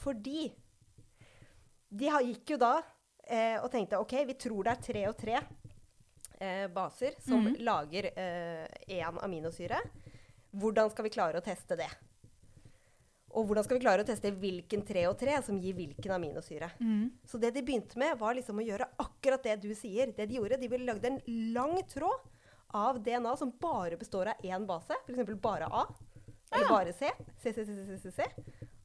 Fordi 0.00 0.46
de 1.90 2.08
gikk 2.30 2.54
jo 2.54 2.60
da 2.62 2.72
eh, 3.28 3.58
og 3.60 3.68
tenkte 3.74 4.00
OK, 4.00 4.14
vi 4.30 4.38
tror 4.40 4.64
det 4.64 4.72
er 4.78 4.82
tre 4.86 5.04
og 5.10 5.18
tre 5.20 5.36
eh, 6.40 6.66
baser 6.72 7.18
som 7.20 7.42
Mhm. 7.50 7.58
lager 7.68 8.08
én 8.16 9.20
aminosyre. 9.20 9.76
Hvordan 10.52 10.90
skal 10.90 11.06
vi 11.06 11.12
klare 11.14 11.38
å 11.38 11.44
teste 11.44 11.76
det? 11.78 11.88
Og 13.30 13.46
hvordan 13.46 13.62
skal 13.62 13.78
vi 13.78 13.84
klare 13.84 14.02
å 14.02 14.06
teste 14.08 14.32
hvilken 14.34 14.82
tre 14.86 15.04
og 15.06 15.14
tre 15.20 15.36
som 15.46 15.58
gir 15.62 15.76
hvilken 15.78 16.10
aminosyre? 16.16 16.72
Mm. 16.82 17.10
Så 17.30 17.38
det 17.38 17.52
de 17.54 17.62
begynte 17.62 17.98
med, 18.00 18.16
var 18.18 18.34
liksom 18.34 18.58
å 18.58 18.64
gjøre 18.66 18.88
akkurat 18.98 19.44
det 19.46 19.54
du 19.62 19.68
sier. 19.78 20.10
Det 20.16 20.26
De 20.26 20.40
gjorde, 20.40 20.58
de 20.58 20.70
ville 20.72 20.88
lagde 20.88 21.06
en 21.12 21.20
lang 21.54 21.76
tråd 21.86 22.26
av 22.74 22.98
DNA 23.02 23.36
som 23.38 23.52
bare 23.62 23.96
består 24.00 24.32
av 24.32 24.42
én 24.42 24.66
base. 24.66 24.94
F.eks. 25.06 25.30
bare 25.42 25.70
A. 25.70 25.86
Eller 26.50 26.66
Ja. 26.66 26.68
bare 26.74 26.92
C. 26.92 27.06
C, 27.38 27.52
C, 27.52 27.64
C, 27.64 27.76
C, 27.86 27.98
C, 28.02 28.10
C. 28.10 28.22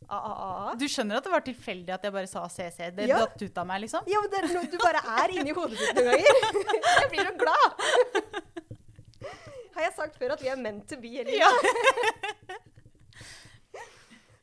A, 0.07 0.18
A, 0.18 0.34
A, 0.34 0.72
A. 0.72 0.76
Du 0.78 0.86
skjønner 0.86 1.18
at 1.18 1.24
det 1.26 1.32
var 1.34 1.41
tilfeldig 1.41 1.89
at 1.95 2.03
jeg 2.05 2.13
bare 2.13 2.28
sa 2.30 2.45
CC? 2.47 2.91
Det 2.93 3.07
Ja. 3.09 3.26
datt 3.26 3.41
ut 3.41 3.57
av 3.57 3.66
meg, 3.66 3.82
liksom? 3.82 4.03
Ja, 4.05 4.22
men 4.22 4.30
det 4.30 4.43
er 4.43 4.53
noe 4.53 4.70
du 4.70 4.78
bare 4.78 5.01
er 5.01 5.34
inni 5.34 5.49
hodet 5.57 5.80
ditt 5.80 5.95
noen 5.95 6.11
ganger. 6.13 6.22
Jeg 7.01 7.09
blir 7.09 7.26
jo 7.26 7.38
glad. 7.41 8.55
Har 9.76 9.89
jeg 9.89 9.95
sagt 9.97 10.17
før 10.19 10.36
at 10.36 10.43
vi 10.43 10.51
er 10.51 10.59
meant 10.59 10.88
to 10.88 10.97
be, 11.01 11.11
eller? 11.21 11.36
Ja. 11.36 11.51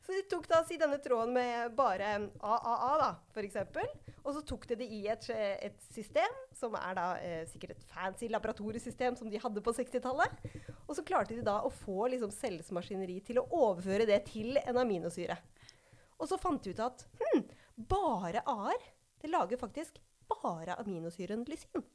Så 0.03 0.11
de 0.11 0.25
tok 0.29 0.45
da 0.51 0.59
si 0.67 0.75
denne 0.77 0.99
tråden 1.01 1.31
med 1.33 1.71
bare 1.77 2.09
AAA, 2.37 2.89
da, 2.99 3.07
eksempel. 3.39 3.87
Og 4.23 4.35
så 4.35 4.41
tok 4.45 4.67
de 4.69 4.75
det 4.81 4.87
i 4.91 4.99
et, 5.11 5.25
et 5.31 5.79
system, 5.95 6.35
som 6.55 6.75
er 6.77 6.97
da 6.97 7.05
eh, 7.23 7.45
sikkert 7.47 7.77
et 7.77 7.85
fancy 7.87 8.27
laboratoriesystem 8.31 9.15
som 9.19 9.31
de 9.31 9.39
hadde 9.41 9.63
på 9.63 9.73
60-tallet. 9.73 10.43
Og 10.85 10.97
så 10.99 11.05
klarte 11.07 11.37
de 11.37 11.45
da 11.47 11.61
å 11.63 11.71
få 11.71 12.09
liksom 12.11 12.35
cellesmaskineri 12.35 13.21
til 13.25 13.39
å 13.41 13.47
overføre 13.47 14.07
det 14.09 14.19
til 14.27 14.59
en 14.65 14.81
aminosyre. 14.83 15.39
Og 16.19 16.29
så 16.29 16.39
fant 16.39 16.61
de 16.63 16.75
ut 16.75 16.83
at 16.83 17.07
hm, 17.23 17.47
bare 17.89 18.43
A-er, 18.43 18.85
det 19.23 19.31
lager 19.31 19.59
faktisk 19.59 20.03
bare 20.29 20.77
aminosyren 20.83 21.47
lysin. 21.47 21.87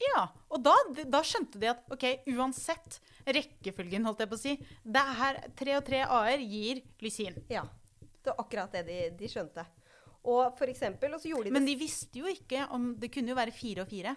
Ja, 0.00 0.22
og 0.48 0.62
da, 0.64 0.74
da 1.12 1.20
skjønte 1.26 1.60
de 1.60 1.68
at 1.72 1.82
ok, 1.92 2.06
uansett 2.32 3.00
rekkefølgen, 3.28 4.06
holdt 4.08 4.24
jeg 4.24 4.30
på 4.30 4.38
å 4.38 4.40
si, 4.40 4.54
det 4.82 5.02
er 5.02 5.18
her 5.18 5.40
tre 5.58 5.76
og 5.76 5.84
tre 5.86 6.00
A-er 6.06 6.40
gir 6.40 6.80
lysin. 7.04 7.36
Ja, 7.52 7.66
det 8.00 8.32
var 8.32 8.40
akkurat 8.44 8.78
det 8.78 8.86
de, 8.88 8.98
de 9.20 9.30
skjønte. 9.30 9.66
Og 10.30 10.56
for 10.58 10.68
eksempel, 10.72 11.14
og 11.16 11.20
så 11.22 11.30
gjorde 11.30 11.48
de 11.48 11.54
Men 11.56 11.68
de 11.68 11.76
visste 11.80 12.20
jo 12.20 12.28
ikke 12.28 12.66
om 12.76 12.90
Det 13.00 13.08
kunne 13.08 13.32
jo 13.32 13.38
være 13.38 13.54
fire 13.56 13.86
og 13.86 13.88
fire. 13.88 14.12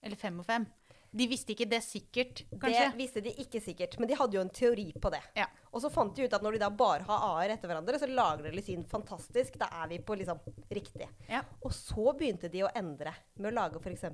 Eller 0.00 0.16
fem 0.16 0.38
og 0.40 0.46
fem. 0.48 0.64
De 1.12 1.26
visste 1.28 1.52
ikke 1.52 1.66
det 1.68 1.82
sikkert, 1.84 2.40
kanskje. 2.56 2.86
Det 2.86 2.96
visste 2.96 3.20
de 3.20 3.34
ikke 3.42 3.60
sikkert, 3.60 3.98
men 4.00 4.08
de 4.08 4.16
hadde 4.16 4.38
jo 4.38 4.40
en 4.40 4.52
teori 4.52 4.86
på 4.96 5.10
det. 5.12 5.20
Ja. 5.36 5.44
Og 5.68 5.82
så 5.84 5.90
fant 5.92 6.16
de 6.16 6.24
ut 6.24 6.36
at 6.36 6.44
når 6.44 6.56
de 6.56 6.62
da 6.62 6.70
bare 6.72 7.04
har 7.04 7.26
A-er 7.26 7.52
etter 7.52 7.68
hverandre, 7.68 8.00
så 8.00 8.08
lager 8.08 8.48
det 8.48 8.54
lysin 8.56 8.86
fantastisk. 8.88 9.58
Da 9.60 9.68
er 9.82 9.90
vi 9.92 9.98
på 10.00 10.16
liksom 10.16 10.40
riktig. 10.72 11.10
Ja. 11.28 11.42
Og 11.60 11.74
så 11.76 12.14
begynte 12.16 12.48
de 12.52 12.64
å 12.64 12.72
endre 12.80 13.12
med 13.36 13.50
å 13.52 13.54
lage 13.58 13.82
f.eks. 13.82 14.08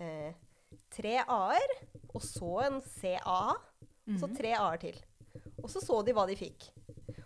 Eh, 0.00 0.32
tre 0.94 1.18
A-er, 1.22 1.74
og 2.14 2.22
så 2.22 2.52
en 2.66 2.80
CAA, 2.82 3.54
og 3.54 4.18
så 4.20 4.30
tre 4.36 4.54
A-er 4.58 4.80
til. 4.82 4.98
Og 5.62 5.68
så 5.70 5.82
så 5.82 6.00
de 6.06 6.14
hva 6.16 6.26
de 6.28 6.36
fikk. 6.38 6.68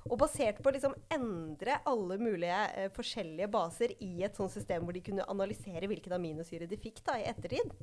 Og 0.09 0.17
basert 0.21 0.63
på 0.63 0.71
å 0.71 0.75
liksom 0.75 0.95
endre 1.13 1.79
alle 1.89 2.17
mulige 2.21 2.59
eh, 2.75 2.91
forskjellige 2.95 3.51
baser 3.53 3.93
i 4.05 4.23
et 4.25 4.37
sånt 4.39 4.53
system 4.55 4.87
hvor 4.87 4.97
de 4.97 5.05
kunne 5.05 5.27
analysere 5.29 5.89
hvilken 5.91 6.17
aminosyre 6.17 6.69
de 6.71 6.81
fikk 6.81 7.03
da 7.07 7.19
i 7.21 7.27
ettertid, 7.29 7.75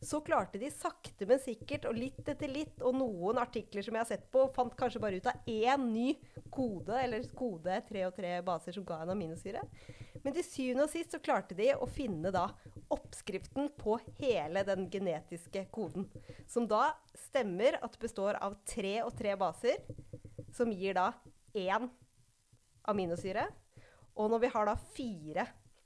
så 0.00 0.20
klarte 0.22 0.58
de 0.58 0.70
sakte, 0.70 1.26
men 1.26 1.40
sikkert, 1.42 1.88
og 1.90 1.96
litt 1.98 2.28
etter 2.30 2.50
litt, 2.50 2.82
og 2.86 2.94
noen 3.00 3.40
artikler 3.42 3.82
som 3.82 3.96
jeg 3.96 4.04
har 4.04 4.10
sett 4.12 4.28
på, 4.30 4.44
fant 4.54 4.76
kanskje 4.78 5.02
bare 5.02 5.18
ut 5.18 5.26
av 5.30 5.48
én 5.50 5.88
ny 5.90 6.12
kode, 6.54 6.94
eller 6.94 7.26
kode 7.38 7.80
tre 7.88 8.04
og 8.06 8.14
tre 8.16 8.36
baser 8.46 8.76
som 8.76 8.86
ga 8.86 9.00
en 9.02 9.14
aminosyre. 9.16 9.64
Men 10.22 10.34
til 10.36 10.46
syvende 10.46 10.86
og 10.86 10.92
sist 10.92 11.14
så 11.14 11.22
klarte 11.22 11.56
de 11.58 11.72
å 11.74 11.88
finne 11.90 12.30
da 12.34 12.46
oppskriften 12.94 13.72
på 13.78 13.98
hele 14.20 14.62
den 14.66 14.86
genetiske 14.90 15.66
koden. 15.74 16.06
Som 16.46 16.68
da 16.70 16.92
stemmer 17.28 17.80
at 17.82 17.98
består 18.00 18.38
av 18.42 18.54
tre 18.68 19.00
og 19.02 19.12
tre 19.18 19.34
baser, 19.38 19.82
som 20.54 20.70
gir 20.72 20.94
da 20.98 21.10
én 21.58 21.88
aminosyre. 22.88 23.46
Og 24.18 24.30
når 24.32 24.42
vi 24.42 24.50
har 24.54 24.66
da 24.68 24.74
fire 24.96 25.44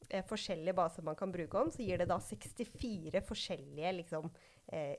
eh, 0.09 0.25
forskjellige 0.29 0.77
baser 0.77 1.05
man 1.07 1.18
kan 1.18 1.33
bruke 1.35 1.61
om, 1.61 1.70
så 1.73 1.85
gir 1.85 2.01
det 2.01 2.09
da 2.11 2.18
64 2.23 3.23
forskjellige 3.29 3.93
liksom 4.03 4.31
eh, 4.73 4.97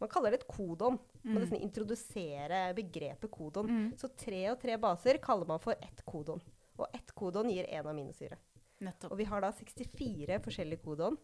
Man 0.00 0.10
kaller 0.10 0.34
det 0.34 0.40
et 0.42 0.48
kodon. 0.50 0.96
Man 1.22 1.36
må 1.36 1.40
nesten 1.44 1.60
introdusere 1.62 2.64
begrepet 2.74 3.30
kodon. 3.30 3.68
Mm. 3.70 3.84
Så 3.96 4.08
tre 4.18 4.40
og 4.50 4.58
tre 4.60 4.74
baser 4.82 5.20
kaller 5.22 5.46
man 5.46 5.62
for 5.62 5.78
ett 5.78 6.02
kodon. 6.04 6.42
Og 6.76 6.88
ett 6.92 7.12
kodon 7.14 7.48
gir 7.48 7.68
én 7.70 7.86
aminosyre. 7.86 8.36
Nettopp. 8.82 9.12
Og 9.14 9.20
vi 9.22 9.28
har 9.30 9.44
da 9.44 9.52
64 9.54 10.40
forskjellige 10.42 10.82
kodon 10.82 11.16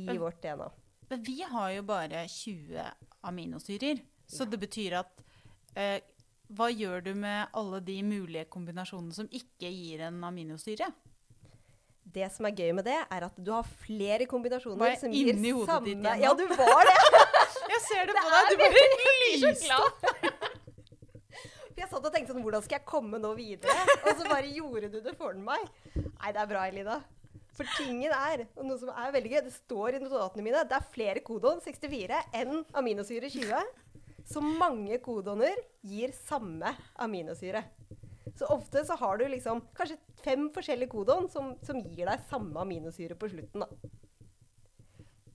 i 0.00 0.06
Men- 0.08 0.18
vårt 0.18 0.40
DNA. 0.42 0.70
Men 1.10 1.22
vi 1.26 1.42
har 1.42 1.70
jo 1.74 1.82
bare 1.82 2.24
20 2.28 2.88
aminosyrer. 3.28 4.00
Så 4.26 4.46
det 4.48 4.58
betyr 4.62 4.96
at 5.02 5.22
eh, 5.76 6.00
Hva 6.50 6.66
gjør 6.74 7.04
du 7.06 7.12
med 7.14 7.52
alle 7.54 7.78
de 7.86 8.00
mulige 8.02 8.44
kombinasjonene 8.50 9.14
som 9.14 9.28
ikke 9.30 9.70
gir 9.70 10.02
en 10.08 10.18
aminosyre? 10.26 10.88
Det 12.10 12.26
som 12.34 12.48
er 12.48 12.56
gøy 12.58 12.72
med 12.74 12.88
det, 12.88 12.96
er 13.06 13.26
at 13.28 13.36
du 13.38 13.52
har 13.54 13.66
flere 13.84 14.26
kombinasjoner 14.26 14.96
som 14.98 15.12
gir 15.14 15.30
samme 15.68 15.86
ditt 15.86 16.00
igjen? 16.00 16.24
Ja, 16.24 16.32
du 16.34 16.42
var 16.58 16.88
det! 16.88 16.96
Jeg 17.70 17.82
ser 17.86 18.08
det 18.10 18.16
Det 18.16 18.24
på 18.24 18.32
deg! 18.34 18.48
Du 18.50 18.56
bare 18.64 19.14
lyste. 19.30 19.76
opp. 19.78 20.50
jeg 21.80 21.86
satt 21.88 22.04
og 22.04 22.10
tenkte 22.12 22.34
sånn 22.34 22.42
Hvordan 22.44 22.64
skal 22.64 22.76
jeg 22.80 22.86
komme 22.88 23.20
nå 23.22 23.30
videre? 23.38 23.76
Og 24.02 24.18
så 24.18 24.26
bare 24.26 24.50
gjorde 24.50 24.90
du 24.92 24.98
det 25.04 25.14
for 25.16 25.38
meg. 25.38 25.62
Nei, 25.94 26.32
det 26.34 26.42
er 26.42 26.48
bra, 26.50 26.64
Elina. 26.68 26.98
For 27.56 27.68
tingen 27.78 28.10
er, 28.12 28.42
og 28.58 28.66
noe 28.66 28.78
som 28.80 28.90
er 28.90 29.14
veldig 29.14 29.30
gøy, 29.32 29.40
det 29.46 29.54
står 29.54 29.96
i 29.96 30.02
notatene 30.02 30.44
mine, 30.44 30.64
det 30.66 30.76
er 30.76 30.90
flere 30.92 31.22
kodon 31.24 31.62
64 31.62 32.20
enn 32.40 32.60
aminosyre 32.80 33.30
20. 33.32 33.62
Så 34.30 34.42
mange 34.44 34.98
kodoner 35.02 35.58
gir 35.82 36.12
samme 36.14 36.70
aminosyre. 37.02 37.64
Så 38.38 38.46
ofte 38.54 38.84
så 38.86 38.94
har 39.00 39.18
du 39.18 39.26
liksom 39.28 39.64
kanskje 39.76 39.98
fem 40.22 40.46
forskjellige 40.54 40.92
kodon 40.92 41.26
som, 41.32 41.56
som 41.66 41.80
gir 41.82 42.06
deg 42.06 42.22
samme 42.30 42.62
aminosyre 42.62 43.16
på 43.18 43.30
slutten. 43.32 43.64
da. 43.64 43.68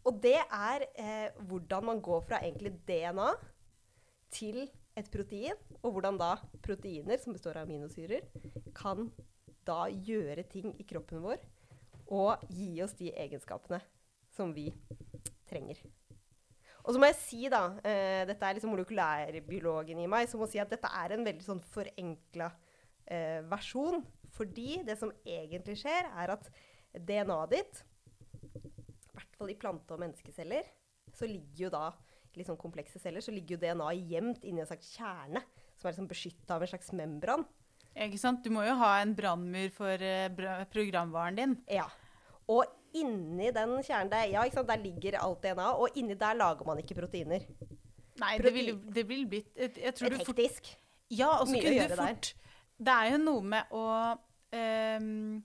Og 0.06 0.22
det 0.22 0.38
er 0.39 0.86
eh, 1.02 1.36
hvordan 1.50 1.89
man 1.89 2.02
går 2.06 2.24
fra 2.28 2.39
egentlig 2.39 2.76
DNA 2.88 3.32
til 4.34 4.64
et 4.96 5.10
protein, 5.12 5.58
og 5.82 5.91
hvordan 5.91 6.20
da 6.22 6.36
proteiner, 6.64 7.20
som 7.20 7.36
består 7.36 7.60
av 7.60 7.68
aminosyrer, 7.68 8.30
kan 8.78 9.10
da 9.68 9.86
gjøre 9.89 10.46
ting 10.48 10.72
i 10.80 10.86
kroppen 10.88 11.24
vår 11.26 11.41
og 12.06 12.46
gi 12.54 12.70
oss 12.86 12.93
de 13.00 13.10
egenskapene 13.18 13.82
som 14.36 14.54
vi 14.56 14.70
trenger. 15.50 15.82
Og 16.86 16.93
så 16.93 17.01
må 17.01 17.09
jeg 17.09 17.17
si, 17.17 17.41
da 17.49 17.63
eh, 17.81 18.21
Dette 18.29 18.45
er 18.45 18.57
liksom 18.57 18.71
molekylærbiologen 18.75 20.03
i 20.03 20.09
meg 20.09 20.29
som 20.29 20.43
må 20.43 20.47
si 20.49 20.61
at 20.61 20.69
dette 20.69 20.91
er 21.01 21.15
en 21.15 21.25
veldig 21.25 21.45
sånn 21.45 21.63
forenkla 21.73 22.51
eh, 23.09 23.41
versjon. 23.49 24.03
Fordi 24.36 24.81
det 24.86 24.97
som 24.99 25.13
egentlig 25.25 25.79
skjer, 25.81 26.11
er 26.13 26.36
at 26.36 26.49
DNA-et 26.95 27.53
ditt, 27.55 27.83
i 28.53 29.15
hvert 29.15 29.38
fall 29.39 29.51
i 29.51 29.57
plante- 29.59 29.95
og 29.95 30.01
menneskeceller, 30.03 30.67
så 31.15 31.27
ligger 31.29 31.67
jo 31.67 31.71
da 31.73 31.88
sånn 32.43 32.59
komplekse 32.59 32.99
celler, 32.99 33.23
så 33.23 33.31
ligger 33.31 33.55
jo 33.55 33.61
DNA 33.61 33.91
gjemt 34.11 34.43
inni 34.43 34.59
en 34.59 34.67
slags 34.67 34.89
kjerne 34.97 35.39
som 35.75 35.88
er 35.88 35.93
liksom 35.93 36.09
beskytta 36.09 36.57
av 36.57 36.65
en 36.65 36.71
slags 36.71 36.91
membran. 36.91 37.45
Ikke 37.95 38.19
sant? 38.19 38.41
Du 38.43 38.51
må 38.51 38.65
jo 38.65 38.73
ha 38.81 38.97
en 38.99 39.13
brannmur 39.15 39.71
for 39.75 40.01
uh, 40.03 40.65
programvaren 40.71 41.39
din. 41.39 41.53
Ja. 41.71 41.86
Og 42.51 42.67
inni 42.96 43.52
den 43.56 43.76
kjernen 43.84 44.12
der, 44.12 44.26
ja, 44.32 44.43
der 44.70 44.80
ligger 44.82 45.18
alt 45.22 45.41
DNA, 45.43 45.68
og 45.76 45.98
inni 46.00 46.16
der 46.20 46.34
lager 46.39 46.66
man 46.68 46.80
ikke 46.82 46.96
proteiner. 46.98 47.43
Nei, 48.20 48.38
det 48.38 48.46
Protein- 48.46 48.54
vil, 48.56 48.70
jo- 48.72 48.91
det 48.96 49.04
vil 49.10 49.26
bli 49.28 49.41
jeg, 49.56 49.74
jeg 49.84 49.96
tror 49.96 50.10
Det 50.10 50.20
du 50.20 50.26
fort. 50.26 50.70
Ja, 51.12 51.28
og 51.41 51.48
så 51.48 51.54
kunne 51.60 51.74
du 51.76 51.88
du 51.89 51.96
der. 51.96 52.08
fort 52.08 52.30
Det 52.80 52.93
er 52.93 53.12
jo 53.12 53.18
noe 53.18 53.41
med 53.43 53.76
å 53.76 53.84
um, 54.56 55.43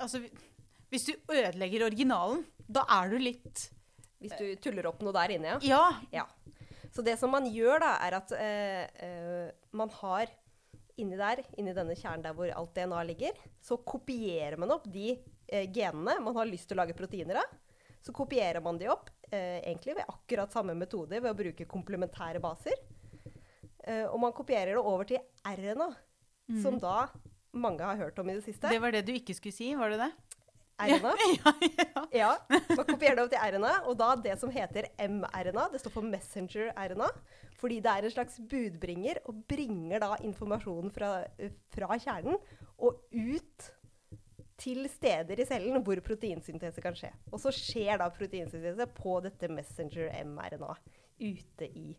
Altså, 0.00 0.20
hvis 0.92 1.04
du 1.08 1.12
ødelegger 1.32 1.84
originalen, 1.86 2.44
da 2.68 2.84
er 2.96 3.10
du 3.12 3.18
litt 3.20 3.66
Hvis 4.22 4.32
du 4.38 4.46
tuller 4.64 4.86
opp 4.88 5.02
noe 5.04 5.12
der 5.12 5.34
inne, 5.36 5.56
ja. 5.56 5.58
Ja. 5.62 5.82
Ja. 6.22 6.24
Så 6.94 7.02
det 7.04 7.18
som 7.20 7.30
man 7.34 7.44
gjør 7.52 7.82
da, 7.82 7.90
er 8.06 8.16
at 8.16 8.32
uh, 8.32 8.84
uh, 9.04 9.50
man 9.76 9.90
har 9.98 10.30
inni 10.96 11.16
der, 11.20 11.42
inni 11.60 11.74
denne 11.76 11.92
kjernen 11.98 12.22
der 12.24 12.32
hvor 12.32 12.48
alt 12.56 12.72
DNA 12.78 13.02
ligger, 13.10 13.36
så 13.60 13.76
kopierer 13.84 14.56
man 14.56 14.72
opp 14.72 14.86
de 14.88 15.10
genene 15.46 16.18
man 16.20 16.36
har 16.36 16.48
lyst 16.48 16.68
til 16.70 16.78
å 16.78 16.82
lage 16.82 16.96
proteiner 16.98 17.40
av. 17.42 17.54
Så 18.06 18.12
kopierer 18.14 18.62
man 18.62 18.78
de 18.78 18.88
opp, 18.92 19.10
eh, 19.30 19.58
egentlig 19.64 19.96
ved 19.96 20.06
akkurat 20.08 20.52
samme 20.52 20.76
metode, 20.78 21.18
ved 21.18 21.30
å 21.30 21.38
bruke 21.38 21.66
komplementære 21.66 22.42
baser. 22.42 22.76
Eh, 23.82 24.04
og 24.06 24.20
man 24.22 24.34
kopierer 24.34 24.76
det 24.76 24.82
over 24.82 25.08
til 25.08 25.18
RNA, 25.46 25.88
som 26.62 26.78
da 26.78 27.08
mange 27.56 27.82
har 27.82 27.98
hørt 27.98 28.18
om 28.22 28.30
i 28.30 28.36
det 28.36 28.44
siste. 28.44 28.70
Det 28.70 28.78
var 28.82 28.94
det 28.94 29.04
du 29.06 29.12
ikke 29.16 29.34
skulle 29.34 29.54
si, 29.56 29.72
var 29.74 29.90
det 29.90 29.98
det? 30.04 30.12
RNA. 30.76 31.12
ja, 31.38 31.52
ja. 31.64 32.04
Ja, 32.12 32.30
man 32.78 32.84
kopierer 32.84 33.16
det 33.16 33.24
opp 33.24 33.32
til 33.32 33.54
RNA, 33.56 33.72
og 33.88 33.96
da 33.98 34.10
det 34.20 34.36
som 34.38 34.52
heter 34.52 34.90
mRNA, 35.00 35.70
det 35.72 35.80
står 35.82 35.94
for 35.94 36.06
messenger 36.06 36.70
RNA, 36.76 37.08
fordi 37.56 37.80
det 37.82 37.92
er 37.92 38.06
en 38.06 38.14
slags 38.14 38.38
budbringer, 38.50 39.22
og 39.26 39.40
bringer 39.48 40.02
da 40.04 40.14
informasjonen 40.26 40.92
fra, 40.94 41.16
fra 41.74 41.98
kjernen 42.02 42.36
og 42.76 43.00
ut 43.10 43.70
til 44.60 44.86
steder 44.90 45.40
i 45.40 45.46
cellen 45.48 45.82
hvor 45.84 46.00
proteinsyntese 46.04 46.84
kan 46.84 46.96
skje. 46.96 47.12
Og 47.32 47.40
så 47.42 47.52
skjer 47.54 48.00
da 48.00 48.10
proteinsyntese 48.12 48.88
på 48.96 49.18
dette 49.24 49.50
messenger 49.52 50.12
mRNA 50.28 50.72
ute 51.20 51.68
i 51.68 51.90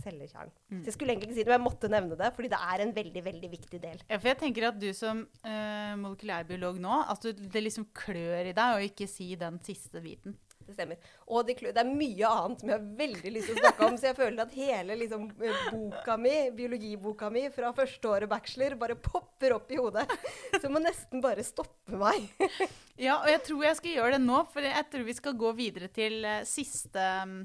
cellekjernen. 0.00 0.52
Så 0.80 0.88
jeg 0.88 0.94
skulle 0.96 1.12
egentlig 1.12 1.30
ikke 1.30 1.38
si 1.38 1.44
det, 1.44 1.50
men 1.50 1.58
jeg 1.58 1.66
måtte 1.66 1.90
nevne 1.92 2.16
det, 2.18 2.30
fordi 2.36 2.50
det 2.52 2.60
er 2.72 2.84
en 2.84 2.94
veldig, 2.96 3.22
veldig 3.26 3.50
viktig 3.52 3.80
del. 3.82 4.04
Ja, 4.08 4.16
for 4.16 4.30
jeg 4.30 4.38
tenker 4.40 4.68
at 4.70 4.78
du 4.80 4.88
som 4.96 5.24
uh, 5.44 5.94
molekylærbiolog 6.00 6.80
nå, 6.82 7.02
at 7.12 7.26
du, 7.26 7.44
det 7.52 7.64
liksom 7.66 7.90
klør 7.96 8.48
i 8.48 8.56
deg 8.56 8.76
å 8.76 8.86
ikke 8.86 9.08
si 9.10 9.32
den 9.40 9.60
siste 9.66 10.02
biten. 10.04 10.38
Det 10.70 10.76
stemmer. 10.76 10.98
Og 11.26 11.46
det, 11.48 11.56
det 11.66 11.82
er 11.82 11.88
mye 11.88 12.28
annet 12.30 12.62
som 12.62 12.70
jeg 12.70 12.78
har 12.78 12.90
veldig 13.00 13.32
lyst 13.34 13.50
til 13.50 13.56
å 13.58 13.62
snakke 13.64 13.88
om, 13.88 13.96
så 13.98 14.10
jeg 14.10 14.18
føler 14.20 14.42
at 14.44 14.52
hele 14.54 14.96
liksom, 15.00 15.24
eh, 15.42 15.64
boka 15.74 16.16
mi, 16.20 16.34
biologiboka 16.54 17.30
mi 17.34 17.42
fra 17.54 17.72
første 17.74 18.12
året 18.12 18.30
bachelor 18.30 18.76
bare 18.78 18.98
popper 19.02 19.56
opp 19.56 19.72
i 19.74 19.80
hodet. 19.80 20.06
Så 20.54 20.62
jeg 20.62 20.74
må 20.74 20.82
nesten 20.84 21.24
bare 21.24 21.46
stoppe 21.46 21.98
meg. 21.98 22.30
Ja, 23.00 23.14
og 23.22 23.30
jeg 23.32 23.40
tror 23.46 23.62
jeg 23.64 23.76
skal 23.78 23.94
gjøre 23.94 24.16
det 24.18 24.24
nå, 24.26 24.38
for 24.52 24.66
jeg 24.66 24.86
tror 24.92 25.04
vi 25.06 25.14
skal 25.16 25.36
gå 25.40 25.50
videre 25.56 25.86
til 25.88 26.18
eh, 26.28 26.42
siste 26.44 27.06
mm, 27.24 27.38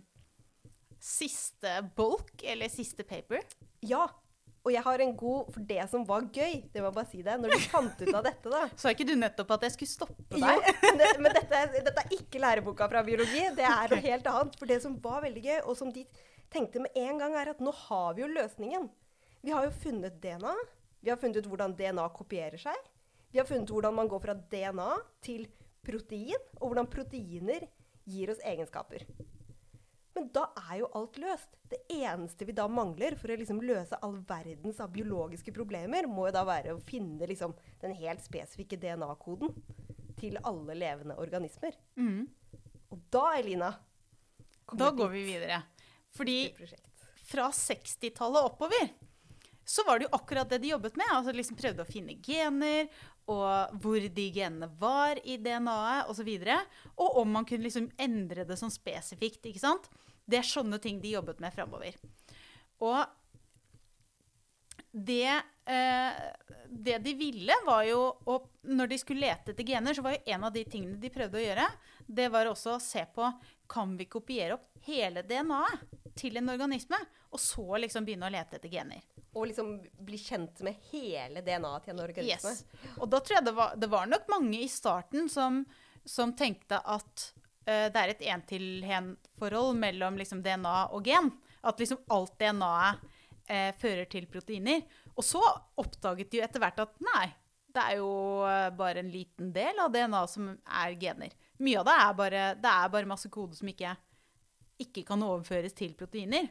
Siste 1.06 1.72
bulk, 1.96 2.42
eller 2.44 2.72
siste 2.74 3.06
paper. 3.06 3.44
Ja. 3.86 4.08
Og 4.66 4.74
jeg 4.74 4.82
har 4.82 5.02
en 5.04 5.12
god 5.18 5.50
For 5.54 5.66
det 5.70 5.84
som 5.92 6.06
var 6.08 6.26
gøy, 6.34 6.56
det 6.74 6.82
må 6.82 6.90
jeg 6.90 6.98
bare 6.98 7.10
si 7.12 7.22
det, 7.26 7.36
når 7.42 7.54
du 7.54 7.66
fant 7.70 8.02
ut 8.02 8.12
av 8.12 8.24
dette, 8.26 8.52
da 8.52 8.64
Sa 8.82 8.94
ikke 8.96 9.08
du 9.08 9.14
nettopp 9.20 9.54
at 9.58 9.68
jeg 9.68 9.76
skulle 9.76 9.94
stoppe 9.94 10.40
deg? 10.42 10.70
Jo, 10.72 10.94
det, 11.02 11.10
men 11.22 11.36
dette, 11.38 11.62
dette 11.76 12.06
er 12.06 12.16
ikke 12.18 12.42
læreboka 12.42 12.88
fra 12.92 13.04
biologi. 13.06 13.44
Det 13.58 13.68
er 13.70 13.94
noe 13.94 14.02
helt 14.08 14.30
annet. 14.32 14.58
For 14.60 14.70
det 14.70 14.80
som 14.84 14.98
var 15.04 15.22
veldig 15.26 15.44
gøy, 15.46 15.60
og 15.64 15.78
som 15.78 15.92
de 15.94 16.06
tenkte 16.54 16.82
med 16.82 16.98
en 16.98 17.22
gang, 17.22 17.38
er 17.38 17.54
at 17.54 17.62
nå 17.64 17.74
har 17.86 18.18
vi 18.18 18.26
jo 18.26 18.32
løsningen. 18.32 18.90
Vi 19.46 19.54
har 19.54 19.68
jo 19.68 19.76
funnet 19.84 20.18
DNA. 20.24 20.56
Vi 21.06 21.14
har 21.14 21.22
funnet 21.22 21.38
ut 21.38 21.52
hvordan 21.52 21.78
DNA 21.78 22.08
kopierer 22.18 22.62
seg. 22.62 22.90
Vi 23.30 23.42
har 23.42 23.46
funnet 23.46 23.70
hvordan 23.70 23.94
man 23.94 24.10
går 24.10 24.24
fra 24.24 24.34
DNA 24.34 24.90
til 25.26 25.46
protein, 25.86 26.42
og 26.58 26.72
hvordan 26.72 26.90
proteiner 26.90 27.68
gir 28.10 28.34
oss 28.34 28.42
egenskaper. 28.42 29.06
Men 30.16 30.30
da 30.36 30.46
er 30.70 30.80
jo 30.80 30.90
alt 30.96 31.18
løst. 31.20 31.58
Det 31.68 31.82
eneste 31.92 32.48
vi 32.48 32.56
da 32.56 32.68
mangler 32.72 33.18
for 33.20 33.34
å 33.34 33.38
liksom 33.40 33.60
løse 33.66 34.00
all 34.06 34.16
verdens 34.28 34.80
av 34.84 34.94
biologiske 34.96 35.52
problemer, 35.56 36.08
må 36.08 36.30
jo 36.30 36.36
da 36.38 36.46
være 36.48 36.76
å 36.76 36.84
finne 36.84 37.28
liksom 37.28 37.56
den 37.82 37.96
helt 38.00 38.24
spesifikke 38.24 38.80
DNA-koden 38.80 39.52
til 40.20 40.40
alle 40.48 40.78
levende 40.78 41.18
organismer. 41.20 41.76
Mm. 42.00 42.30
Og 42.96 43.02
da, 43.12 43.26
Elina 43.36 43.74
Da 44.72 44.92
går 44.96 45.12
vi 45.12 45.26
videre. 45.28 45.60
Fordi 46.16 46.38
fra 47.26 47.50
60-tallet 47.52 48.48
oppover 48.48 48.94
så 49.66 49.84
var 49.84 50.00
det 50.00 50.06
jo 50.06 50.16
akkurat 50.16 50.50
det 50.50 50.62
de 50.62 50.72
jobbet 50.72 50.96
med. 50.96 51.10
altså 51.12 51.34
liksom 51.34 51.58
Prøvde 51.58 51.84
å 51.84 51.90
finne 51.90 52.20
gener, 52.24 52.88
og 53.26 53.78
hvor 53.82 53.98
de 53.98 54.26
genene 54.32 54.70
var 54.80 55.18
i 55.26 55.40
DNA-et 55.42 56.12
osv. 56.12 56.30
Og, 56.30 56.44
så 56.46 57.02
og 57.02 57.22
om 57.24 57.32
man 57.34 57.48
kunne 57.50 57.66
liksom 57.66 57.90
endre 57.98 58.46
det 58.46 58.60
sånn 58.62 58.74
spesifikt. 58.74 59.48
ikke 59.50 59.64
sant? 59.64 59.90
Det 60.26 60.42
er 60.42 60.48
sånne 60.48 60.80
ting 60.82 61.00
de 61.02 61.14
jobbet 61.16 61.42
med 61.44 61.54
framover. 61.54 61.98
Og 62.84 63.06
det, 64.92 65.42
eh, 65.66 66.12
det 66.70 66.98
de 66.98 67.14
ville, 67.14 67.54
var 67.66 67.84
jo 67.84 68.02
å 68.26 68.42
Når 68.66 68.88
de 68.88 68.98
skulle 68.98 69.22
lete 69.22 69.52
etter 69.52 69.68
gener, 69.68 69.94
så 69.94 70.02
var 70.02 70.16
jo 70.16 70.34
en 70.34 70.44
av 70.48 70.54
de 70.54 70.64
tingene 70.66 70.98
de 70.98 71.12
prøvde 71.14 71.38
å 71.38 71.44
gjøre, 71.44 71.66
det 72.08 72.32
var 72.34 72.48
også 72.50 72.72
å 72.74 72.82
se 72.82 73.04
på 73.14 73.28
kan 73.70 73.92
vi 73.98 74.08
kopiere 74.10 74.56
opp 74.56 74.80
hele 74.88 75.22
DNA-et 75.22 76.16
til 76.18 76.40
en 76.40 76.50
organisme, 76.50 76.98
og 77.30 77.40
så 77.44 77.78
liksom 77.84 78.08
begynne 78.08 78.26
å 78.26 78.34
lete 78.34 78.58
etter 78.58 78.72
gener. 78.74 79.04
Og 79.36 79.52
liksom 79.52 79.70
bli 80.08 80.18
kjent 80.18 80.64
med 80.66 80.82
hele 80.90 81.44
DNA-et 81.46 81.86
til 81.86 81.94
en 81.94 82.04
organisme. 82.08 82.56
Yes. 82.56 82.98
Og 82.98 83.10
da 83.12 83.20
tror 83.22 83.38
jeg 83.38 83.48
det 83.52 83.56
var, 83.60 83.78
det 83.78 83.92
var 83.92 84.10
nok 84.10 84.30
mange 84.34 84.64
i 84.64 84.72
starten 84.72 85.30
som, 85.30 85.62
som 86.02 86.34
tenkte 86.34 86.80
at 86.82 87.35
det 87.66 87.98
er 87.98 88.12
et 88.12 88.24
en-til-en-forhold 88.30 89.78
mellom 89.82 90.20
liksom 90.22 90.44
DNA 90.46 90.76
og 90.94 91.08
gen. 91.08 91.32
At 91.66 91.82
liksom 91.82 92.04
alt 92.14 92.36
DNA-et 92.38 93.06
eh, 93.50 93.72
fører 93.80 94.06
til 94.10 94.28
proteiner. 94.30 94.84
Og 95.16 95.26
så 95.26 95.42
oppdaget 95.82 96.32
de 96.32 96.40
jo 96.40 96.46
etter 96.46 96.62
hvert 96.62 96.82
at 96.84 97.00
nei, 97.06 97.30
det 97.76 97.84
er 97.84 97.98
jo 98.00 98.12
eh, 98.48 98.70
bare 98.76 99.02
en 99.02 99.12
liten 99.12 99.52
del 99.56 99.80
av 99.84 99.94
DNA 99.94 100.26
som 100.32 100.52
er 100.52 101.00
gener. 101.00 101.34
Mye 101.64 101.82
av 101.82 101.88
det 101.88 101.96
er 102.02 102.20
bare, 102.20 102.44
det 102.60 102.76
er 102.76 102.94
bare 102.94 103.10
masse 103.10 103.32
kode 103.32 103.58
som 103.58 103.72
ikke, 103.72 103.96
ikke 104.82 105.06
kan 105.08 105.24
overføres 105.26 105.76
til 105.78 105.96
proteiner. 105.98 106.50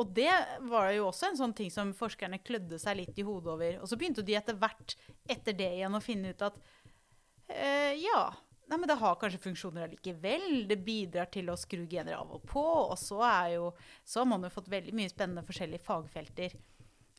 Og 0.00 0.08
det 0.16 0.32
var 0.70 0.88
jo 0.96 1.08
også 1.10 1.30
en 1.30 1.38
sånn 1.38 1.54
ting 1.54 1.68
som 1.70 1.92
forskerne 1.94 2.40
klødde 2.42 2.78
seg 2.80 2.96
litt 2.98 3.18
i 3.20 3.26
hodet 3.26 3.52
over. 3.52 3.74
Og 3.82 3.90
så 3.90 3.98
begynte 4.00 4.24
de 4.26 4.38
etter 4.38 4.56
hvert 4.58 4.96
etter 5.30 5.54
det 5.56 5.68
igjen 5.76 5.98
å 5.98 6.02
finne 6.02 6.32
ut 6.32 6.46
at 6.46 6.56
eh, 7.52 7.92
ja, 8.00 8.24
nei, 8.72 8.78
men 8.80 8.88
det 8.88 8.96
har 8.98 9.18
kanskje 9.20 9.40
funksjoner 9.44 9.84
allikevel. 9.86 10.62
Det 10.70 10.78
bidrar 10.84 11.28
til 11.32 11.50
å 11.52 11.56
skru 11.60 11.84
gener 11.90 12.16
av 12.18 12.30
og 12.38 12.46
på. 12.48 12.62
Og 12.62 12.96
så, 13.00 13.20
er 13.26 13.54
jo, 13.58 13.68
så 14.08 14.22
har 14.22 14.30
man 14.32 14.46
jo 14.46 14.52
fått 14.54 14.70
veldig 14.72 14.94
mye 14.96 15.12
spennende 15.12 15.44
forskjellige 15.46 15.84
fagfelter. 15.84 16.56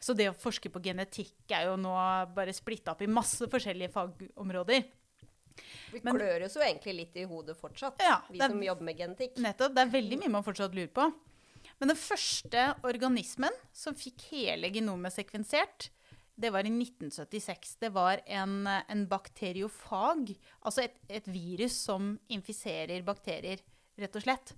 Så 0.04 0.16
det 0.18 0.28
å 0.32 0.36
forske 0.36 0.68
på 0.74 0.82
genetikk 0.84 1.54
er 1.56 1.70
jo 1.70 1.78
nå 1.80 1.93
bare 2.36 2.51
splitta 2.56 2.91
opp 2.91 3.04
i 3.06 3.08
masse 3.08 3.47
forskjellige 3.47 3.93
fagområder. 3.93 4.84
Vi 5.93 6.01
Men- 6.04 6.18
klør 6.18 6.45
oss 6.47 6.56
jo 6.58 6.62
egentlig 6.66 6.95
litt 6.97 7.16
i 7.22 7.28
hodet 7.30 7.56
fortsatt, 7.56 8.01
Ja, 8.01 8.22
vi 8.30 8.39
er- 8.39 8.49
som 8.49 8.60
jobber 8.62 8.84
med 8.84 8.97
genetikk. 8.97 9.36
Nettopp. 9.38 9.76
Det 9.76 9.86
er 9.88 9.91
veldig 10.01 10.20
mye 10.20 10.32
man 10.32 10.43
fortsatt 10.43 10.74
lurer 10.74 10.91
på. 10.91 11.14
Men 11.80 11.88
den 11.88 11.97
første 11.97 12.76
organismen 12.84 13.51
som 13.72 13.93
fikk 13.93 14.22
hele 14.32 14.70
genomet 14.72 15.14
sekvensert 15.14 15.89
det 16.36 16.50
var 16.50 16.66
i 16.66 16.72
1976. 16.72 17.76
Det 17.80 17.90
var 17.94 18.22
en, 18.26 18.68
en 18.68 19.08
bakteriofag, 19.08 20.34
altså 20.60 20.86
et, 20.86 20.98
et, 21.08 21.28
virus 21.28 21.78
som 21.86 22.14
infiserer 22.34 23.06
bakterier, 23.06 23.62
rett 24.00 24.18
og 24.18 24.26
slett. 24.26 24.56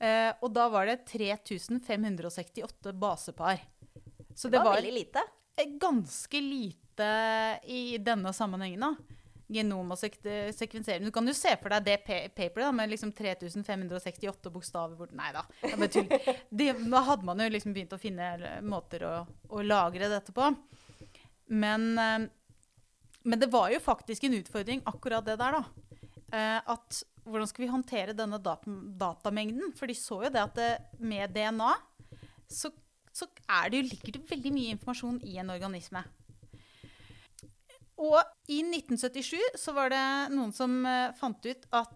Eh, 0.00 0.30
og 0.40 0.50
da 0.54 0.68
var 0.72 0.88
det 0.88 1.02
3568 1.12 2.92
basepar. 2.92 3.60
Så 4.34 4.48
det, 4.48 4.56
det 4.56 4.58
var, 4.58 4.72
var 4.72 4.80
veldig 4.80 4.94
lite? 4.96 5.26
Ganske 5.80 6.40
lite 6.40 7.08
i 7.68 7.98
denne 8.00 8.32
sammenhengen, 8.32 8.88
da 8.88 9.18
genom 9.52 9.92
og 9.92 9.98
sek 10.00 10.18
sekvensering. 10.56 11.04
Du 11.04 11.12
kan 11.14 11.26
jo 11.28 11.34
se 11.36 11.52
for 11.60 11.72
deg 11.74 11.86
det 11.86 11.98
paperet 12.04 12.64
da, 12.64 12.70
med 12.74 12.92
liksom 12.92 13.12
3568 13.16 14.52
bokstaver 14.52 14.96
bort. 14.98 15.14
Nei 15.16 15.32
da, 15.34 15.44
da 16.50 17.02
hadde 17.08 17.28
man 17.28 17.42
jo 17.42 17.50
liksom 17.52 17.74
begynt 17.76 17.92
å 17.96 18.00
finne 18.00 18.58
måter 18.64 19.06
å, 19.08 19.14
å 19.52 19.64
lagre 19.66 20.10
dette 20.12 20.34
på. 20.34 20.52
Men, 21.52 21.98
eh, 21.98 22.28
men, 23.22 23.40
det 23.40 23.50
var 23.52 23.70
jo 23.70 23.80
faktisk 23.80 24.24
en 24.24 24.38
utfordring, 24.40 24.82
akkurat 24.88 25.26
det 25.26 25.36
der, 25.40 25.58
da. 25.58 25.64
Eh, 26.32 26.60
at 26.72 27.02
hvordan 27.28 27.48
skal 27.48 27.66
vi 27.66 27.70
håndtere 27.70 28.16
denne 28.16 28.40
dat 28.42 28.64
datamengden? 28.98 29.74
For 29.76 29.86
de 29.86 29.96
så 29.98 30.22
jo 30.24 30.32
det 30.32 30.42
at 30.42 30.56
det, 30.56 30.70
med 30.98 31.34
DNA 31.36 31.74
så, 32.48 32.72
så 33.12 33.28
det 33.70 33.78
jo, 33.78 33.84
ligger 33.84 34.16
det 34.16 34.26
veldig 34.30 34.52
mye 34.52 34.74
informasjon 34.74 35.20
i 35.28 35.36
en 35.40 35.52
organisme. 35.52 36.02
Og 38.02 38.18
i 38.50 38.62
1977 38.64 39.60
så 39.60 39.74
var 39.76 39.92
det 39.92 40.04
noen 40.32 40.50
som 40.56 40.80
fant 41.20 41.44
ut 41.46 41.66
at 41.76 41.92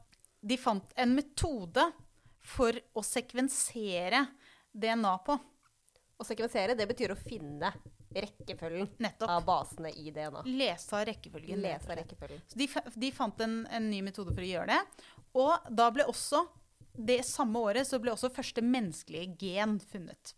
de 0.47 0.59
fant 0.61 0.93
en 1.01 1.17
metode 1.17 1.83
for 2.47 2.77
å 2.95 3.03
sekvensere 3.03 4.21
DNA 4.71 5.15
på. 5.27 5.35
Å 6.17 6.25
sekvensere, 6.25 6.77
det 6.79 6.87
betyr 6.87 7.17
å 7.17 7.19
finne 7.19 7.73
rekkefølgen 8.25 8.89
Nettopp. 9.03 9.31
av 9.31 9.45
basene 9.47 9.91
i 9.91 10.11
DNA. 10.11 10.45
Lese 10.47 10.97
av 10.97 11.05
rekkefølgen. 11.09 11.61
Lese 11.63 11.99
rekkefølgen. 11.99 12.41
Så 12.49 12.59
de, 12.59 12.69
de 12.95 13.13
fant 13.15 13.45
en, 13.45 13.59
en, 13.67 13.91
ny 13.91 14.01
metode 14.07 14.35
for 14.35 14.45
å 14.45 14.49
gjøre 14.49 14.73
det. 14.73 15.07
Og 15.37 15.69
da 15.71 15.91
ble 15.93 16.07
også, 16.09 16.47
det 16.97 17.21
samme 17.29 17.61
året, 17.61 17.89
så 17.89 18.01
ble 18.01 18.15
også 18.15 18.33
første 18.33 18.65
menneskelige 18.65 19.37
gen 19.41 19.77
funnet. 19.93 20.35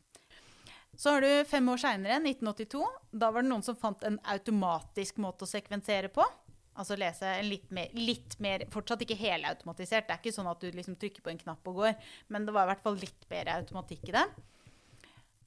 Så 0.99 1.15
har 1.15 1.23
du 1.23 1.31
fem 1.47 1.69
år 1.71 1.79
seinere, 1.79 2.19
1982. 2.19 2.83
Da 3.15 3.31
var 3.31 3.45
det 3.45 3.53
noen 3.53 3.63
som 3.63 3.79
fant 3.79 4.03
en 4.03 4.19
automatisk 4.27 5.21
måte 5.23 5.47
å 5.47 5.51
sekvensere 5.51 6.11
på. 6.11 6.25
Altså 6.79 6.95
lese 6.99 7.31
litt 7.43 7.71
mer, 7.75 7.91
litt 7.95 8.37
mer 8.43 8.65
Fortsatt 8.71 9.03
ikke 9.03 9.19
helautomatisert. 9.19 10.07
Det 10.09 10.15
er 10.15 10.21
ikke 10.23 10.35
sånn 10.35 10.51
at 10.51 10.63
du 10.63 10.71
liksom 10.75 10.99
trykker 10.99 11.23
på 11.23 11.33
en 11.33 11.41
knapp 11.41 11.71
og 11.71 11.83
går. 11.83 11.97
Men 12.35 12.47
det 12.47 12.55
var 12.55 12.67
i 12.67 12.73
hvert 12.73 12.85
fall 12.85 12.99
litt 12.99 13.27
bedre 13.31 13.61
automatikk 13.63 14.11
i 14.11 14.15
det. 14.15 14.25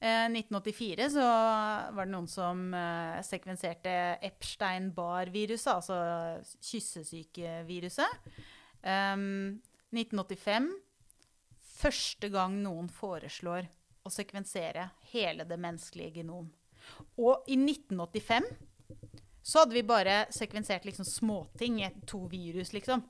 Eh, 0.02 0.26
1984 0.26 1.10
så 1.14 1.24
var 1.94 2.02
det 2.02 2.10
noen 2.10 2.26
som 2.26 2.64
eh, 2.74 3.20
sekvenserte 3.22 3.92
Epstein-Barr-viruset, 4.26 5.76
altså 5.76 5.98
kyssesykeviruset. 6.58 8.32
Um, 8.82 9.60
1985 9.94 10.72
Første 11.82 12.28
gang 12.30 12.60
noen 12.62 12.88
foreslår 12.92 13.66
å 14.06 14.10
sekvensere 14.12 14.88
hele 15.12 15.46
det 15.48 15.58
menneskelige 15.58 16.20
genom. 16.20 16.46
Og 17.18 17.46
i 17.50 17.56
1985 17.58 18.46
så 19.42 19.62
hadde 19.62 19.74
vi 19.74 19.82
bare 19.86 20.20
sekvensert 20.34 20.86
liksom 20.86 21.06
småting, 21.08 21.80
to 22.06 22.24
virus, 22.30 22.70
liksom. 22.74 23.02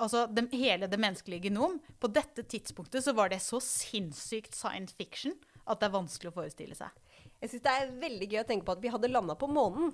Altså 0.00 0.24
de, 0.32 0.46
hele 0.56 0.88
det 0.88 1.00
menneskelige 1.00 1.50
genom. 1.50 1.76
På 2.00 2.08
dette 2.12 2.44
tidspunktet 2.44 3.04
så 3.04 3.12
var 3.16 3.32
det 3.32 3.42
så 3.44 3.60
sinnssykt 3.60 4.56
science 4.56 4.96
fiction 4.96 5.36
at 5.66 5.80
det 5.80 5.88
er 5.88 5.96
vanskelig 5.96 6.30
å 6.32 6.36
forestille 6.38 6.76
seg. 6.78 6.94
Jeg 7.42 7.52
syns 7.52 7.64
det 7.66 7.72
er 7.72 7.94
veldig 8.00 8.28
gøy 8.32 8.40
å 8.40 8.46
tenke 8.48 8.66
på 8.66 8.74
at 8.76 8.82
vi 8.82 8.92
hadde 8.92 9.10
landa 9.12 9.36
på 9.38 9.48
månen. 9.50 9.90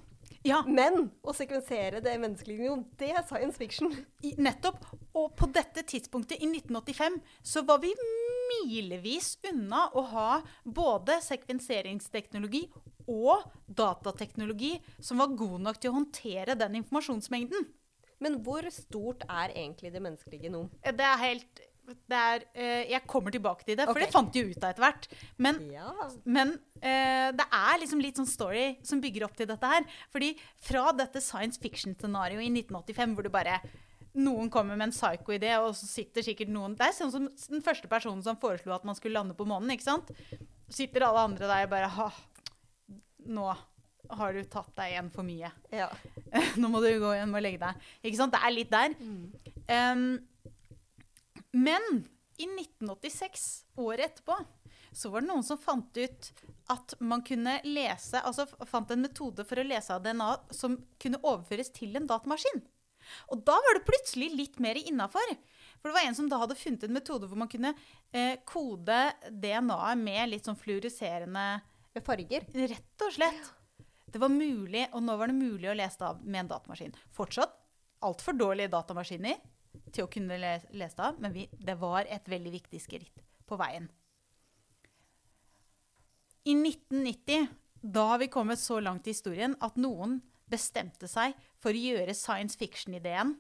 Ja. 0.46 0.60
Men 0.66 1.08
å 1.26 1.34
sekvensere 1.34 2.02
det 2.04 2.14
menneskelige 2.22 2.66
genom, 2.66 2.84
det 3.00 3.10
er 3.12 3.24
science 3.26 3.58
fiction. 3.58 3.90
I, 4.22 4.34
nettopp. 4.38 4.84
Og 5.18 5.34
på 5.38 5.48
dette 5.54 5.84
tidspunktet, 5.86 6.38
i 6.38 6.48
1985, 6.50 7.18
så 7.52 7.64
var 7.66 7.82
vi 7.82 7.92
milevis 8.52 9.34
unna 9.50 9.88
å 9.96 10.04
ha 10.12 10.30
både 10.64 11.18
sekvenseringsteknologi 11.24 12.66
og 13.10 13.42
datateknologi 13.66 14.76
som 15.02 15.22
var 15.22 15.34
god 15.38 15.66
nok 15.66 15.80
til 15.80 15.90
å 15.90 15.98
håndtere 15.98 16.58
den 16.58 16.78
informasjonsmengden. 16.82 17.66
Men 18.22 18.38
hvor 18.46 18.66
stort 18.70 19.24
er 19.26 19.50
egentlig 19.50 19.90
det 19.94 20.02
menneskelige 20.04 20.46
genom? 20.46 20.68
Det 20.82 21.06
er 21.08 21.22
helt 21.24 21.62
er, 21.90 22.44
uh, 22.56 22.82
jeg 22.90 23.02
kommer 23.10 23.34
tilbake 23.34 23.66
til 23.66 23.78
det, 23.78 23.86
for 23.88 23.96
okay. 23.96 24.06
det 24.06 24.14
fant 24.14 24.32
de 24.34 24.44
ut 24.48 24.58
av 24.62 24.72
etter 24.72 24.84
hvert. 24.86 25.08
Men, 25.42 25.60
ja. 25.72 25.92
men 26.24 26.54
uh, 26.78 27.30
det 27.36 27.46
er 27.46 27.80
liksom 27.82 28.02
litt 28.02 28.20
sånn 28.20 28.30
story 28.30 28.66
som 28.86 29.02
bygger 29.02 29.26
opp 29.28 29.38
til 29.38 29.50
dette 29.50 29.72
her. 29.74 29.86
Fordi 30.14 30.32
fra 30.62 30.90
dette 30.96 31.22
science 31.24 31.60
fiction-scenarioet 31.62 32.46
i 32.46 32.52
1985, 32.62 33.16
hvor 33.16 33.26
du 33.26 33.32
bare 33.34 33.58
noen 34.12 34.50
kommer 34.52 34.76
med 34.76 34.90
en 34.90 34.94
psycho-idé, 34.94 35.54
og 35.62 35.72
så 35.76 35.88
sitter 35.88 36.24
sikkert 36.24 36.50
noen 36.52 36.74
Det 36.76 36.84
er 36.84 36.96
sånn 36.96 37.12
som 37.14 37.28
den 37.32 37.64
første 37.64 37.88
personen 37.88 38.20
som 38.24 38.38
foreslo 38.40 38.74
at 38.76 38.84
man 38.84 38.96
skulle 38.98 39.16
lande 39.16 39.36
på 39.36 39.46
månen. 39.48 39.72
ikke 39.72 39.88
sant? 39.88 40.12
Sitter 40.72 41.06
alle 41.06 41.26
andre 41.30 41.48
der 41.48 41.66
og 41.66 41.72
bare 41.72 41.92
ha, 41.96 42.08
Nå 43.32 43.52
har 44.12 44.34
du 44.34 44.42
tatt 44.50 44.72
deg 44.76 44.92
igjen 44.92 45.08
for 45.14 45.24
mye. 45.24 45.48
Ja. 45.72 45.88
nå 46.60 46.68
må 46.68 46.82
du 46.82 46.90
gå 47.00 47.14
igjen 47.14 47.32
og 47.32 47.44
legge 47.44 47.62
deg. 47.62 47.86
Ikke 48.02 48.18
sant? 48.18 48.34
Det 48.34 48.42
er 48.42 48.52
litt 48.52 48.72
der. 48.72 48.96
Mm. 48.98 49.22
Um, 49.70 50.04
men 51.52 52.04
i 52.40 52.46
1986, 52.48 53.64
året 53.76 54.06
etterpå, 54.06 54.36
så 54.92 55.08
var 55.12 55.22
det 55.22 55.30
noen 55.30 55.44
som 55.44 55.60
fant 55.60 55.96
ut 55.96 56.28
at 56.72 56.94
man 57.00 57.22
kunne 57.24 57.54
lese 57.64 58.20
Altså 58.20 58.44
fant 58.68 58.90
en 58.92 59.00
metode 59.04 59.44
for 59.48 59.60
å 59.60 59.64
lese 59.64 59.94
av 59.94 60.02
DNA 60.04 60.28
som 60.52 60.76
kunne 61.00 61.20
overføres 61.22 61.72
til 61.72 61.96
en 61.96 62.08
datamaskin. 62.08 62.60
Og 63.32 63.42
da 63.46 63.56
var 63.56 63.78
det 63.78 63.86
plutselig 63.88 64.28
litt 64.36 64.60
mer 64.62 64.78
innafor. 64.78 65.32
For 65.80 65.90
det 65.90 65.96
var 65.96 66.06
en 66.06 66.16
som 66.18 66.28
da 66.30 66.38
hadde 66.42 66.58
funnet 66.58 66.84
en 66.86 66.94
metode 66.94 67.28
hvor 67.28 67.40
man 67.40 67.50
kunne 67.50 67.72
eh, 68.14 68.38
kode 68.48 69.00
DNA-et 69.28 70.02
med 70.02 70.30
litt 70.30 70.48
sånn 70.48 70.60
fluoriserende 70.60 71.46
farger? 72.06 72.46
Rett 72.54 73.06
og 73.06 73.16
slett. 73.16 73.50
Det 74.12 74.20
var 74.20 74.32
mulig, 74.32 74.86
og 74.92 75.02
nå 75.02 75.16
var 75.16 75.32
det 75.32 75.40
mulig 75.40 75.70
å 75.72 75.76
lese 75.76 75.98
det 75.98 76.08
av 76.10 76.22
med 76.22 76.44
en 76.44 76.52
datamaskin. 76.52 76.94
Fortsatt 77.16 77.56
altfor 78.04 78.36
dårlige 78.36 78.70
datamaskiner 78.72 79.40
til 79.92 80.06
å 80.06 80.10
kunne 80.12 80.38
lese, 80.40 80.68
det 80.72 80.90
av, 80.98 81.18
men 81.20 81.34
vi, 81.34 81.46
det 81.52 81.76
var 81.80 82.08
et 82.08 82.28
veldig 82.28 82.52
viktig 82.54 82.80
skritt 82.82 83.22
på 83.48 83.58
veien. 83.60 83.88
I 86.48 86.56
1990, 86.58 87.48
da 87.82 88.08
har 88.12 88.22
vi 88.22 88.30
kommet 88.32 88.58
så 88.58 88.80
langt 88.82 89.06
i 89.06 89.14
historien 89.14 89.54
at 89.62 89.78
noen 89.78 90.20
bestemte 90.50 91.08
seg 91.08 91.36
for 91.62 91.72
å 91.72 91.84
gjøre 91.86 92.14
science 92.18 92.58
fiction-ideen 92.58 93.36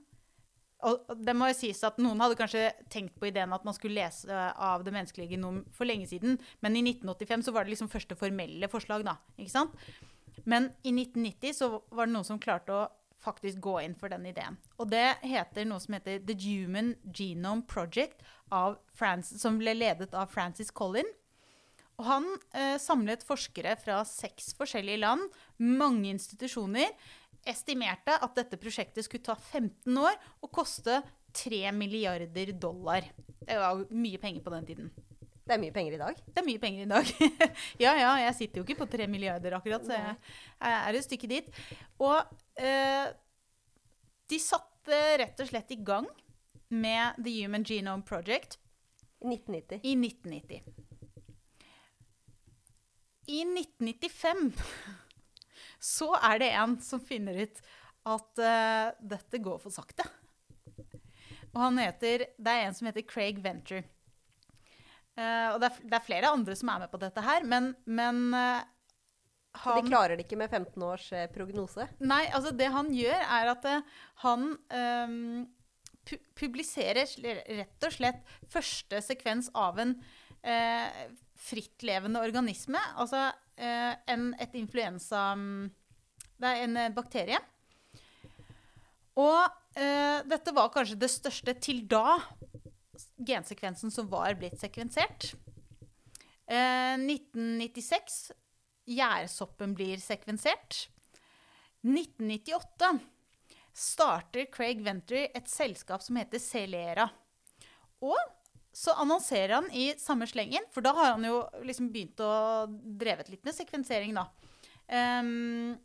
og 0.88 1.12
det 1.22 1.34
må 1.38 1.48
jo 1.50 1.56
sies 1.56 1.82
at 1.86 1.98
Noen 2.02 2.20
hadde 2.22 2.38
kanskje 2.38 2.64
tenkt 2.90 3.14
på 3.20 3.28
ideen 3.28 3.52
at 3.54 3.66
man 3.66 3.76
skulle 3.76 4.00
lese 4.00 4.38
av 4.50 4.82
det 4.82 4.94
menneskelige 4.94 5.36
genom 5.36 5.60
for 5.74 5.86
lenge 5.86 6.08
siden, 6.10 6.40
men 6.64 6.78
i 6.78 6.82
1985 6.82 7.46
så 7.46 7.54
var 7.54 7.66
det 7.66 7.74
liksom 7.74 7.90
første 7.92 8.18
formelle 8.18 8.70
forslag. 8.70 9.04
da, 9.06 9.16
ikke 9.38 9.54
sant? 9.54 9.76
Men 10.44 10.72
i 10.82 10.90
1990 10.90 11.54
så 11.54 11.70
var 11.94 12.08
det 12.08 12.16
noen 12.16 12.26
som 12.26 12.40
klarte 12.42 12.74
å 12.74 12.88
faktisk 13.22 13.60
gå 13.62 13.78
inn 13.84 13.96
for 13.98 14.12
den 14.12 14.26
ideen. 14.28 14.58
Og 14.82 14.90
det 14.92 15.18
heter 15.22 15.66
noe 15.68 15.82
som 15.82 15.96
heter 15.96 16.22
The 16.26 16.36
Human 16.44 16.94
Genome 17.14 17.66
Project, 17.68 18.22
Francis, 18.98 19.40
som 19.42 19.58
ble 19.60 19.74
ledet 19.76 20.14
av 20.18 20.30
Francis 20.32 20.72
Collin. 20.74 21.08
Og 22.00 22.06
han 22.08 22.28
eh, 22.56 22.76
samlet 22.82 23.24
forskere 23.26 23.76
fra 23.80 24.00
seks 24.08 24.52
forskjellige 24.58 25.02
land, 25.04 25.26
mange 25.62 26.10
institusjoner, 26.10 26.90
estimerte 27.48 28.14
at 28.22 28.36
dette 28.38 28.58
prosjektet 28.60 29.06
skulle 29.06 29.26
ta 29.26 29.36
15 29.36 29.98
år 29.98 30.14
og 30.42 30.52
koste 30.54 31.00
3 31.36 31.72
milliarder 31.74 32.52
dollar. 32.60 33.06
Det 33.42 33.58
var 33.58 33.86
mye 33.90 34.20
penger 34.22 34.44
på 34.44 34.52
den 34.54 34.68
tiden. 34.68 34.92
Det 35.42 35.56
er 35.56 35.60
mye 35.62 35.74
penger 35.74 35.96
i 35.96 36.00
dag? 36.00 36.18
Det 36.26 36.38
er 36.38 36.46
mye 36.46 36.62
penger 36.62 36.84
i 36.84 36.90
dag. 36.90 37.08
ja, 37.84 37.92
ja, 37.98 38.12
jeg 38.28 38.34
sitter 38.38 38.60
jo 38.60 38.66
ikke 38.66 38.78
på 38.84 38.90
tre 38.92 39.08
milliarder 39.10 39.56
akkurat, 39.58 39.82
så 39.86 39.96
jeg, 39.96 40.14
jeg 40.62 40.76
er 40.78 40.98
et 40.98 41.06
stykke 41.08 41.30
dit. 41.32 41.48
Og 41.98 42.18
eh, 42.62 43.08
de 44.30 44.38
satte 44.38 45.00
rett 45.22 45.42
og 45.42 45.50
slett 45.50 45.74
i 45.74 45.80
gang 45.82 46.06
med 46.72 47.18
The 47.18 47.34
Human 47.40 47.66
Genome 47.66 48.06
Project. 48.06 48.58
I 49.22 49.34
1990. 49.34 49.82
I 49.82 49.96
1990. 49.98 50.62
I 53.26 53.42
1995 53.46 54.52
så 55.82 56.08
er 56.22 56.38
det 56.42 56.50
en 56.54 56.74
som 56.82 57.02
finner 57.02 57.38
ut 57.44 57.60
at 58.06 58.42
uh, 58.42 58.90
dette 58.98 59.38
går 59.42 59.58
for 59.62 59.74
sakte. 59.74 60.06
Og 61.52 61.58
han 61.60 61.78
heter, 61.82 62.26
Det 62.38 62.52
er 62.52 62.66
en 62.66 62.74
som 62.74 62.88
heter 62.88 63.06
Craig 63.06 63.42
Venture. 63.42 63.82
Uh, 65.12 65.48
og 65.52 65.58
det 65.60 65.68
er, 65.68 65.80
det 65.90 65.96
er, 65.98 66.04
flere 66.06 66.30
andre 66.32 66.54
som 66.56 66.70
er 66.72 66.84
med 66.84 66.92
på 66.92 67.00
dette 67.02 67.24
her, 67.24 67.44
men, 67.44 67.72
men 67.84 68.20
uh, 68.32 68.62
han, 69.60 69.82
De 69.82 69.90
klarer 69.90 70.16
det 70.16 70.24
ikke 70.24 70.38
med 70.40 70.48
15 70.48 70.84
års 70.86 71.10
prognose? 71.34 71.84
Nei, 72.00 72.22
altså 72.32 72.54
det 72.56 72.70
han 72.72 72.88
gjør, 72.96 73.18
er 73.20 73.50
at 73.52 73.66
han 74.22 74.46
um, 74.56 75.42
pu 76.08 76.16
publiserer 76.40 77.04
rett 77.58 77.84
og 77.84 77.92
slett 77.92 78.32
første 78.50 79.02
sekvens 79.04 79.50
av 79.52 79.76
en 79.78 79.92
frittlevende 81.38 82.18
organisme. 82.24 82.80
Altså 82.98 83.28
en, 83.60 84.32
et 84.40 84.56
influensa 84.58 85.20
Det 85.36 86.48
er 86.48 86.64
en 86.64 86.80
eh, 86.80 86.94
bakterie. 86.96 87.38
Og 89.20 89.44
uh, 89.44 90.18
dette 90.24 90.56
var 90.56 90.72
kanskje 90.72 90.98
det 90.98 91.12
største 91.12 91.54
til 91.60 91.84
da 91.86 92.16
gensekvensen 93.16 93.92
som 93.94 94.08
var 94.10 94.34
blitt 94.40 94.60
sekvensert. 94.60 95.32
Eh, 96.46 96.96
1996 96.98 98.32
gjærsoppen 98.88 99.74
blir 99.78 100.00
sekvensert. 100.02 100.86
1998 101.82 102.98
starter 103.72 104.46
Craig 104.52 104.82
Ventry 104.84 105.26
et 105.34 105.48
selskap 105.50 106.02
som 106.04 106.18
heter 106.20 106.42
Celera. 106.42 107.08
Og 108.02 108.18
så 108.72 108.94
annonserer 108.96 109.54
han 109.58 109.68
i 109.76 109.92
samme 110.00 110.26
slengen, 110.28 110.64
for 110.72 110.84
da 110.84 110.94
har 110.96 111.14
han 111.14 111.24
jo 111.26 111.42
liksom 111.66 111.90
begynt 111.92 112.20
å 112.24 112.66
drevet 112.70 113.28
litt 113.32 113.44
med 113.44 113.56
sekvensering, 113.56 114.14
da. 114.16 114.26
Ehm, 114.88 115.76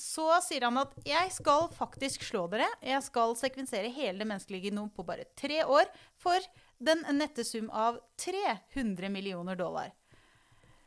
så 0.00 0.26
sier 0.42 0.66
han 0.66 0.78
at 0.78 0.94
'jeg 1.04 1.32
skal 1.32 1.68
faktisk 1.70 2.22
slå 2.22 2.48
dere'. 2.50 2.66
Jeg 2.82 3.02
skal 3.02 3.34
sekvensere 3.36 3.92
hele 3.92 4.18
det 4.18 4.26
menneskelige 4.26 4.70
genom 4.70 4.90
på 4.90 5.04
bare 5.06 5.24
tre 5.36 5.62
år 5.64 5.86
for 6.16 6.38
den 6.82 7.04
nette 7.16 7.44
sum 7.44 7.70
av 7.70 8.00
300 8.18 9.08
millioner 9.08 9.56
dollar. 9.56 9.92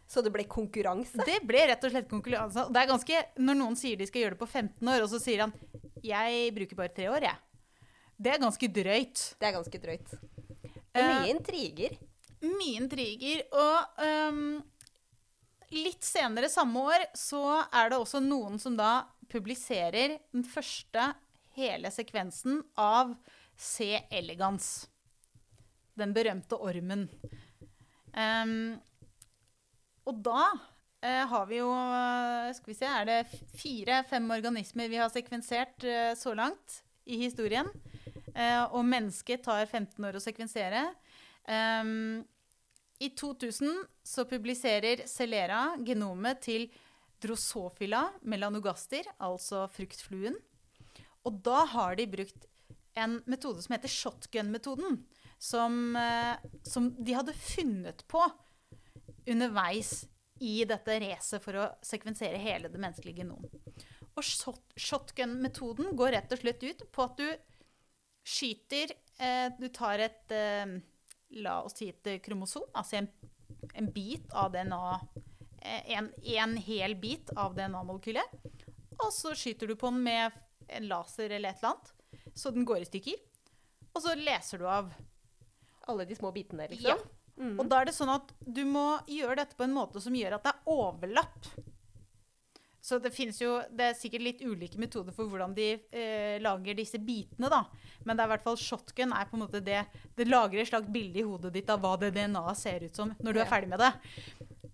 Så 0.07 0.23
det 0.23 0.31
ble 0.31 0.43
konkurranse? 0.43 1.19
Det 1.25 1.41
ble 1.43 1.67
rett 1.67 1.83
og 1.83 1.91
slett 1.91 2.09
konkurranse. 2.09 2.67
Det 2.71 2.81
er 2.81 2.87
ganske, 2.87 3.23
Når 3.37 3.55
noen 3.55 3.75
sier 3.75 3.97
de 3.97 4.07
skal 4.07 4.21
gjøre 4.21 4.37
det 4.37 4.39
på 4.39 4.47
15 4.47 4.87
år, 4.87 5.01
og 5.03 5.09
så 5.09 5.19
sier 5.19 5.41
han 5.41 5.53
'jeg 6.03 6.53
bruker 6.55 6.75
bare 6.75 6.95
tre 6.95 7.07
år', 7.07 7.21
jeg. 7.21 7.37
Det 8.19 8.33
er 8.33 8.39
ganske 8.39 8.67
drøyt. 8.73 9.35
Det 9.39 9.47
er 9.47 9.53
ganske 9.53 9.79
drøyt. 9.79 10.09
Det 10.93 11.03
er 11.03 11.13
mye 11.13 11.29
intriger. 11.29 11.97
Mye 12.41 12.79
intriger. 12.81 13.43
Og 13.51 14.03
øhm, 14.03 14.63
litt 15.75 16.05
senere 16.05 16.49
samme 16.51 16.83
år 16.89 17.07
så 17.17 17.43
er 17.65 17.91
det 17.91 17.99
også 17.99 18.21
noen 18.23 18.59
som 18.61 18.77
da 18.77 19.07
publiserer 19.31 20.17
den 20.31 20.45
første 20.47 21.11
hele 21.57 21.91
sekvensen 21.91 22.61
av 22.79 23.15
C. 23.57 23.97
elegans. 24.13 24.87
Den 25.97 26.13
berømte 26.13 26.59
ormen. 26.61 27.07
Um, 28.13 28.77
og 30.07 30.21
da 30.25 30.43
uh, 30.53 31.23
har 31.31 31.43
vi 31.49 31.59
jo 31.59 31.67
eh, 31.69 32.47
Skal 32.55 32.71
vi 32.71 32.75
se, 32.77 32.87
er 32.87 33.05
det 33.05 33.17
fire-fem 33.59 34.31
organismer 34.33 34.89
vi 34.89 34.97
har 35.01 35.11
sekvensert 35.13 35.83
uh, 35.85 36.13
så 36.17 36.33
langt 36.37 36.79
i 37.05 37.19
historien. 37.25 37.67
Uh, 38.31 38.69
og 38.77 38.85
mennesket 38.85 39.43
tar 39.45 39.65
15 39.65 40.05
år 40.05 40.17
å 40.17 40.23
sekvensere. 40.23 40.85
Ehm, 41.47 42.25
I 42.99 43.09
2000 43.13 43.85
så 44.03 44.25
publiserer 44.25 45.03
Celera 45.05 45.75
genomet 45.85 46.41
til 46.47 46.67
Drosophila 47.21 48.07
melanogaster, 48.25 49.05
altså 49.21 49.65
fruktfluen. 49.73 50.37
Og 51.25 51.41
da 51.45 51.63
har 51.73 51.97
de 51.97 52.07
brukt 52.09 52.47
en 52.97 53.19
metode 53.29 53.61
som 53.61 53.75
heter 53.75 53.91
shotgun-metoden. 53.91 55.01
Som, 55.37 55.95
eh, 55.95 56.37
som 56.65 56.89
de 56.97 57.13
hadde 57.13 57.33
funnet 57.37 58.01
på 58.09 58.23
underveis 59.27 60.07
i 60.41 60.63
dette 60.65 60.95
racet 61.03 61.43
for 61.43 61.59
å 61.59 61.67
sekvensere 61.85 62.39
hele 62.41 62.71
det 62.73 62.81
menneskelige 62.81 63.21
genom. 63.21 63.43
Og 64.17 64.25
shotgun-metoden 64.25 65.93
går 65.97 66.15
rett 66.15 66.33
og 66.33 66.41
slett 66.41 66.65
ut 66.65 66.81
på 66.93 67.05
at 67.05 67.21
du 67.21 67.27
skyter 68.27 68.91
eh, 69.21 69.49
Du 69.59 69.69
tar 69.69 70.01
et 70.03 70.33
eh, 70.33 70.79
La 71.29 71.61
oss 71.63 71.75
si 71.77 71.89
et 71.91 72.09
kromosom, 72.23 72.63
altså 72.77 73.01
en, 73.01 73.09
en 73.75 73.89
bit 73.91 74.31
av 74.31 74.53
DNA 74.53 74.81
eh, 75.61 75.97
en, 75.97 76.11
en 76.23 76.55
hel 76.57 76.95
bit 76.95 77.33
av 77.35 77.55
DNA-molekylet. 77.57 78.37
Og 78.97 79.11
så 79.13 79.33
skyter 79.37 79.67
du 79.69 79.75
på 79.75 79.91
den 79.91 80.01
med 80.05 80.37
en 80.67 80.87
laser 80.87 81.29
eller 81.29 81.53
et 81.53 81.61
eller 81.61 81.75
annet, 81.75 82.31
så 82.35 82.51
den 82.51 82.65
går 82.67 82.83
i 82.85 82.89
stykker. 82.89 83.19
Og 83.93 84.01
så 84.03 84.15
leser 84.17 84.61
du 84.61 84.67
av. 84.69 84.91
Alle 85.87 86.03
de 86.05 86.15
små 86.17 86.33
bitene, 86.35 86.65
liksom. 86.67 86.97
Ja. 86.97 86.97
Og 87.61 87.67
da 87.69 87.79
er 87.79 87.87
det 87.87 87.93
sånn 87.95 88.09
at 88.11 88.33
du 88.41 88.63
må 88.67 88.97
gjøre 89.07 89.37
dette 89.39 89.55
på 89.55 89.63
en 89.63 89.75
måte 89.75 90.01
som 90.03 90.15
gjør 90.17 90.35
at 90.35 90.47
det 90.47 90.51
er 90.51 90.71
overlapp. 90.73 91.45
Så 92.81 92.99
det 93.01 93.09
finnes 93.11 93.39
jo 93.41 93.55
Det 93.73 93.87
er 93.89 93.95
sikkert 93.97 94.23
litt 94.23 94.41
ulike 94.45 94.79
metoder 94.79 95.15
for 95.15 95.29
hvordan 95.29 95.55
de 95.57 95.69
eh, 95.91 96.37
lager 96.43 96.77
disse 96.77 96.99
bitene, 97.01 97.49
da. 97.51 97.63
Men 98.05 98.15
det 98.15 98.23
er 98.23 98.29
i 98.29 98.33
hvert 98.35 98.45
fall 98.45 98.59
shotgun 98.61 99.15
er 99.15 99.27
på 99.27 99.37
en 99.37 99.43
måte 99.45 99.63
det 99.65 99.81
Det 100.15 100.27
lager 100.29 100.61
et 100.61 100.69
slags 100.69 100.91
bilde 100.93 101.21
i 101.21 101.25
hodet 101.27 101.53
ditt 101.55 101.71
av 101.73 101.81
hva 101.83 101.95
det 101.99 102.13
DNA-et 102.15 102.61
ser 102.61 102.85
ut 102.85 103.01
som 103.01 103.13
når 103.19 103.33
du 103.33 103.41
er 103.41 103.49
ferdig 103.49 103.71
med 103.73 103.81
det. 103.83 103.91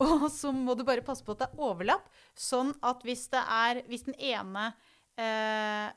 Og 0.04 0.28
så 0.34 0.52
må 0.56 0.76
du 0.76 0.84
bare 0.86 1.06
passe 1.06 1.26
på 1.26 1.36
at 1.36 1.44
det 1.44 1.50
er 1.52 1.66
overlapp, 1.70 2.08
sånn 2.36 2.74
at 2.84 3.04
hvis 3.06 3.28
det 3.34 3.44
er 3.56 3.84
Hvis 3.88 4.08
den 4.10 4.18
ene 4.20 4.70
eh, 5.18 5.90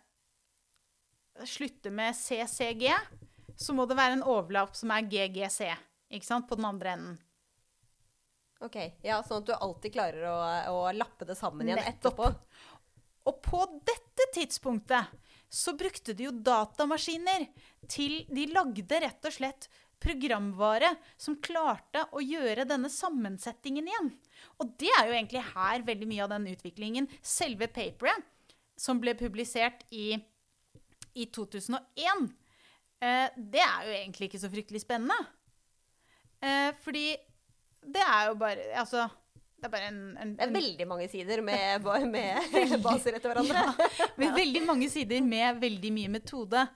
slutter 1.45 1.93
med 1.93 2.17
CCG, 2.17 2.89
så 3.57 3.75
må 3.77 3.87
det 3.89 3.97
være 3.99 4.19
en 4.19 4.25
overlapp 4.25 4.77
som 4.77 4.93
er 4.95 5.09
GGC. 5.09 5.73
Ikke 6.17 6.29
sant? 6.29 6.49
På 6.49 6.57
den 6.59 6.69
andre 6.69 6.97
enden. 6.97 7.19
Ok, 8.65 8.77
ja, 9.05 9.21
Sånn 9.27 9.43
at 9.43 9.49
du 9.51 9.55
alltid 9.57 9.93
klarer 9.97 10.29
å, 10.31 10.37
å 10.73 10.93
lappe 10.97 11.27
det 11.29 11.37
sammen 11.37 11.69
igjen 11.69 11.83
Nettopp. 11.83 12.21
etterpå. 12.21 12.63
Og 13.27 13.41
på 13.45 13.63
dette 13.85 14.29
tidspunktet 14.33 15.13
så 15.53 15.75
brukte 15.79 16.15
de 16.17 16.27
jo 16.27 16.33
datamaskiner 16.35 17.49
til 17.91 18.23
De 18.33 18.47
lagde 18.51 19.01
rett 19.03 19.29
og 19.29 19.35
slett 19.35 19.69
programvare 20.03 20.91
som 21.21 21.39
klarte 21.41 22.03
å 22.13 22.21
gjøre 22.21 22.67
denne 22.69 22.91
sammensetningen 22.93 23.89
igjen. 23.89 24.11
Og 24.61 24.75
det 24.81 24.91
er 24.99 25.09
jo 25.09 25.17
egentlig 25.17 25.45
her 25.55 25.85
veldig 25.87 26.09
mye 26.11 26.25
av 26.27 26.33
den 26.35 26.49
utviklingen 26.53 27.09
Selve 27.25 27.69
paperet, 27.73 28.25
som 28.77 29.01
ble 29.01 29.15
publisert 29.17 29.87
i, 29.89 30.19
i 31.17 31.25
2001, 31.33 32.27
eh, 33.01 33.29
det 33.37 33.63
er 33.65 33.87
jo 33.89 33.95
egentlig 33.97 34.29
ikke 34.29 34.43
så 34.43 34.51
fryktelig 34.53 34.83
spennende. 34.85 35.17
Eh, 36.45 36.75
fordi 36.85 37.15
det 37.87 38.03
er 38.03 38.29
jo 38.31 38.35
bare 38.41 38.67
Altså, 38.83 39.07
det 39.57 39.69
er 39.69 39.73
bare 39.73 39.89
en, 39.89 40.01
en, 40.21 40.33
Det 40.37 40.45
er 40.45 40.53
veldig 40.53 40.87
mange 40.89 41.07
sider 41.09 41.41
med, 41.45 41.87
med 42.13 42.75
baser 42.85 43.17
etter 43.17 43.33
hverandre. 43.33 43.63
ja, 43.65 44.09
med 44.21 44.35
veldig 44.37 44.63
mange 44.69 44.89
sider 44.93 45.25
med 45.25 45.61
veldig 45.63 45.93
mye 45.97 46.11
metode. 46.13 46.67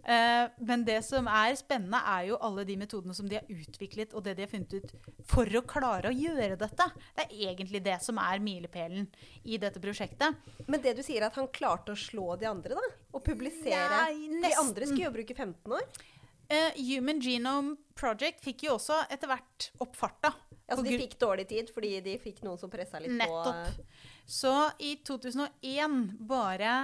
Uh, 0.00 0.46
men 0.64 0.86
det 0.86 1.02
som 1.04 1.28
er 1.28 1.52
spennende, 1.60 2.00
er 2.00 2.30
jo 2.30 2.38
alle 2.40 2.64
de 2.64 2.78
metodene 2.80 3.14
som 3.16 3.28
de 3.28 3.36
har 3.36 3.52
utviklet, 3.52 4.16
og 4.16 4.24
det 4.24 4.38
de 4.38 4.46
har 4.46 4.52
funnet 4.52 4.72
ut 4.78 4.94
for 5.28 5.60
å 5.60 5.62
klare 5.68 6.08
å 6.08 6.16
gjøre 6.16 6.56
dette. 6.60 6.88
Det 7.18 7.26
er 7.26 7.36
egentlig 7.52 7.82
det 7.84 7.98
som 8.06 8.18
er 8.22 8.40
milepælen 8.42 9.10
i 9.44 9.60
dette 9.60 9.82
prosjektet. 9.82 10.40
Men 10.66 10.80
det 10.80 10.96
du 10.96 11.04
sier, 11.04 11.20
er 11.20 11.28
at 11.28 11.36
han 11.36 11.50
klarte 11.52 11.92
å 11.92 12.00
slå 12.08 12.38
de 12.40 12.48
andre, 12.48 12.80
da? 12.80 12.96
Og 13.12 13.24
publisere? 13.26 14.06
Nei, 14.08 14.40
De 14.46 14.56
andre 14.62 14.88
skulle 14.88 15.10
jo 15.10 15.14
bruke 15.20 15.36
15 15.36 15.76
år. 15.76 15.86
Eh, 16.50 16.72
Human 16.82 17.20
Genome 17.22 17.76
Project 17.94 18.42
fikk 18.42 18.64
jo 18.66 18.74
også 18.74 18.96
etter 19.12 19.30
hvert 19.30 19.68
opp 19.84 19.94
farta. 19.98 20.32
Altså, 20.70 20.82
de 20.86 20.98
fikk 20.98 21.14
dårlig 21.22 21.46
tid 21.50 21.70
fordi 21.74 21.92
de 22.02 22.16
fikk 22.22 22.42
noen 22.46 22.58
som 22.58 22.70
pressa 22.70 22.98
litt 23.02 23.14
Nettopp. 23.14 23.78
Så 24.26 24.52
i 24.82 24.96
2001, 25.06 25.96
bare 26.26 26.74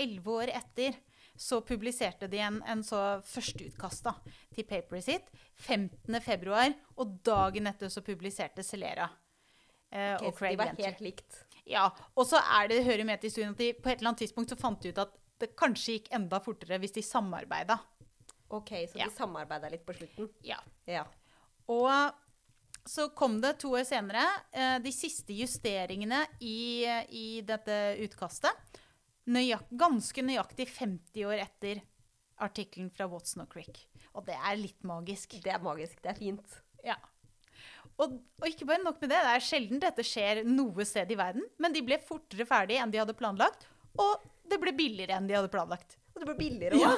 elleve 0.00 0.36
år 0.42 0.52
etter, 0.52 0.96
så 1.36 1.60
publiserte 1.66 2.28
de 2.30 2.40
en, 2.44 2.60
en 2.68 2.84
så 2.86 3.00
førsteutkast 3.26 4.06
til 4.54 4.68
paperet 4.68 5.06
sitt 5.08 5.32
15. 5.56 6.20
februar, 6.22 6.72
og 7.00 7.18
dagen 7.26 7.68
etter 7.70 7.90
så 7.92 8.04
publiserte 8.06 8.62
Celera. 8.66 9.08
Uh, 9.94 10.14
okay, 10.14 10.28
og 10.28 10.38
Craig 10.38 10.54
de 10.54 10.60
var 10.60 10.72
Venture. 10.72 10.90
helt 10.90 11.02
likt. 11.04 11.40
Ja, 11.70 11.88
og 12.14 12.28
så 12.28 12.40
er 12.58 12.68
det, 12.70 12.84
hører 12.86 13.06
med 13.08 13.22
til 13.22 13.32
historien 13.32 13.54
at 13.54 13.60
de 13.62 13.72
på 13.72 13.88
et 13.88 13.98
eller 13.98 14.12
annet 14.12 14.24
tidspunkt 14.26 14.52
så 14.52 14.58
fant 14.60 14.82
de 14.82 14.92
ut 14.92 15.00
at 15.00 15.14
det 15.42 15.54
kanskje 15.58 15.98
gikk 15.98 16.10
enda 16.14 16.40
fortere 16.42 16.78
hvis 16.82 16.94
de 16.96 17.02
samarbeida. 17.04 17.78
Ok, 18.54 18.70
så 18.90 18.98
Ja. 19.00 19.08
de 19.08 19.16
samarbeida 19.16 19.70
litt 19.72 19.84
på 19.86 19.94
slutten. 19.96 20.28
Ja. 20.46 20.58
Ja. 20.86 21.04
Og 21.72 21.90
så 22.86 23.08
kom 23.16 23.38
det 23.40 23.54
to 23.62 23.70
år 23.78 23.86
senere 23.88 24.22
eh, 24.52 24.78
de 24.84 24.92
siste 24.92 25.32
justeringene 25.36 26.22
i, 26.44 26.84
i 27.08 27.26
dette 27.46 27.78
utkastet. 28.04 28.52
Nøyak, 29.26 29.64
ganske 29.80 30.20
nøyaktig 30.20 30.66
50 30.68 31.24
år 31.24 31.40
etter 31.46 31.80
artikkelen 32.44 32.90
fra 32.92 33.06
Watson 33.08 33.46
og 33.46 33.52
Crick. 33.54 33.86
Og 34.14 34.26
det 34.26 34.36
er 34.36 34.58
litt 34.60 34.84
magisk. 34.84 35.38
Det 35.42 35.52
er 35.54 35.62
magisk. 35.64 35.96
Det 36.04 36.12
er 36.12 36.18
fint. 36.18 36.58
Ja. 36.84 36.98
Og, 37.96 38.18
og 38.42 38.46
ikke 38.50 38.66
bare 38.68 38.82
nok 38.82 39.00
med 39.00 39.12
det, 39.14 39.20
det 39.22 39.32
er 39.38 39.44
sjelden 39.46 39.80
dette 39.82 40.04
skjer 40.04 40.42
noe 40.44 40.84
sted 40.84 41.10
i 41.14 41.16
verden, 41.18 41.44
men 41.62 41.72
de 41.72 41.82
ble 41.86 41.96
fortere 42.02 42.44
ferdig 42.48 42.76
enn 42.82 42.90
de 42.90 42.98
hadde 42.98 43.14
planlagt, 43.16 43.68
og 44.02 44.24
det 44.50 44.58
ble 44.60 44.72
billigere 44.76 45.14
enn 45.16 45.28
de 45.30 45.36
hadde 45.38 45.50
planlagt. 45.52 45.94
Og 46.12 46.20
det 46.20 46.26
ble 46.28 46.34
billigere 46.40 46.74
òg. 46.76 46.82
Ja. 46.82 46.96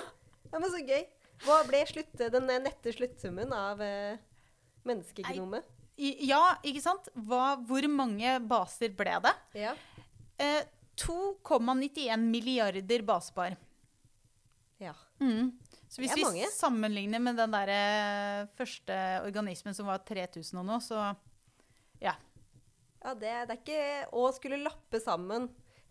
Ja. 0.52 0.59
men 0.59 0.70
så 0.72 0.80
gøy. 0.80 1.04
Hva 1.45 1.61
ble 1.68 1.82
slutt, 1.89 2.14
den 2.16 2.49
nette 2.49 2.93
sluttsummen 2.95 3.53
av 3.53 3.82
eh, 3.84 4.16
menneskegenomet? 4.87 5.66
Ja, 5.97 6.59
ikke 6.66 6.82
sant? 6.84 7.09
Hva, 7.14 7.57
hvor 7.68 7.87
mange 7.89 8.37
baser 8.45 8.93
ble 8.97 9.16
det? 9.24 9.34
Ja. 9.57 9.72
Eh, 10.41 10.62
2,91 10.97 12.16
milliarder 12.16 13.05
basepar. 13.05 13.57
ja. 14.78 14.95
Mm. 15.20 15.53
Så 15.89 16.03
hvis 16.03 16.16
vi 16.18 16.47
sammenligner 16.53 17.22
med 17.22 17.39
den 17.39 17.53
der 17.55 17.70
eh, 17.72 18.49
første 18.59 18.97
organismen 19.24 19.76
som 19.76 19.87
var 19.89 20.03
3000 20.05 20.59
og 20.61 20.66
noe, 20.66 20.80
så 20.82 20.99
ja. 22.03 22.16
Ja, 23.01 23.14
det, 23.14 23.30
det 23.47 23.55
er 23.55 23.61
ikke 23.61 23.84
å 24.18 24.26
skulle 24.34 24.59
lappe 24.64 25.01
sammen. 25.01 25.47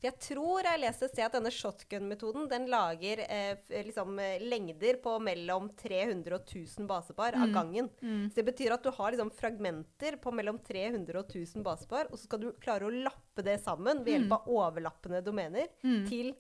Jeg 0.06 0.16
tror 0.22 0.68
jeg 0.68 0.82
leste 0.84 1.08
et 1.08 1.14
sted 1.16 1.26
at 1.26 1.34
denne 1.36 1.52
shotgun-metoden 1.54 2.48
den 2.52 2.68
lager 2.70 3.22
eh, 3.26 3.58
liksom, 3.88 4.16
eh, 4.22 4.44
lengder 4.46 5.00
på 5.02 5.16
mellom 5.24 5.72
300 5.80 6.36
og 6.38 6.46
1000 6.46 6.88
basepar 6.90 7.36
av 7.40 7.48
gangen. 7.56 7.90
Så 8.30 8.40
det 8.40 8.46
betyr 8.52 8.76
at 8.76 8.84
du 8.86 8.92
har 8.94 9.12
liksom, 9.16 9.32
fragmenter 9.34 10.18
på 10.22 10.32
mellom 10.36 10.60
300 10.62 11.18
og 11.20 11.26
1000 11.32 11.64
basepar, 11.66 12.12
og 12.12 12.20
så 12.20 12.28
skal 12.28 12.44
du 12.44 12.52
klare 12.62 12.86
å 12.86 12.94
lappe 12.94 13.42
det 13.46 13.58
sammen 13.64 14.04
ved 14.06 14.20
hjelp 14.20 14.36
av 14.38 14.52
overlappende 14.60 15.24
domener 15.26 15.68
til 16.10 16.36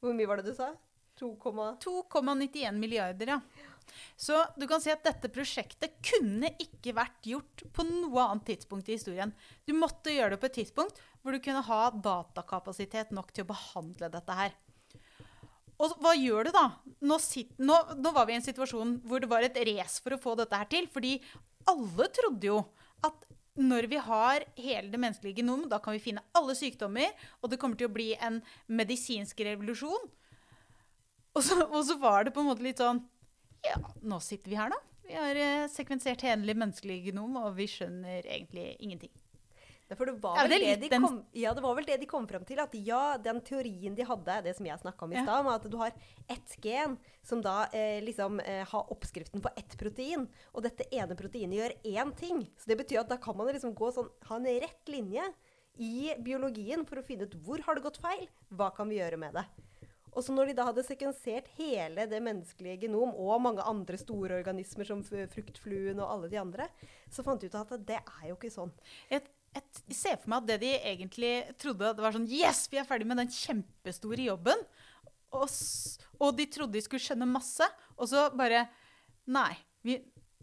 Hvor 0.00 0.14
mye 0.16 0.26
var 0.30 0.40
det 0.40 0.48
du 0.48 0.54
sa? 0.56 0.72
2,91 1.84 2.78
milliarder, 2.80 3.34
ja. 3.36 3.40
Så 4.16 4.36
du 4.56 4.66
kan 4.70 4.80
si 4.80 4.88
at 4.92 5.02
dette 5.04 5.28
prosjektet 5.34 5.96
kunne 6.06 6.52
ikke 6.62 6.94
vært 6.96 7.26
gjort 7.26 7.64
på 7.74 7.84
noe 7.88 8.22
annet 8.22 8.46
tidspunkt 8.52 8.88
i 8.88 8.94
historien. 8.96 9.32
Du 9.66 9.74
måtte 9.74 10.14
gjøre 10.14 10.36
det 10.36 10.40
på 10.40 10.46
et 10.46 10.58
tidspunkt 10.60 11.00
hvor 11.20 11.36
du 11.36 11.42
kunne 11.44 11.62
ha 11.66 11.80
datakapasitet 11.92 13.12
nok 13.14 13.32
til 13.34 13.44
å 13.44 13.50
behandle 13.52 14.10
dette 14.12 14.36
her. 14.36 14.54
Og 15.80 15.96
hva 16.02 16.12
gjør 16.16 16.48
du 16.48 16.52
da? 16.52 16.66
Nå, 17.08 17.16
sitt, 17.24 17.54
nå, 17.58 17.76
nå 17.96 18.12
var 18.12 18.28
vi 18.28 18.34
i 18.34 18.40
en 18.40 18.44
situasjon 18.44 18.98
hvor 19.08 19.22
det 19.22 19.30
var 19.30 19.46
et 19.46 19.56
race 19.70 20.02
for 20.04 20.12
å 20.12 20.20
få 20.20 20.36
dette 20.36 20.58
her 20.60 20.68
til. 20.68 20.88
Fordi 20.92 21.14
alle 21.70 22.08
trodde 22.12 22.50
jo 22.50 22.58
at 23.06 23.24
når 23.60 23.88
vi 23.90 24.00
har 24.04 24.44
hele 24.60 24.92
det 24.92 25.00
menneskelige 25.00 25.40
genom, 25.40 25.64
da 25.72 25.80
kan 25.82 25.96
vi 25.96 26.02
finne 26.04 26.24
alle 26.36 26.54
sykdommer, 26.56 27.08
og 27.40 27.52
det 27.52 27.58
kommer 27.60 27.80
til 27.80 27.88
å 27.88 27.94
bli 27.94 28.12
en 28.20 28.40
medisinsk 28.68 29.40
revolusjon. 29.48 30.04
Og 31.36 31.42
så, 31.46 31.56
og 31.64 31.82
så 31.86 31.96
var 32.00 32.26
det 32.26 32.34
på 32.36 32.42
en 32.42 32.50
måte 32.50 32.64
litt 32.64 32.80
sånn 32.82 33.04
Ja, 33.62 33.76
nå 34.02 34.16
sitter 34.24 34.50
vi 34.50 34.56
her, 34.56 34.72
da. 34.72 34.78
Vi 35.04 35.16
har 35.18 35.36
eh, 35.36 35.66
sekvensert 35.70 36.22
det 36.22 36.54
menneskelige 36.56 37.10
genom, 37.10 37.34
og 37.40 37.56
vi 37.58 37.66
skjønner 37.68 38.24
egentlig 38.24 38.76
ingenting. 38.80 39.12
Ja, 39.90 39.96
for 39.98 40.06
det 40.06 40.12
var, 40.22 40.36
Ja, 40.38 40.44
vel 40.46 40.62
det 40.62 40.76
de 40.86 40.98
kom, 41.02 41.16
ja, 41.34 41.52
det 41.56 41.62
var 41.64 41.74
vel 41.74 41.86
det 41.88 41.96
de 41.98 42.06
kom 42.06 42.26
fram 42.30 42.44
til. 42.46 42.60
At 42.62 42.74
ja, 42.78 43.16
den 43.18 43.40
teorien 43.42 43.96
de 43.98 44.04
hadde, 44.06 44.36
det 44.46 44.52
som 44.56 44.68
jeg 44.68 44.78
snakka 44.78 45.02
om 45.04 45.12
i 45.12 45.16
Ja. 45.18 45.24
stad, 45.26 45.44
med 45.44 45.54
at 45.56 45.70
du 45.70 45.76
har 45.80 45.92
ett 46.30 46.56
gen 46.62 46.96
som 47.26 47.42
da 47.42 47.64
eh, 47.74 47.98
liksom 48.06 48.38
eh, 48.40 48.64
har 48.70 48.92
oppskriften 48.94 49.42
på 49.42 49.50
ett 49.56 49.74
protein, 49.76 50.28
og 50.54 50.62
dette 50.62 50.86
ene 50.94 51.16
proteinet 51.18 51.58
gjør 51.58 51.74
én 51.90 52.14
ting. 52.16 52.44
Så 52.56 52.70
det 52.70 52.78
betyr 52.78 53.00
at 53.02 53.10
da 53.10 53.18
kan 53.18 53.36
man 53.36 53.50
liksom 53.50 53.74
gå 53.74 53.90
sånn, 53.92 54.08
ha 54.30 54.36
en 54.38 54.46
rett 54.46 54.88
linje 54.94 55.26
i 55.80 56.14
biologien 56.22 56.86
for 56.86 57.00
å 57.00 57.04
finne 57.06 57.26
ut 57.26 57.34
hvor 57.42 57.58
har 57.66 57.74
det 57.74 57.82
gått 57.82 57.98
feil, 57.98 58.28
hva 58.54 58.70
kan 58.74 58.88
vi 58.88 59.00
gjøre 59.00 59.18
med 59.18 59.34
det. 59.34 59.44
Og 60.12 60.24
så 60.26 60.34
når 60.34 60.50
de 60.50 60.54
da 60.58 60.64
hadde 60.66 60.82
sekvensert 60.82 61.46
hele 61.56 62.06
det 62.10 62.18
menneskelige 62.22 62.82
genom 62.86 63.12
og 63.14 63.40
mange 63.42 63.62
andre 63.62 63.98
store 64.00 64.40
organismer 64.40 64.88
som 64.88 65.02
fruktfluen 65.04 66.00
og 66.02 66.08
alle 66.10 66.30
de 66.32 66.38
andre, 66.40 66.66
så 67.10 67.22
fant 67.22 67.40
de 67.40 67.46
ut 67.46 67.54
at 67.54 67.74
det 67.86 68.00
er 68.00 68.24
jo 68.28 68.34
ikke 68.34 68.50
sånn. 68.50 68.72
Jeg, 69.10 69.22
jeg 69.50 69.96
ser 69.96 70.18
for 70.20 70.30
meg 70.30 70.44
at 70.44 70.50
det 70.52 70.58
de 70.62 70.70
egentlig 70.92 71.32
trodde 71.58 71.90
det 71.96 72.04
var 72.04 72.14
sånn 72.14 72.28
Yes, 72.30 72.66
vi 72.70 72.78
er 72.78 72.86
ferdig 72.86 73.08
med 73.10 73.18
den 73.18 73.32
kjempestore 73.34 74.28
jobben. 74.28 74.62
Og, 75.34 75.50
og 76.22 76.36
de 76.38 76.46
trodde 76.50 76.76
de 76.78 76.84
skulle 76.84 77.02
skjønne 77.02 77.28
masse. 77.30 77.66
Og 77.98 78.10
så 78.10 78.28
bare 78.36 78.68
Nei. 79.30 79.52
Vi, 79.86 79.96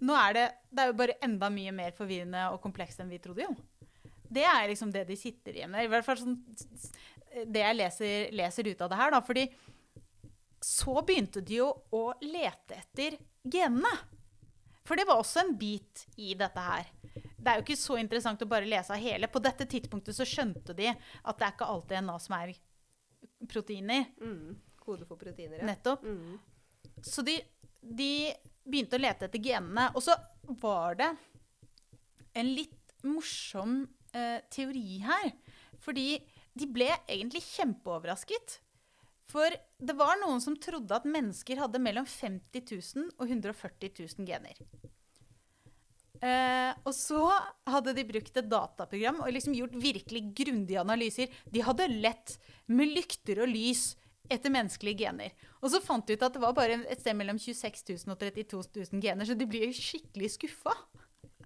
nå 0.05 0.15
er 0.17 0.35
det 0.35 0.45
Det 0.71 0.83
er 0.83 0.91
jo 0.91 0.97
bare 0.99 1.17
enda 1.25 1.49
mye 1.53 1.73
mer 1.75 1.95
forvirrende 1.97 2.47
og 2.53 2.61
komplekst 2.63 3.01
enn 3.03 3.11
vi 3.11 3.21
trodde, 3.23 3.47
jo. 3.47 3.55
Det 4.27 4.43
er 4.43 4.67
liksom 4.67 4.91
det 4.91 5.05
de 5.07 5.15
sitter 5.19 5.55
igjen 5.55 5.71
med. 5.71 5.87
I 5.87 5.91
hvert 5.91 6.05
fall 6.05 6.19
sånn, 6.19 6.35
det 7.47 7.63
jeg 7.63 7.77
leser, 7.77 8.33
leser 8.35 8.67
ut 8.67 8.83
av 8.83 8.91
det 8.91 8.99
her, 8.99 9.13
da. 9.15 9.21
Fordi 9.23 9.45
så 10.63 10.97
begynte 11.05 11.41
de 11.45 11.61
jo 11.61 11.69
å 11.95 12.03
lete 12.25 12.75
etter 12.75 13.15
genene. 13.47 13.93
For 14.87 14.99
det 14.99 15.07
var 15.07 15.21
også 15.21 15.45
en 15.45 15.55
bit 15.59 16.03
i 16.19 16.33
dette 16.39 16.63
her. 16.63 16.91
Det 17.47 17.53
er 17.53 17.61
jo 17.61 17.63
ikke 17.63 17.79
så 17.79 17.95
interessant 17.95 18.41
å 18.43 18.49
bare 18.51 18.67
lese 18.67 18.91
av 18.91 18.99
hele. 18.99 19.29
På 19.31 19.39
dette 19.39 19.63
tidspunktet 19.71 20.17
så 20.17 20.25
skjønte 20.27 20.73
de 20.75 20.89
at 20.91 21.37
det 21.39 21.45
er 21.47 21.53
ikke 21.53 21.67
alt 21.71 21.85
DNA 21.87 22.15
som 22.19 22.33
er 22.35 22.49
proteiner. 23.47 24.09
Mm. 24.19 24.57
Kode 24.83 25.07
for 25.07 25.19
proteiner, 25.21 25.61
ja. 25.61 25.67
Nettopp. 25.69 26.03
Mm. 26.03 26.35
Så 27.07 27.23
de, 27.23 27.37
de 27.79 28.11
begynte 28.67 28.99
å 28.99 29.03
lete 29.05 29.29
etter 29.29 29.39
genene. 29.39 29.87
Og 29.95 30.03
så 30.03 30.17
var 30.59 30.99
det 30.99 31.07
en 32.35 32.51
litt 32.51 32.97
morsom 33.07 33.79
eh, 34.11 34.43
teori 34.51 34.99
her. 35.07 35.31
Fordi 35.87 36.17
de 36.57 36.67
ble 36.67 36.89
egentlig 37.07 37.45
kjempeoverrasket. 37.47 38.59
For 39.31 39.55
det 39.79 39.95
var 39.95 40.19
noen 40.19 40.43
som 40.43 40.59
trodde 40.59 40.99
at 40.99 41.07
mennesker 41.07 41.63
hadde 41.63 41.79
mellom 41.79 42.03
50 42.11 42.67
000 42.75 43.09
og 43.15 43.31
140 43.31 43.95
000 44.19 44.27
gener. 44.27 44.59
Eh, 46.21 46.71
og 46.83 46.93
så 46.97 47.21
hadde 47.69 47.93
de 47.97 48.05
brukt 48.09 48.39
et 48.39 48.49
dataprogram 48.49 49.21
og 49.21 49.31
liksom 49.35 49.55
gjort 49.57 49.75
virkelig 49.77 50.23
grundige 50.37 50.81
analyser. 50.81 51.31
De 51.53 51.63
hadde 51.65 51.89
lett 51.93 52.37
med 52.67 52.93
lykter 52.95 53.43
og 53.43 53.51
lys 53.51 53.91
etter 54.33 54.51
menneskelige 54.51 55.05
gener. 55.05 55.35
Og 55.61 55.71
så 55.71 55.79
fant 55.83 56.07
de 56.07 56.17
ut 56.17 56.23
at 56.25 56.35
det 56.35 56.41
var 56.43 56.55
bare 56.57 56.81
et 56.89 56.99
sted 57.03 57.15
mellom 57.15 57.39
26 57.39 57.85
000 57.93 58.11
og 58.15 58.19
32 58.19 58.63
000 58.91 59.03
gener, 59.03 59.27
så 59.29 59.37
de 59.37 59.47
blir 59.47 59.71
skikkelig 59.75 60.33
skuffa. 60.35 60.73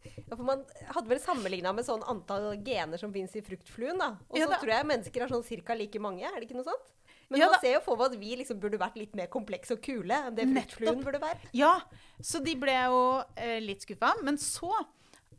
Ja, 0.01 0.33
for 0.33 0.45
man 0.47 0.63
hadde 0.95 1.11
vel 1.11 1.19
sammenligna 1.21 1.73
med 1.77 1.85
sånn 1.85 2.01
antall 2.09 2.55
gener 2.65 2.97
som 2.97 3.13
fins 3.13 3.35
i 3.37 3.43
fruktfluen. 3.45 3.99
da. 4.01 4.15
Og 4.31 4.39
så 4.39 4.47
Ja, 4.47 4.57
tror 4.57 4.73
jeg 4.73 4.87
mennesker 4.89 5.25
er 5.25 5.29
sånn 5.29 5.45
cirka 5.45 5.75
like 5.77 5.99
mange. 6.01 6.25
Er 6.25 6.39
det 6.39 6.47
ikke 6.49 6.57
noe 6.57 6.71
sånt? 6.71 6.89
Men 7.31 7.39
Ja, 7.41 7.49
man 7.53 7.61
ser 7.63 7.77
jo 7.77 7.83
for 7.85 7.99
seg 8.01 8.11
at 8.11 8.21
vi 8.21 8.33
liksom 8.41 8.59
burde 8.61 8.79
vært 8.81 8.97
litt 8.99 9.13
mer 9.17 9.29
komplekse 9.31 9.77
og 9.77 9.83
kule 9.85 10.17
enn 10.27 10.35
det 10.35 10.47
fruktfluen 10.49 11.03
burde 11.05 11.21
være. 11.23 11.51
Ja, 11.55 11.77
så 12.19 12.41
de 12.43 12.57
ble 12.59 12.75
jo 12.75 12.99
eh, 13.39 13.59
litt 13.63 13.85
skuffa. 13.85 14.13
Men 14.25 14.39
så 14.41 14.71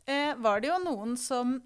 eh, 0.06 0.32
var 0.40 0.62
det 0.62 0.72
jo 0.72 0.80
noen 0.86 1.18
som 1.20 1.58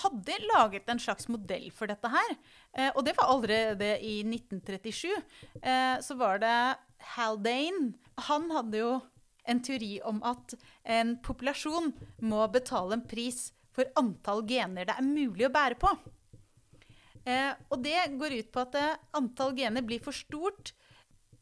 hadde 0.00 0.36
laget 0.52 0.88
en 0.88 1.00
slags 1.02 1.26
modell 1.30 1.68
for 1.74 1.90
dette 1.90 2.10
her. 2.10 2.34
Eh, 2.78 2.90
og 2.94 3.04
det 3.06 3.16
var 3.18 3.30
allerede 3.32 3.96
i 4.06 4.20
1937. 4.22 5.10
Eh, 5.62 5.96
så 6.00 6.16
var 6.18 6.40
det 6.42 6.56
Haldane. 7.16 7.92
Han 8.30 8.50
hadde 8.54 8.82
jo 8.82 8.92
en 9.50 9.62
teori 9.64 9.96
om 10.06 10.20
at 10.26 10.54
en 10.84 11.16
populasjon 11.24 11.92
må 12.22 12.44
betale 12.52 12.98
en 12.98 13.06
pris 13.08 13.50
for 13.74 13.88
antall 13.98 14.42
gener 14.46 14.88
det 14.88 14.96
er 14.98 15.06
mulig 15.06 15.46
å 15.48 15.54
bære 15.54 15.78
på. 15.80 15.90
Eh, 17.28 17.52
og 17.68 17.82
det 17.84 17.96
går 18.20 18.38
ut 18.40 18.52
på 18.52 18.62
at 18.64 18.78
eh, 18.80 19.00
antall 19.18 19.52
gener 19.58 19.84
blir 19.84 20.00
for 20.04 20.16
stort 20.16 20.72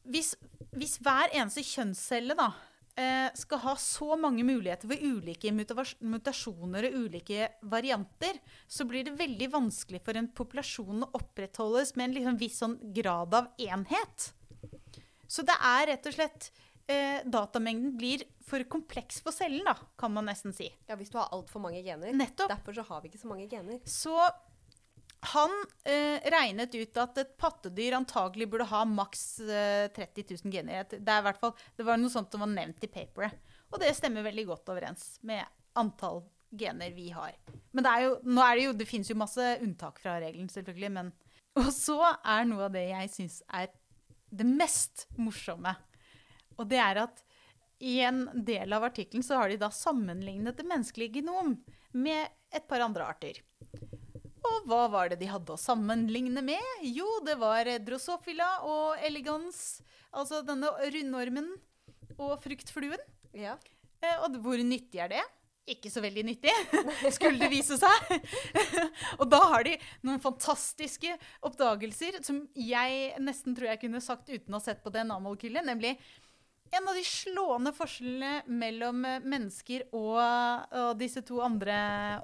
hvis, 0.09 0.33
hvis 0.77 0.97
hver 1.05 1.33
eneste 1.37 1.63
kjønnscelle 1.67 2.37
da, 2.39 2.49
eh, 2.99 3.29
skal 3.39 3.63
ha 3.65 3.75
så 3.81 4.17
mange 4.21 4.45
muligheter 4.47 4.91
for 4.91 5.05
ulike 5.05 5.53
mutasjoner 5.55 6.89
og 6.89 6.99
ulike 7.05 7.51
varianter, 7.71 8.41
så 8.67 8.87
blir 8.89 9.07
det 9.07 9.19
veldig 9.19 9.51
vanskelig 9.53 10.03
for 10.05 10.19
en 10.19 10.31
populasjon 10.41 11.05
å 11.07 11.13
opprettholdes 11.21 11.95
med 11.97 12.09
en 12.09 12.17
liksom 12.19 12.41
viss 12.41 12.63
sånn 12.65 12.79
grad 12.97 13.37
av 13.37 13.53
enhet. 13.61 14.33
Så 15.29 15.45
det 15.45 15.59
er 15.61 15.91
rett 15.93 16.09
og 16.09 16.17
slett 16.17 16.51
eh, 16.89 17.21
Datamengden 17.29 17.97
blir 18.01 18.25
for 18.49 18.65
kompleks 18.65 19.21
for 19.21 19.37
cellen, 19.37 19.67
da, 19.69 19.75
kan 20.01 20.13
man 20.15 20.25
nesten 20.31 20.55
si. 20.57 20.71
Ja, 20.89 20.97
Hvis 20.97 21.13
du 21.13 21.19
har 21.21 21.29
altfor 21.37 21.61
mange 21.61 21.83
gener. 21.85 22.15
Nettopp. 22.17 22.49
Derfor 22.49 22.79
så 22.79 22.87
har 22.89 23.03
vi 23.05 23.11
ikke 23.13 23.21
så 23.21 23.29
mange 23.29 23.45
gener. 23.51 23.83
Så 23.85 24.17
han 25.21 25.51
eh, 25.85 26.23
regnet 26.31 26.75
ut 26.75 26.99
at 27.03 27.19
et 27.19 27.31
pattedyr 27.41 27.97
antagelig 27.99 28.47
burde 28.51 28.69
ha 28.71 28.85
maks 28.87 29.41
eh, 29.41 29.91
30 29.95 30.37
000 30.45 30.53
gener. 30.55 30.87
Det, 30.91 30.99
det 31.03 31.87
var 31.87 31.99
noe 31.99 32.13
sånt 32.13 32.31
som 32.33 32.45
var 32.45 32.53
nevnt 32.53 32.85
i 32.87 32.91
paperet. 32.91 33.35
Og 33.69 33.83
det 33.83 33.91
stemmer 33.99 34.25
veldig 34.25 34.47
godt 34.49 34.71
overens 34.73 35.19
med 35.27 35.45
antall 35.79 36.23
gener 36.59 36.95
vi 36.97 37.11
har. 37.13 37.35
Men 37.73 37.85
det, 37.85 37.91
er 37.91 38.07
jo, 38.07 38.15
nå 38.25 38.45
er 38.45 38.57
det, 38.57 38.69
jo, 38.69 38.77
det 38.79 38.89
finnes 38.89 39.11
jo 39.11 39.19
masse 39.19 39.49
unntak 39.65 39.99
fra 40.01 40.17
regelen, 40.23 40.49
selvfølgelig. 40.53 40.93
Men, 40.95 41.11
og 41.59 41.69
så 41.75 41.99
er 42.23 42.49
noe 42.49 42.69
av 42.69 42.77
det 42.79 42.87
jeg 42.89 43.13
syns 43.13 43.43
er 43.59 43.69
det 44.31 44.47
mest 44.49 45.09
morsomme. 45.19 45.75
Og 46.59 46.67
det 46.71 46.81
er 46.83 47.03
at 47.05 47.25
i 47.85 47.99
en 48.03 48.25
del 48.35 48.73
av 48.75 48.89
artikkelen 48.89 49.23
så 49.23 49.39
har 49.39 49.53
de 49.53 49.61
da 49.61 49.69
sammenlignet 49.75 50.57
det 50.59 50.67
menneskelige 50.67 51.21
genom 51.21 51.55
med 51.95 52.27
et 52.55 52.67
par 52.71 52.83
andre 52.83 53.07
arter. 53.07 53.39
Og 54.49 54.69
hva 54.69 54.83
var 54.93 55.11
det 55.13 55.19
de 55.21 55.29
hadde 55.31 55.55
å 55.55 55.61
sammenligne 55.61 56.43
med? 56.45 56.85
Jo, 56.89 57.07
det 57.27 57.37
var 57.41 57.69
drosophila 57.85 58.49
og 58.67 59.01
elegans, 59.05 59.81
altså 60.13 60.41
denne 60.47 60.71
rundormen 60.95 61.51
og 62.19 62.39
fruktfluen. 62.43 63.03
Ja. 63.37 63.57
Eh, 64.03 64.17
Og 64.25 64.39
hvor 64.43 64.61
nyttig 64.65 65.03
er 65.05 65.13
det? 65.13 65.25
Ikke 65.69 65.91
så 65.93 66.01
veldig 66.01 66.23
nyttig, 66.25 66.53
skulle 67.17 67.43
det 67.43 67.51
vise 67.53 67.77
seg. 67.77 68.13
og 69.21 69.27
da 69.29 69.41
har 69.53 69.67
de 69.67 69.75
noen 70.07 70.23
fantastiske 70.23 71.13
oppdagelser 71.45 72.23
som 72.25 72.39
jeg 72.57 73.11
nesten 73.21 73.57
tror 73.57 73.69
jeg 73.75 73.83
kunne 73.83 74.01
sagt 74.01 74.31
uten 74.33 74.55
å 74.55 74.57
ha 74.57 74.65
sett 74.65 74.81
på 74.85 74.93
DNA-molekylet, 74.95 75.67
nemlig 75.69 75.93
en 76.71 76.89
av 76.89 76.97
de 76.97 77.05
slående 77.07 77.73
forskjellene 77.77 78.43
mellom 78.61 79.05
eh, 79.09 79.21
mennesker 79.25 79.87
og, 79.97 80.19
og 80.19 80.91
disse 81.01 81.23
to 81.27 81.41
andre 81.45 81.77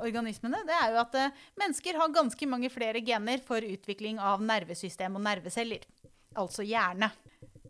organismene, 0.04 0.60
det 0.68 0.76
er 0.76 0.92
jo 0.92 1.00
at 1.02 1.16
eh, 1.20 1.44
mennesker 1.60 2.00
har 2.00 2.12
ganske 2.14 2.48
mange 2.50 2.70
flere 2.72 3.02
gener 3.04 3.42
for 3.44 3.64
utvikling 3.64 4.20
av 4.20 4.44
nervesystem 4.44 5.16
og 5.16 5.24
nerveceller. 5.24 5.86
Altså 6.40 6.66
hjerne. 6.66 7.10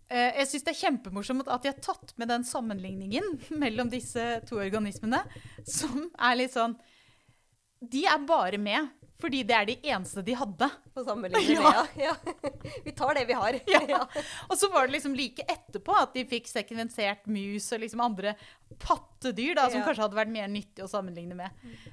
Eh, 0.08 0.40
Jeg 0.40 0.50
syns 0.50 0.66
det 0.66 0.74
er 0.74 0.82
kjempemorsomt 0.82 1.48
at 1.48 1.64
de 1.64 1.72
har 1.72 1.80
tatt 1.84 2.14
med 2.20 2.32
den 2.32 2.44
sammenligningen 2.48 3.38
mellom 3.62 3.92
disse 3.92 4.26
to 4.48 4.58
organismene, 4.62 5.22
som 5.68 6.08
er 6.18 6.40
litt 6.42 6.56
sånn 6.56 6.76
De 7.84 8.06
er 8.08 8.22
bare 8.26 8.58
med 8.58 8.88
Fordi 9.22 9.42
det 9.46 9.54
er 9.56 9.68
de 9.68 9.76
eneste 9.92 10.22
de 10.26 10.34
hadde. 10.36 10.68
På 10.94 11.04
sammenligning 11.06 11.62
ja. 11.62 11.84
ja. 11.96 12.14
Vi 12.84 12.92
tar 12.96 13.14
det 13.14 13.24
vi 13.30 13.36
har. 13.38 13.58
Ja. 13.94 14.00
Og 14.48 14.56
så 14.58 14.68
var 14.72 14.86
det 14.86 14.96
liksom 14.96 15.14
like 15.14 15.44
etterpå 15.48 15.94
at 15.96 16.14
de 16.16 16.24
fikk 16.28 16.48
sekvensert 16.50 17.26
mus 17.30 17.70
og 17.72 17.82
liksom 17.84 18.02
andre 18.04 18.34
pattedyr 18.82 19.54
da, 19.58 19.68
som 19.70 19.80
Ja. 19.80 19.86
kanskje 19.86 20.02
hadde 20.06 20.18
vært 20.18 20.32
mer 20.34 20.48
nyttig 20.50 20.84
å 20.84 20.90
sammenligne 20.90 21.36
med. 21.38 21.50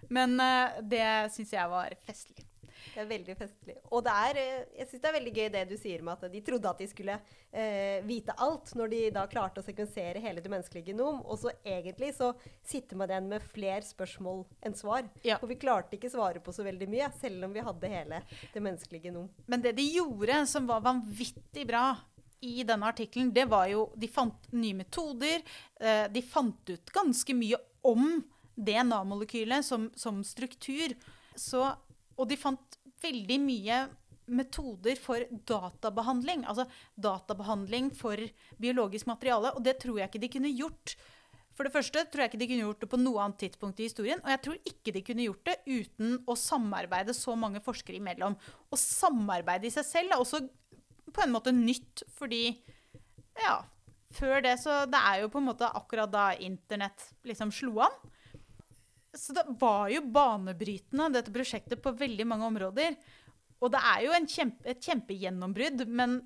Men 0.10 0.38
uh, 0.42 0.80
det 0.82 1.06
syns 1.36 1.54
jeg 1.54 1.70
var 1.72 1.94
festlig. 2.08 2.46
Det 2.94 3.02
er 3.04 3.08
veldig 3.10 3.36
festlig. 3.40 3.76
Og 3.92 4.04
det 4.06 4.14
er, 4.28 4.40
eh, 4.42 4.66
jeg 4.80 4.88
syns 4.90 5.02
det 5.04 5.10
er 5.10 5.16
veldig 5.20 5.34
gøy 5.38 5.50
det 5.54 5.64
du 5.70 5.76
sier 5.78 6.02
med 6.04 6.14
at 6.18 6.32
de 6.34 6.42
trodde 6.42 6.70
at 6.70 6.82
de 6.84 6.88
skulle 6.92 7.18
eh, 7.54 8.02
vite 8.08 8.36
alt, 8.38 8.74
når 8.76 8.92
de 8.94 9.02
da 9.16 9.26
klarte 9.32 9.62
å 9.62 9.66
sekvensere 9.66 10.20
hele 10.24 10.42
det 10.44 10.52
menneskelige 10.52 10.92
genom. 10.92 11.22
Og 11.26 11.40
så 11.40 11.54
egentlig 11.64 12.14
så 12.18 12.32
sitter 12.64 13.00
man 13.00 13.10
igjen 13.14 13.30
med 13.32 13.42
flere 13.54 13.82
spørsmål 13.86 14.46
enn 14.66 14.78
svar. 14.78 15.08
Ja. 15.24 15.38
For 15.42 15.48
vi 15.52 15.60
klarte 15.62 15.98
ikke 15.98 16.12
svare 16.12 16.40
på 16.44 16.54
så 16.56 16.66
veldig 16.68 16.90
mye, 16.92 17.12
selv 17.22 17.46
om 17.48 17.54
vi 17.54 17.64
hadde 17.66 17.92
hele 17.92 18.22
det 18.54 18.64
menneskelige 18.64 19.10
genom. 19.12 19.30
Men 19.48 19.62
det 19.62 19.76
de 19.78 19.88
gjorde 19.96 20.42
som 20.48 20.68
var 20.70 20.82
vanvittig 20.86 21.68
bra 21.70 21.90
i 22.42 22.64
denne 22.66 22.88
artikkelen, 22.90 23.30
det 23.34 23.44
var 23.46 23.68
jo 23.70 23.84
De 23.96 24.08
fant 24.10 24.48
nye 24.52 24.74
metoder. 24.74 25.44
eh, 25.80 26.08
De 26.10 26.22
fant 26.26 26.70
ut 26.72 26.92
ganske 26.92 27.36
mye 27.38 27.60
om 27.86 28.24
DNA-molekylet 28.58 29.66
som, 29.66 29.90
som 29.96 30.24
struktur. 30.24 30.96
Så, 31.36 31.64
og 32.22 32.30
de 32.30 32.38
fant 32.40 32.78
veldig 33.02 33.38
mye 33.42 33.80
metoder 34.32 35.00
for 35.00 35.26
databehandling. 35.50 36.46
Altså 36.48 36.68
databehandling 37.02 37.92
for 37.98 38.22
biologisk 38.62 39.10
materiale. 39.10 39.54
Og 39.56 39.66
det 39.66 39.80
tror 39.82 40.00
jeg 40.00 40.12
ikke 40.12 40.24
de 40.24 40.32
kunne 40.36 40.54
gjort. 40.56 40.96
For 41.58 41.68
det 41.68 41.74
første 41.74 42.06
tror 42.08 42.24
jeg 42.24 42.32
ikke 42.32 42.42
de 42.42 42.48
kunne 42.52 42.68
gjort 42.68 42.84
det 42.84 42.92
på 42.94 43.00
noe 43.02 43.24
annet 43.26 43.42
tidspunkt 43.44 43.82
i 43.82 43.90
historien. 43.90 44.22
Og 44.24 44.32
jeg 44.34 44.44
tror 44.46 44.72
ikke 44.72 44.96
de 44.96 45.04
kunne 45.08 45.26
gjort 45.28 45.50
det 45.50 45.58
uten 45.68 46.16
å 46.30 46.38
samarbeide 46.40 47.16
så 47.18 47.36
mange 47.40 47.64
forskere 47.64 48.00
imellom. 48.00 48.38
Og 48.72 48.80
samarbeide 48.80 49.68
i 49.68 49.74
seg 49.74 49.88
selv 49.88 50.16
er 50.16 50.24
også 50.24 50.46
på 51.12 51.26
en 51.26 51.34
måte 51.34 51.52
nytt, 51.52 52.06
fordi 52.16 52.46
ja, 53.42 53.58
før 54.16 54.40
det 54.46 54.54
så 54.62 54.86
Det 54.88 55.00
er 55.00 55.22
jo 55.22 55.32
på 55.32 55.42
en 55.42 55.50
måte 55.50 55.68
akkurat 55.68 56.12
da 56.12 56.32
internett 56.40 57.04
liksom 57.28 57.52
slo 57.52 57.82
an. 57.84 58.00
Så 59.18 59.34
det 59.36 59.44
var 59.60 59.90
jo 59.92 60.04
banebrytende, 60.08 61.10
dette 61.12 61.34
prosjektet, 61.34 61.82
på 61.84 61.92
veldig 62.00 62.28
mange 62.28 62.48
områder. 62.48 62.96
Og 63.62 63.74
det 63.74 63.82
er 63.92 64.06
jo 64.06 64.14
en 64.16 64.28
kjempe, 64.30 64.64
et 64.72 64.82
kjempegjennombrudd, 64.82 65.86
men, 65.88 66.20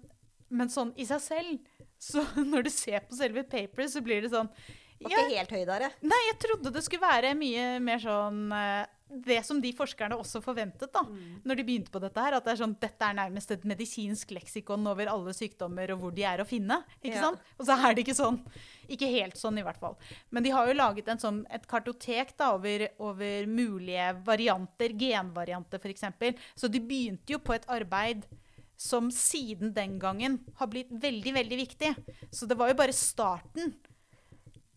men 0.53 0.71
sånn 0.71 0.93
i 0.95 1.07
seg 1.09 1.23
selv 1.23 1.71
Så 1.99 2.23
når 2.51 2.67
du 2.67 2.71
ser 2.73 3.05
på 3.07 3.17
selve 3.17 3.43
paperet, 3.47 3.91
så 3.91 4.03
blir 4.05 4.23
det 4.23 4.31
sånn 4.33 4.51
Var 5.01 5.11
ja, 5.11 5.23
ikke 5.25 5.39
helt 5.39 5.55
høydere. 5.57 5.89
Nei, 6.07 6.21
jeg 6.29 6.38
trodde 6.45 6.71
det 6.75 6.83
skulle 6.86 7.09
være 7.09 7.33
mye 7.38 7.65
mer 7.83 7.99
sånn 8.03 8.45
eh, 8.55 8.86
Det 9.08 9.38
som 9.45 9.60
de 9.62 9.70
forskerne 9.72 10.18
også 10.18 10.41
forventet 10.41 10.91
da, 10.91 11.03
når 11.45 11.56
de 11.60 11.64
begynte 11.64 11.91
på 11.93 11.99
dette 12.01 12.18
her. 12.20 12.34
At 12.34 12.43
det 12.47 12.53
er 12.56 12.62
sånn, 12.64 12.74
dette 12.82 13.06
er 13.06 13.14
nærmest 13.14 13.51
et 13.53 13.64
medisinsk 13.64 14.32
leksikon 14.34 14.88
over 14.89 15.06
alle 15.12 15.34
sykdommer 15.38 15.93
og 15.93 15.99
hvor 16.01 16.16
de 16.16 16.24
er 16.26 16.41
å 16.41 16.45
finne. 16.47 16.84
ikke 17.03 17.16
Ja. 17.16 17.22
sant? 17.30 17.39
Og 17.60 17.66
så 17.68 17.78
er 17.78 17.93
det 17.93 18.03
ikke 18.06 18.16
sånn. 18.18 18.39
Ikke 18.89 19.10
helt 19.10 19.36
sånn, 19.38 19.58
i 19.60 19.64
hvert 19.64 19.80
fall. 19.80 19.95
Men 20.32 20.43
de 20.43 20.49
har 20.49 20.68
jo 20.68 20.74
laget 20.74 21.08
en 21.08 21.18
sånn, 21.22 21.45
et 21.51 21.68
kartotek 21.68 22.36
da, 22.38 22.53
over, 22.56 22.88
over 22.99 23.45
mulige 23.45 24.10
varianter, 24.26 24.89
genvarianter 24.89 25.80
f.eks. 25.80 26.03
Så 26.56 26.68
de 26.72 26.80
begynte 26.80 27.30
jo 27.30 27.38
på 27.39 27.53
et 27.53 27.66
arbeid 27.68 28.26
som 28.76 29.10
siden 29.10 29.74
den 29.74 29.99
gangen 29.99 30.39
har 30.56 30.68
blitt 30.68 30.89
veldig, 30.89 31.34
veldig 31.34 31.58
viktig. 31.58 31.95
Så 32.32 32.47
det 32.47 32.58
var 32.58 32.68
jo 32.70 32.74
bare 32.76 32.91
starten. 32.91 33.76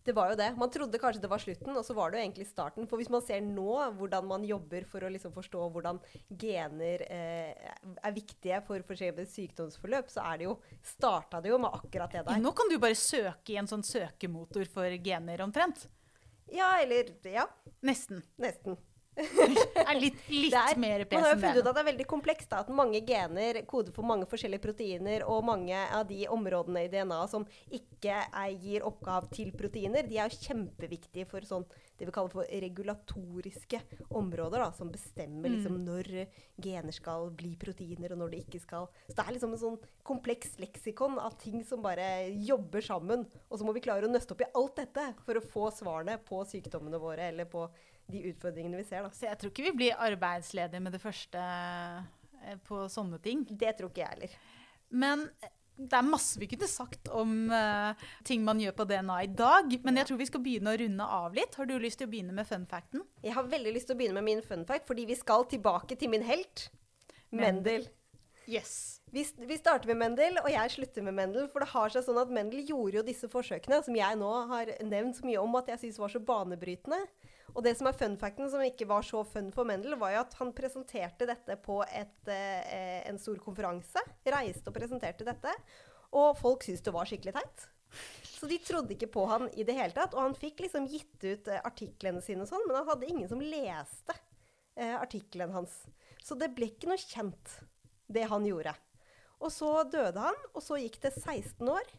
Det 0.09 0.15
var 0.17 0.31
jo 0.31 0.37
det. 0.39 0.47
Man 0.57 0.71
trodde 0.73 0.97
kanskje 0.97 1.21
det 1.21 1.29
var 1.29 1.41
slutten, 1.43 1.75
og 1.77 1.83
så 1.85 1.93
var 1.93 2.09
det 2.09 2.17
jo 2.17 2.23
egentlig 2.23 2.47
starten. 2.49 2.87
For 2.89 2.97
hvis 2.97 3.11
man 3.13 3.21
ser 3.21 3.43
nå 3.45 3.75
hvordan 3.99 4.25
man 4.25 4.47
jobber 4.47 4.87
for 4.89 5.05
å 5.05 5.11
liksom 5.13 5.35
forstå 5.35 5.67
hvordan 5.75 5.99
gener 6.41 7.03
eh, 7.05 7.69
er 8.01 8.15
viktige 8.15 8.57
for 8.65 8.81
forskjellige 8.87 9.29
sykdomsforløp, 9.29 10.09
så 10.09 10.25
er 10.31 10.41
det 10.41 10.47
jo, 10.47 10.55
starta 10.95 11.43
det 11.45 11.53
jo 11.53 11.61
med 11.61 11.77
akkurat 11.77 12.17
det 12.17 12.25
der. 12.25 12.41
Nå 12.41 12.55
kan 12.57 12.73
du 12.73 12.79
bare 12.81 12.97
søke 12.97 13.53
i 13.53 13.59
en 13.61 13.69
sånn 13.69 13.85
søkemotor 13.85 14.65
for 14.73 14.97
gener 15.05 15.45
omtrent. 15.45 15.85
Ja, 16.49 16.71
eller 16.81 17.13
Ja, 17.29 17.45
Nesten. 17.85 18.23
nesten. 18.41 18.81
Er 19.19 19.99
litt, 19.99 20.19
litt 20.31 20.55
er- 20.55 20.79
mer 20.79 21.03
Man 21.11 21.23
har 21.25 21.33
jo 21.35 21.41
funnet 21.41 21.59
ut 21.59 21.63
det. 21.63 21.69
at 21.69 21.75
det 21.75 21.83
er 21.83 21.89
veldig 21.91 22.07
komplekst. 22.09 22.49
Da, 22.51 22.61
at 22.63 22.71
mange 22.73 23.01
gener 23.05 23.59
koder 23.69 23.93
for 23.95 24.07
mange 24.07 24.27
forskjellige 24.29 24.63
proteiner, 24.63 25.25
og 25.27 25.43
mange 25.47 25.75
av 25.75 26.05
de 26.09 26.21
områdene 26.31 26.85
i 26.87 26.91
DNA 26.93 27.19
som 27.31 27.45
ikke 27.75 28.15
er, 28.29 28.55
gir 28.59 28.85
oppgave 28.87 29.29
til 29.35 29.51
proteiner, 29.57 30.07
de 30.07 30.17
er 30.19 30.31
jo 30.31 30.39
kjempeviktige 30.47 31.27
for 31.29 31.45
sånn, 31.47 31.65
det 31.99 32.07
vi 32.07 32.13
kaller 32.15 32.31
for 32.31 32.47
regulatoriske 32.47 33.81
områder, 34.15 34.63
da, 34.63 34.69
som 34.75 34.91
bestemmer 34.93 35.51
liksom, 35.51 35.75
når 35.83 36.09
gener 36.63 36.95
skal 36.95 37.27
bli 37.35 37.53
proteiner, 37.59 38.13
og 38.15 38.21
når 38.23 38.33
de 38.33 38.41
ikke 38.45 38.61
skal. 38.63 38.87
Så 39.09 39.17
det 39.17 39.25
er 39.25 39.35
liksom 39.35 39.55
en 39.55 39.61
sånn 39.65 39.77
kompleks 40.07 40.55
leksikon 40.61 41.19
av 41.21 41.35
ting 41.41 41.59
som 41.67 41.83
bare 41.83 42.29
jobber 42.47 42.81
sammen. 42.85 43.27
Og 43.49 43.59
så 43.59 43.67
må 43.67 43.75
vi 43.75 43.83
klare 43.83 44.07
å 44.07 44.11
nøste 44.11 44.33
opp 44.35 44.45
i 44.45 44.51
alt 44.57 44.79
dette 44.79 45.09
for 45.27 45.37
å 45.39 45.43
få 45.43 45.67
svarene 45.75 46.15
på 46.23 46.39
sykdommene 46.49 46.99
våre, 47.03 47.29
eller 47.33 47.49
på 47.51 47.67
de 48.11 48.23
utfordringene 48.31 48.79
vi 48.79 48.87
ser. 48.87 49.05
Da. 49.05 49.13
Så 49.13 49.29
jeg 49.29 49.39
tror 49.39 49.53
ikke 49.53 49.67
vi 49.69 49.77
blir 49.83 50.01
arbeidsledige 50.01 50.81
med 50.83 50.95
det 50.95 51.03
første 51.03 51.43
eh, 51.43 52.57
på 52.65 52.83
sånne 52.91 53.21
ting. 53.23 53.45
Det 53.49 53.75
tror 53.77 53.91
ikke 53.91 54.03
jeg 54.03 54.13
heller. 54.15 54.35
Men 54.89 55.27
eh, 55.43 55.53
det 55.79 55.95
er 55.95 56.07
masse 56.07 56.39
vi 56.41 56.49
kunne 56.51 56.67
sagt 56.67 57.07
om 57.15 57.31
uh, 57.53 58.07
ting 58.27 58.41
man 58.43 58.59
gjør 58.59 58.73
på 58.81 58.85
DNA 58.89 59.19
i 59.23 59.29
dag. 59.31 59.77
Men 59.85 60.01
jeg 60.01 60.09
tror 60.09 60.19
vi 60.19 60.27
skal 60.27 60.43
begynne 60.43 60.73
å 60.73 60.79
runde 60.81 61.07
av 61.19 61.37
litt. 61.37 61.55
Har 61.55 61.69
du 61.69 61.77
lyst 61.79 62.01
til 62.01 62.09
å 62.09 62.11
begynne 62.11 62.35
med 62.35 62.49
fun 62.49 62.65
facten? 62.69 63.05
Jeg 63.23 63.35
har 63.37 63.47
veldig 63.47 63.75
lyst 63.77 63.87
til 63.87 63.95
å 63.95 64.01
begynne 64.01 64.19
med 64.19 64.27
min 64.27 64.43
fun 64.43 64.65
fact, 64.67 64.89
fordi 64.89 65.07
vi 65.07 65.17
skal 65.19 65.47
tilbake 65.47 65.95
til 65.99 66.11
min 66.11 66.25
helt. 66.27 66.67
Mendel. 67.29 67.87
Yes. 68.49 68.99
Vi, 69.13 69.23
vi 69.45 69.57
starter 69.57 69.89
med 69.91 70.01
Mendel, 70.01 70.39
og 70.41 70.49
jeg 70.51 70.73
slutter 70.73 71.05
med 71.05 71.15
Mendel. 71.17 71.47
For 71.53 71.63
det 71.63 71.71
har 71.71 71.93
seg 71.93 72.05
sånn 72.05 72.19
at 72.21 72.33
Mendel 72.33 72.65
gjorde 72.65 72.99
jo 72.99 73.05
disse 73.05 73.29
forsøkene, 73.31 73.81
som 73.85 73.95
jeg 73.95 74.19
nå 74.19 74.31
har 74.51 74.73
nevnt 74.85 75.19
så 75.19 75.29
mye 75.29 75.41
om 75.41 75.57
at 75.61 75.69
jeg 75.73 75.83
syns 75.85 76.01
var 76.01 76.13
så 76.13 76.21
banebrytende. 76.23 76.99
Og 77.55 77.63
det 77.65 77.75
som 77.79 77.89
er 77.89 77.97
fun 77.97 78.15
facten, 78.19 78.49
som 78.51 78.61
ikke 78.63 78.87
var 78.89 79.05
så 79.05 79.23
fun 79.27 79.49
for 79.55 79.67
Mendel, 79.67 79.95
var 79.99 80.13
jo 80.13 80.21
at 80.21 80.35
han 80.39 80.53
presenterte 80.55 81.27
dette 81.29 81.57
på 81.63 81.79
et, 81.87 82.31
eh, 82.31 83.01
en 83.09 83.19
stor 83.21 83.39
konferanse. 83.43 84.03
Reiste 84.25 84.69
og 84.69 84.77
presenterte 84.77 85.27
dette. 85.27 85.53
Og 86.15 86.37
folk 86.37 86.65
syntes 86.65 86.85
det 86.85 86.95
var 86.95 87.09
skikkelig 87.09 87.35
teit. 87.37 87.67
Så 88.23 88.47
de 88.47 88.59
trodde 88.63 88.93
ikke 88.95 89.09
på 89.11 89.25
han 89.29 89.49
i 89.57 89.65
det 89.67 89.75
hele 89.77 89.95
tatt. 89.95 90.13
Og 90.15 90.21
han 90.21 90.37
fikk 90.37 90.63
liksom 90.65 90.87
gitt 90.89 91.23
ut 91.25 91.49
eh, 91.49 91.61
artiklene 91.65 92.21
sine 92.23 92.45
og 92.45 92.51
sånn, 92.51 92.65
men 92.67 92.79
han 92.79 92.89
hadde 92.89 93.09
ingen 93.09 93.31
som 93.31 93.41
leste 93.43 94.15
eh, 94.77 94.95
artikkelen 94.99 95.55
hans. 95.55 95.81
Så 96.23 96.37
det 96.39 96.51
ble 96.55 96.69
ikke 96.71 96.91
noe 96.91 97.01
kjent, 97.01 97.57
det 98.07 98.27
han 98.29 98.45
gjorde. 98.47 98.75
Og 99.39 99.51
så 99.55 99.71
døde 99.87 100.19
han, 100.19 100.37
og 100.51 100.63
så 100.63 100.77
gikk 100.81 100.99
det 101.03 101.13
16 101.15 101.63
år. 101.71 101.91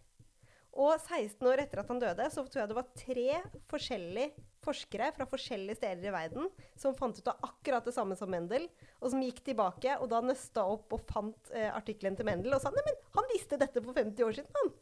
Og 0.80 0.92
16 1.00 1.48
år 1.50 1.64
etter 1.64 1.82
at 1.82 1.90
han 1.90 2.00
døde, 2.02 2.28
så 2.30 2.44
tror 2.46 2.62
jeg 2.62 2.70
det 2.70 2.78
var 2.78 2.90
tre 2.94 3.28
forskjellige 3.72 4.46
forskere 4.64 5.10
fra 5.16 5.26
forskjellige 5.28 5.78
steder 5.80 6.10
i 6.10 6.14
verden 6.14 6.50
som 6.78 6.96
fant 6.96 7.16
ut 7.16 7.30
av 7.32 7.40
akkurat 7.48 7.86
det 7.86 7.94
samme 7.96 8.16
som 8.18 8.30
Mendel, 8.32 8.68
og 9.00 9.12
som 9.12 9.22
gikk 9.24 9.42
tilbake 9.46 9.96
og 9.98 10.10
da 10.12 10.20
nøsta 10.24 10.64
opp 10.68 10.96
og 10.96 11.04
fant 11.08 11.52
eh, 11.54 11.70
artikkelen 11.72 12.18
til 12.18 12.28
Mendel 12.28 12.56
og 12.56 12.62
sa 12.62 12.72
nei, 12.74 12.84
men 12.86 13.00
han 13.16 13.28
visste 13.32 13.60
dette 13.60 13.82
for 13.84 13.96
50 13.96 14.26
år 14.26 14.38
siden, 14.38 14.56
han. 14.60 14.72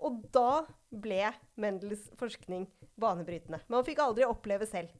Og 0.00 0.22
da 0.32 0.64
ble 0.88 1.26
Mendels 1.60 2.06
forskning 2.18 2.64
banebrytende. 3.00 3.60
Men 3.66 3.80
han 3.80 3.86
fikk 3.86 4.00
aldri 4.04 4.24
oppleve 4.28 4.68
selv. 4.68 4.92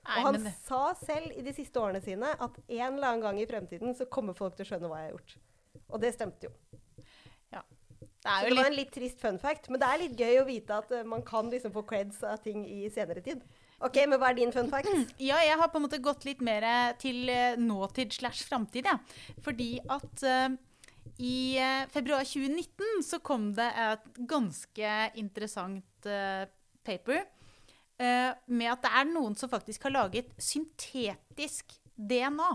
Nei, 0.00 0.20
og 0.20 0.30
han 0.30 0.38
men 0.38 0.54
sa 0.64 0.94
selv 0.96 1.34
i 1.36 1.42
de 1.44 1.52
siste 1.54 1.80
årene 1.80 2.00
sine 2.04 2.30
at 2.32 2.56
en 2.62 2.94
eller 2.94 3.10
annen 3.10 3.24
gang 3.24 3.40
i 3.42 3.48
fremtiden 3.48 3.94
så 3.96 4.08
kommer 4.10 4.38
folk 4.38 4.56
til 4.56 4.64
å 4.64 4.70
skjønne 4.70 4.90
hva 4.90 5.02
jeg 5.02 5.10
har 5.10 5.16
gjort. 5.16 5.34
Og 5.90 6.02
det 6.02 6.14
stemte 6.16 6.48
jo. 6.48 6.79
Det 8.20 8.50
det 8.50 8.56
var 8.58 8.68
en 8.68 8.76
litt 8.76 8.92
trist 8.92 9.20
fun 9.22 9.38
fact, 9.40 9.70
men 9.70 9.80
det 9.80 9.88
er 9.88 10.00
litt 10.02 10.20
gøy 10.20 10.40
å 10.42 10.46
vite 10.48 10.76
at 10.76 10.90
eh, 10.92 11.06
man 11.08 11.22
kan 11.26 11.48
liksom 11.52 11.72
få 11.72 11.84
creds 11.88 12.22
av 12.26 12.42
ting 12.44 12.66
i 12.68 12.88
senere 12.92 13.22
tid. 13.24 13.44
Ok, 13.80 13.96
men 14.04 14.20
hva 14.20 14.28
er 14.28 14.36
din 14.36 14.52
fun 14.52 14.68
fact? 14.68 14.90
Ja, 15.30 15.38
jeg 15.40 15.56
har 15.56 15.70
på 15.72 15.80
en 15.80 15.86
måte 15.86 16.02
gått 16.04 16.26
litt 16.28 16.42
mer 16.44 16.66
til 17.00 17.30
eh, 17.32 17.56
nåtid 17.56 18.12
slash 18.18 18.44
framtid, 18.48 18.88
Ja. 18.90 18.98
Fordi 19.44 19.78
at 19.88 20.24
uh, 20.26 20.58
i 21.20 21.56
eh, 21.60 21.86
februar 21.92 22.24
2019 22.24 23.02
så 23.04 23.20
kom 23.24 23.50
det 23.56 23.68
et 23.76 24.20
ganske 24.28 24.94
interessant 25.20 26.08
uh, 26.08 26.44
paper 26.84 27.22
uh, 28.00 28.32
med 28.48 28.68
at 28.72 28.84
det 28.84 28.92
er 29.00 29.08
noen 29.10 29.36
som 29.36 29.52
faktisk 29.52 29.88
har 29.88 29.96
laget 29.96 30.32
syntetisk 30.40 31.76
DNA. 31.96 32.50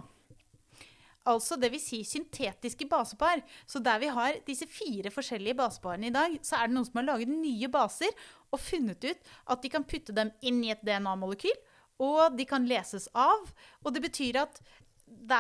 Altså 1.25 1.57
vil 1.57 1.81
si 1.81 2.03
syntetiske 2.05 2.85
basepar. 2.89 3.41
Så 3.65 3.81
der 3.81 3.99
vi 4.03 4.11
har 4.13 4.39
disse 4.45 4.67
fire 4.69 5.09
forskjellige 5.13 5.57
baseparene 5.57 6.11
i 6.11 6.13
dag, 6.13 6.37
så 6.45 6.59
er 6.59 6.69
det 6.69 6.77
noen 6.77 6.85
som 6.85 7.01
har 7.01 7.07
laget 7.09 7.31
nye 7.33 7.69
baser 7.71 8.13
og 8.53 8.61
funnet 8.61 9.03
ut 9.03 9.31
at 9.49 9.63
de 9.63 9.71
kan 9.73 9.87
putte 9.87 10.13
dem 10.15 10.29
inn 10.45 10.61
i 10.63 10.71
et 10.73 10.83
DNA-molekyl, 10.85 11.57
og 12.05 12.35
de 12.37 12.45
kan 12.47 12.67
leses 12.69 13.07
av. 13.17 13.49
Og 13.83 13.95
det 13.95 14.03
betyr 14.05 14.43
at 14.43 14.61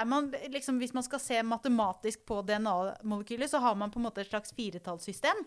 man, 0.07 0.31
liksom, 0.49 0.79
hvis 0.81 0.93
man 0.93 1.05
skal 1.05 1.21
se 1.21 1.43
matematisk 1.43 2.25
på 2.25 2.41
DNA-molekyler, 2.47 3.47
så 3.47 3.61
har 3.63 3.77
man 3.77 3.91
på 3.91 3.99
en 3.99 4.07
måte 4.07 4.23
et 4.23 4.31
slags 4.31 4.53
firetallssystem. 4.57 5.45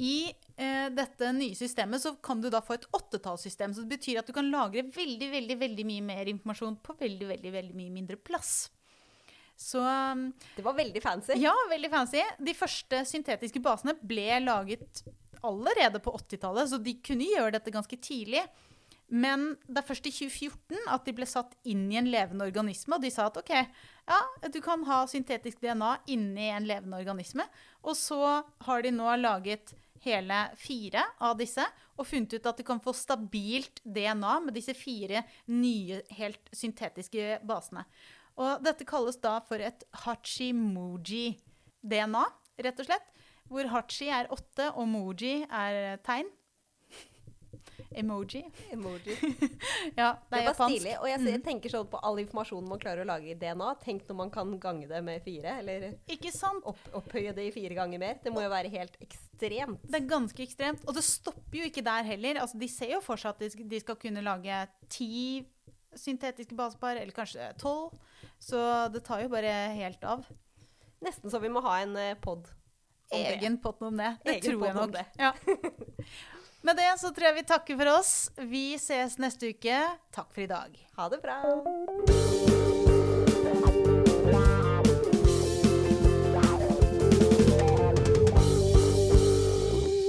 I 0.00 0.32
eh, 0.56 0.88
dette 0.96 1.32
nye 1.36 1.54
systemet 1.54 2.02
så 2.02 2.14
kan 2.24 2.40
du 2.40 2.48
da 2.50 2.62
få 2.64 2.78
et 2.78 2.86
åttetallssystem. 2.96 3.74
Så 3.74 3.84
det 3.84 3.98
betyr 3.98 4.20
at 4.22 4.28
du 4.28 4.32
kan 4.32 4.48
lagre 4.50 4.86
veldig, 4.88 5.30
veldig, 5.34 5.56
veldig 5.60 5.86
mye 5.86 6.04
mer 6.06 6.30
informasjon 6.32 6.78
på 6.82 6.96
veldig, 7.02 7.26
veldig, 7.34 7.52
veldig 7.58 7.76
mye 7.76 7.96
mindre 7.98 8.16
plass. 8.16 8.70
Så 9.60 9.82
um, 9.84 10.30
Det 10.56 10.64
var 10.64 10.76
veldig 10.78 11.02
fancy. 11.04 11.36
ja, 11.36 11.52
veldig 11.68 11.90
fancy. 11.92 12.22
De 12.38 12.56
første 12.56 13.04
syntetiske 13.08 13.60
basene 13.62 13.96
ble 14.00 14.40
laget 14.46 15.04
allerede 15.44 16.00
på 16.00 16.14
80-tallet, 16.16 16.70
så 16.70 16.80
de 16.80 16.96
kunne 17.04 17.28
gjøre 17.28 17.54
dette 17.58 17.72
ganske 17.74 17.96
tidlig. 18.00 18.42
Men 19.10 19.56
det 19.66 19.80
er 19.80 19.86
først 19.88 20.06
i 20.06 20.12
2014 20.14 20.90
at 20.94 21.06
de 21.06 21.14
ble 21.16 21.26
satt 21.26 21.56
inn 21.68 21.88
i 21.90 21.98
en 21.98 22.08
levende 22.12 22.46
organisme, 22.46 22.94
og 22.94 23.02
de 23.02 23.10
sa 23.12 23.26
at 23.26 23.40
OK, 23.40 23.52
ja, 24.06 24.20
du 24.48 24.60
kan 24.64 24.84
ha 24.86 25.02
syntetisk 25.10 25.60
DNA 25.64 25.90
inni 26.14 26.46
en 26.54 26.68
levende 26.68 27.00
organisme. 27.02 27.46
Og 27.82 27.98
så 27.98 28.20
har 28.66 28.84
de 28.86 28.92
nå 28.94 29.10
laget 29.18 29.74
hele 30.04 30.38
fire 30.56 31.02
av 31.20 31.36
disse 31.40 31.64
og 31.98 32.06
funnet 32.08 32.38
ut 32.38 32.46
at 32.48 32.60
du 32.60 32.64
kan 32.64 32.80
få 32.80 32.94
stabilt 32.96 33.82
DNA 33.84 34.38
med 34.46 34.56
disse 34.56 34.72
fire 34.78 35.24
nye, 35.52 36.00
helt 36.16 36.54
syntetiske 36.56 37.42
basene. 37.44 37.84
Og 38.40 38.62
dette 38.64 38.86
kalles 38.88 39.18
da 39.20 39.34
for 39.44 39.60
et 39.60 39.82
Hachimoji-DNA, 40.06 42.22
rett 42.64 42.78
og 42.80 42.86
slett. 42.88 43.06
Hvor 43.50 43.66
Hachi 43.72 44.06
er 44.14 44.30
åtte, 44.32 44.70
og 44.78 44.86
moji 44.88 45.42
er 45.44 45.98
tegn. 46.06 46.28
Emoji. 47.90 48.44
Emoji. 48.70 49.16
Ja, 49.96 50.12
det 50.12 50.18
Det 50.30 50.32
var 50.36 50.42
japansk. 50.44 50.76
stilig. 50.76 50.92
Og 51.00 51.08
jeg, 51.10 51.20
jeg 51.26 51.42
tenker 51.42 51.68
sånn 51.72 51.88
på 51.90 51.98
all 52.06 52.18
informasjonen 52.22 52.68
man 52.70 52.78
klarer 52.82 53.02
å 53.02 53.06
lage 53.08 53.32
i 53.32 53.34
DNA. 53.38 53.72
Tenk 53.82 54.04
når 54.08 54.16
man 54.20 54.30
kan 54.30 54.52
gange 54.62 54.86
det 54.90 55.00
med 55.02 55.22
fire, 55.24 55.56
eller 55.58 55.88
opp, 56.70 56.78
opphøye 57.00 57.32
det 57.34 57.44
i 57.48 57.52
fire 57.54 57.74
ganger 57.74 57.98
mer. 57.98 58.14
Det 58.22 58.30
må 58.34 58.42
jo 58.44 58.50
være 58.52 58.70
helt 58.70 58.94
ekstremt. 59.02 59.82
Det 59.90 59.98
er 59.98 60.06
ganske 60.10 60.42
ekstremt. 60.46 60.84
Og 60.86 60.94
det 60.94 61.02
stopper 61.06 61.58
jo 61.58 61.64
ikke 61.66 61.82
der 61.82 62.02
heller. 62.12 62.38
Altså, 62.44 62.58
de 62.62 62.68
ser 62.70 62.90
jo 62.94 63.00
for 63.02 63.16
seg 63.18 63.30
at 63.34 63.40
de 63.42 63.48
de 63.74 63.80
skal 63.82 63.96
kunne 63.98 64.22
lage 64.22 64.54
ti 64.88 65.42
syntetiske 65.96 66.54
basepar, 66.56 66.96
eller 66.96 67.14
kanskje 67.14 67.52
tolv. 67.60 67.96
Så 68.38 68.60
det 68.92 69.04
tar 69.06 69.24
jo 69.24 69.32
bare 69.32 69.52
helt 69.76 70.04
av. 70.04 70.24
Nesten 71.00 71.32
så 71.32 71.40
vi 71.40 71.50
må 71.52 71.62
ha 71.64 71.78
en 71.80 71.96
uh, 71.96 72.14
pod. 72.20 72.48
Egen 73.10 73.58
pod 73.58 73.82
om 73.82 73.96
det. 73.96 74.16
Det 74.24 74.36
Egen 74.36 74.44
tror 74.44 74.66
jeg 74.66 74.74
nok. 74.76 74.96
Ja. 75.18 75.32
Med 76.62 76.76
det 76.76 76.90
så 77.00 77.08
tror 77.16 77.30
jeg 77.30 77.38
vi 77.40 77.46
takker 77.48 77.78
for 77.80 77.88
oss. 77.96 78.12
Vi 78.36 78.74
ses 78.78 79.16
neste 79.18 79.48
uke. 79.54 79.78
Takk 80.12 80.28
for 80.34 80.44
i 80.44 80.50
dag. 80.50 80.76
Ha 80.98 81.08
det 81.08 81.20
bra. 81.22 81.38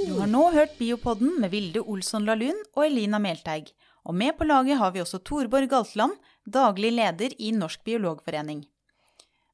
Du 0.06 0.18
har 0.20 0.30
nå 0.30 0.44
hørt 0.52 0.76
Biopodden 0.78 1.40
med 1.40 1.56
Vilde 1.56 1.82
Olsson 1.82 2.28
Lahlun 2.28 2.60
og 2.76 2.84
Elina 2.86 3.18
Melteig. 3.24 3.72
Og 4.06 4.16
med 4.18 4.38
på 4.38 4.48
laget 4.50 4.80
har 4.80 4.92
vi 4.92 5.02
også 5.04 5.22
Torborg 5.22 5.70
Galtland, 5.70 6.14
daglig 6.46 6.92
leder 6.96 7.34
i 7.38 7.52
Norsk 7.54 7.84
biologforening. 7.86 8.64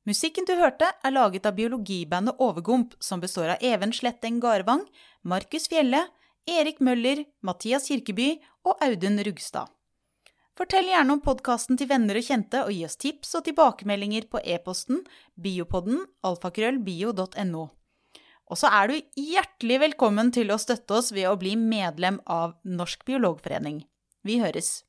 Musikken 0.08 0.46
du 0.48 0.54
hørte, 0.56 0.88
er 1.04 1.12
laget 1.12 1.46
av 1.46 1.58
biologibandet 1.58 2.40
Overgump, 2.40 2.94
som 3.04 3.20
består 3.20 3.58
av 3.58 3.64
Even 3.66 3.92
Sletteng 3.92 4.40
Garvang, 4.40 4.86
Markus 5.28 5.68
Fjelle, 5.68 6.06
Erik 6.48 6.80
Møller, 6.80 7.26
Mathias 7.44 7.90
Kirkeby 7.92 8.38
og 8.64 8.80
Audun 8.86 9.20
Rugstad. 9.28 9.68
Fortell 10.58 10.88
gjerne 10.90 11.14
om 11.14 11.20
podkasten 11.22 11.78
til 11.78 11.90
venner 11.92 12.18
og 12.18 12.24
kjente, 12.24 12.64
og 12.64 12.72
gi 12.72 12.86
oss 12.88 12.96
tips 12.98 13.36
og 13.38 13.44
tilbakemeldinger 13.50 14.30
på 14.32 14.40
e-posten 14.42 15.04
biopodden 15.36 16.00
alfakrøllbio.no. 16.26 17.68
Og 18.48 18.58
så 18.58 18.72
er 18.72 18.90
du 18.90 19.20
hjertelig 19.20 19.82
velkommen 19.84 20.32
til 20.34 20.56
å 20.56 20.58
støtte 20.62 21.02
oss 21.02 21.12
ved 21.12 21.28
å 21.30 21.36
bli 21.38 21.58
medlem 21.60 22.22
av 22.32 22.56
Norsk 22.64 23.04
biologforening. 23.06 23.84
Vi 24.28 24.40
høres. 24.40 24.87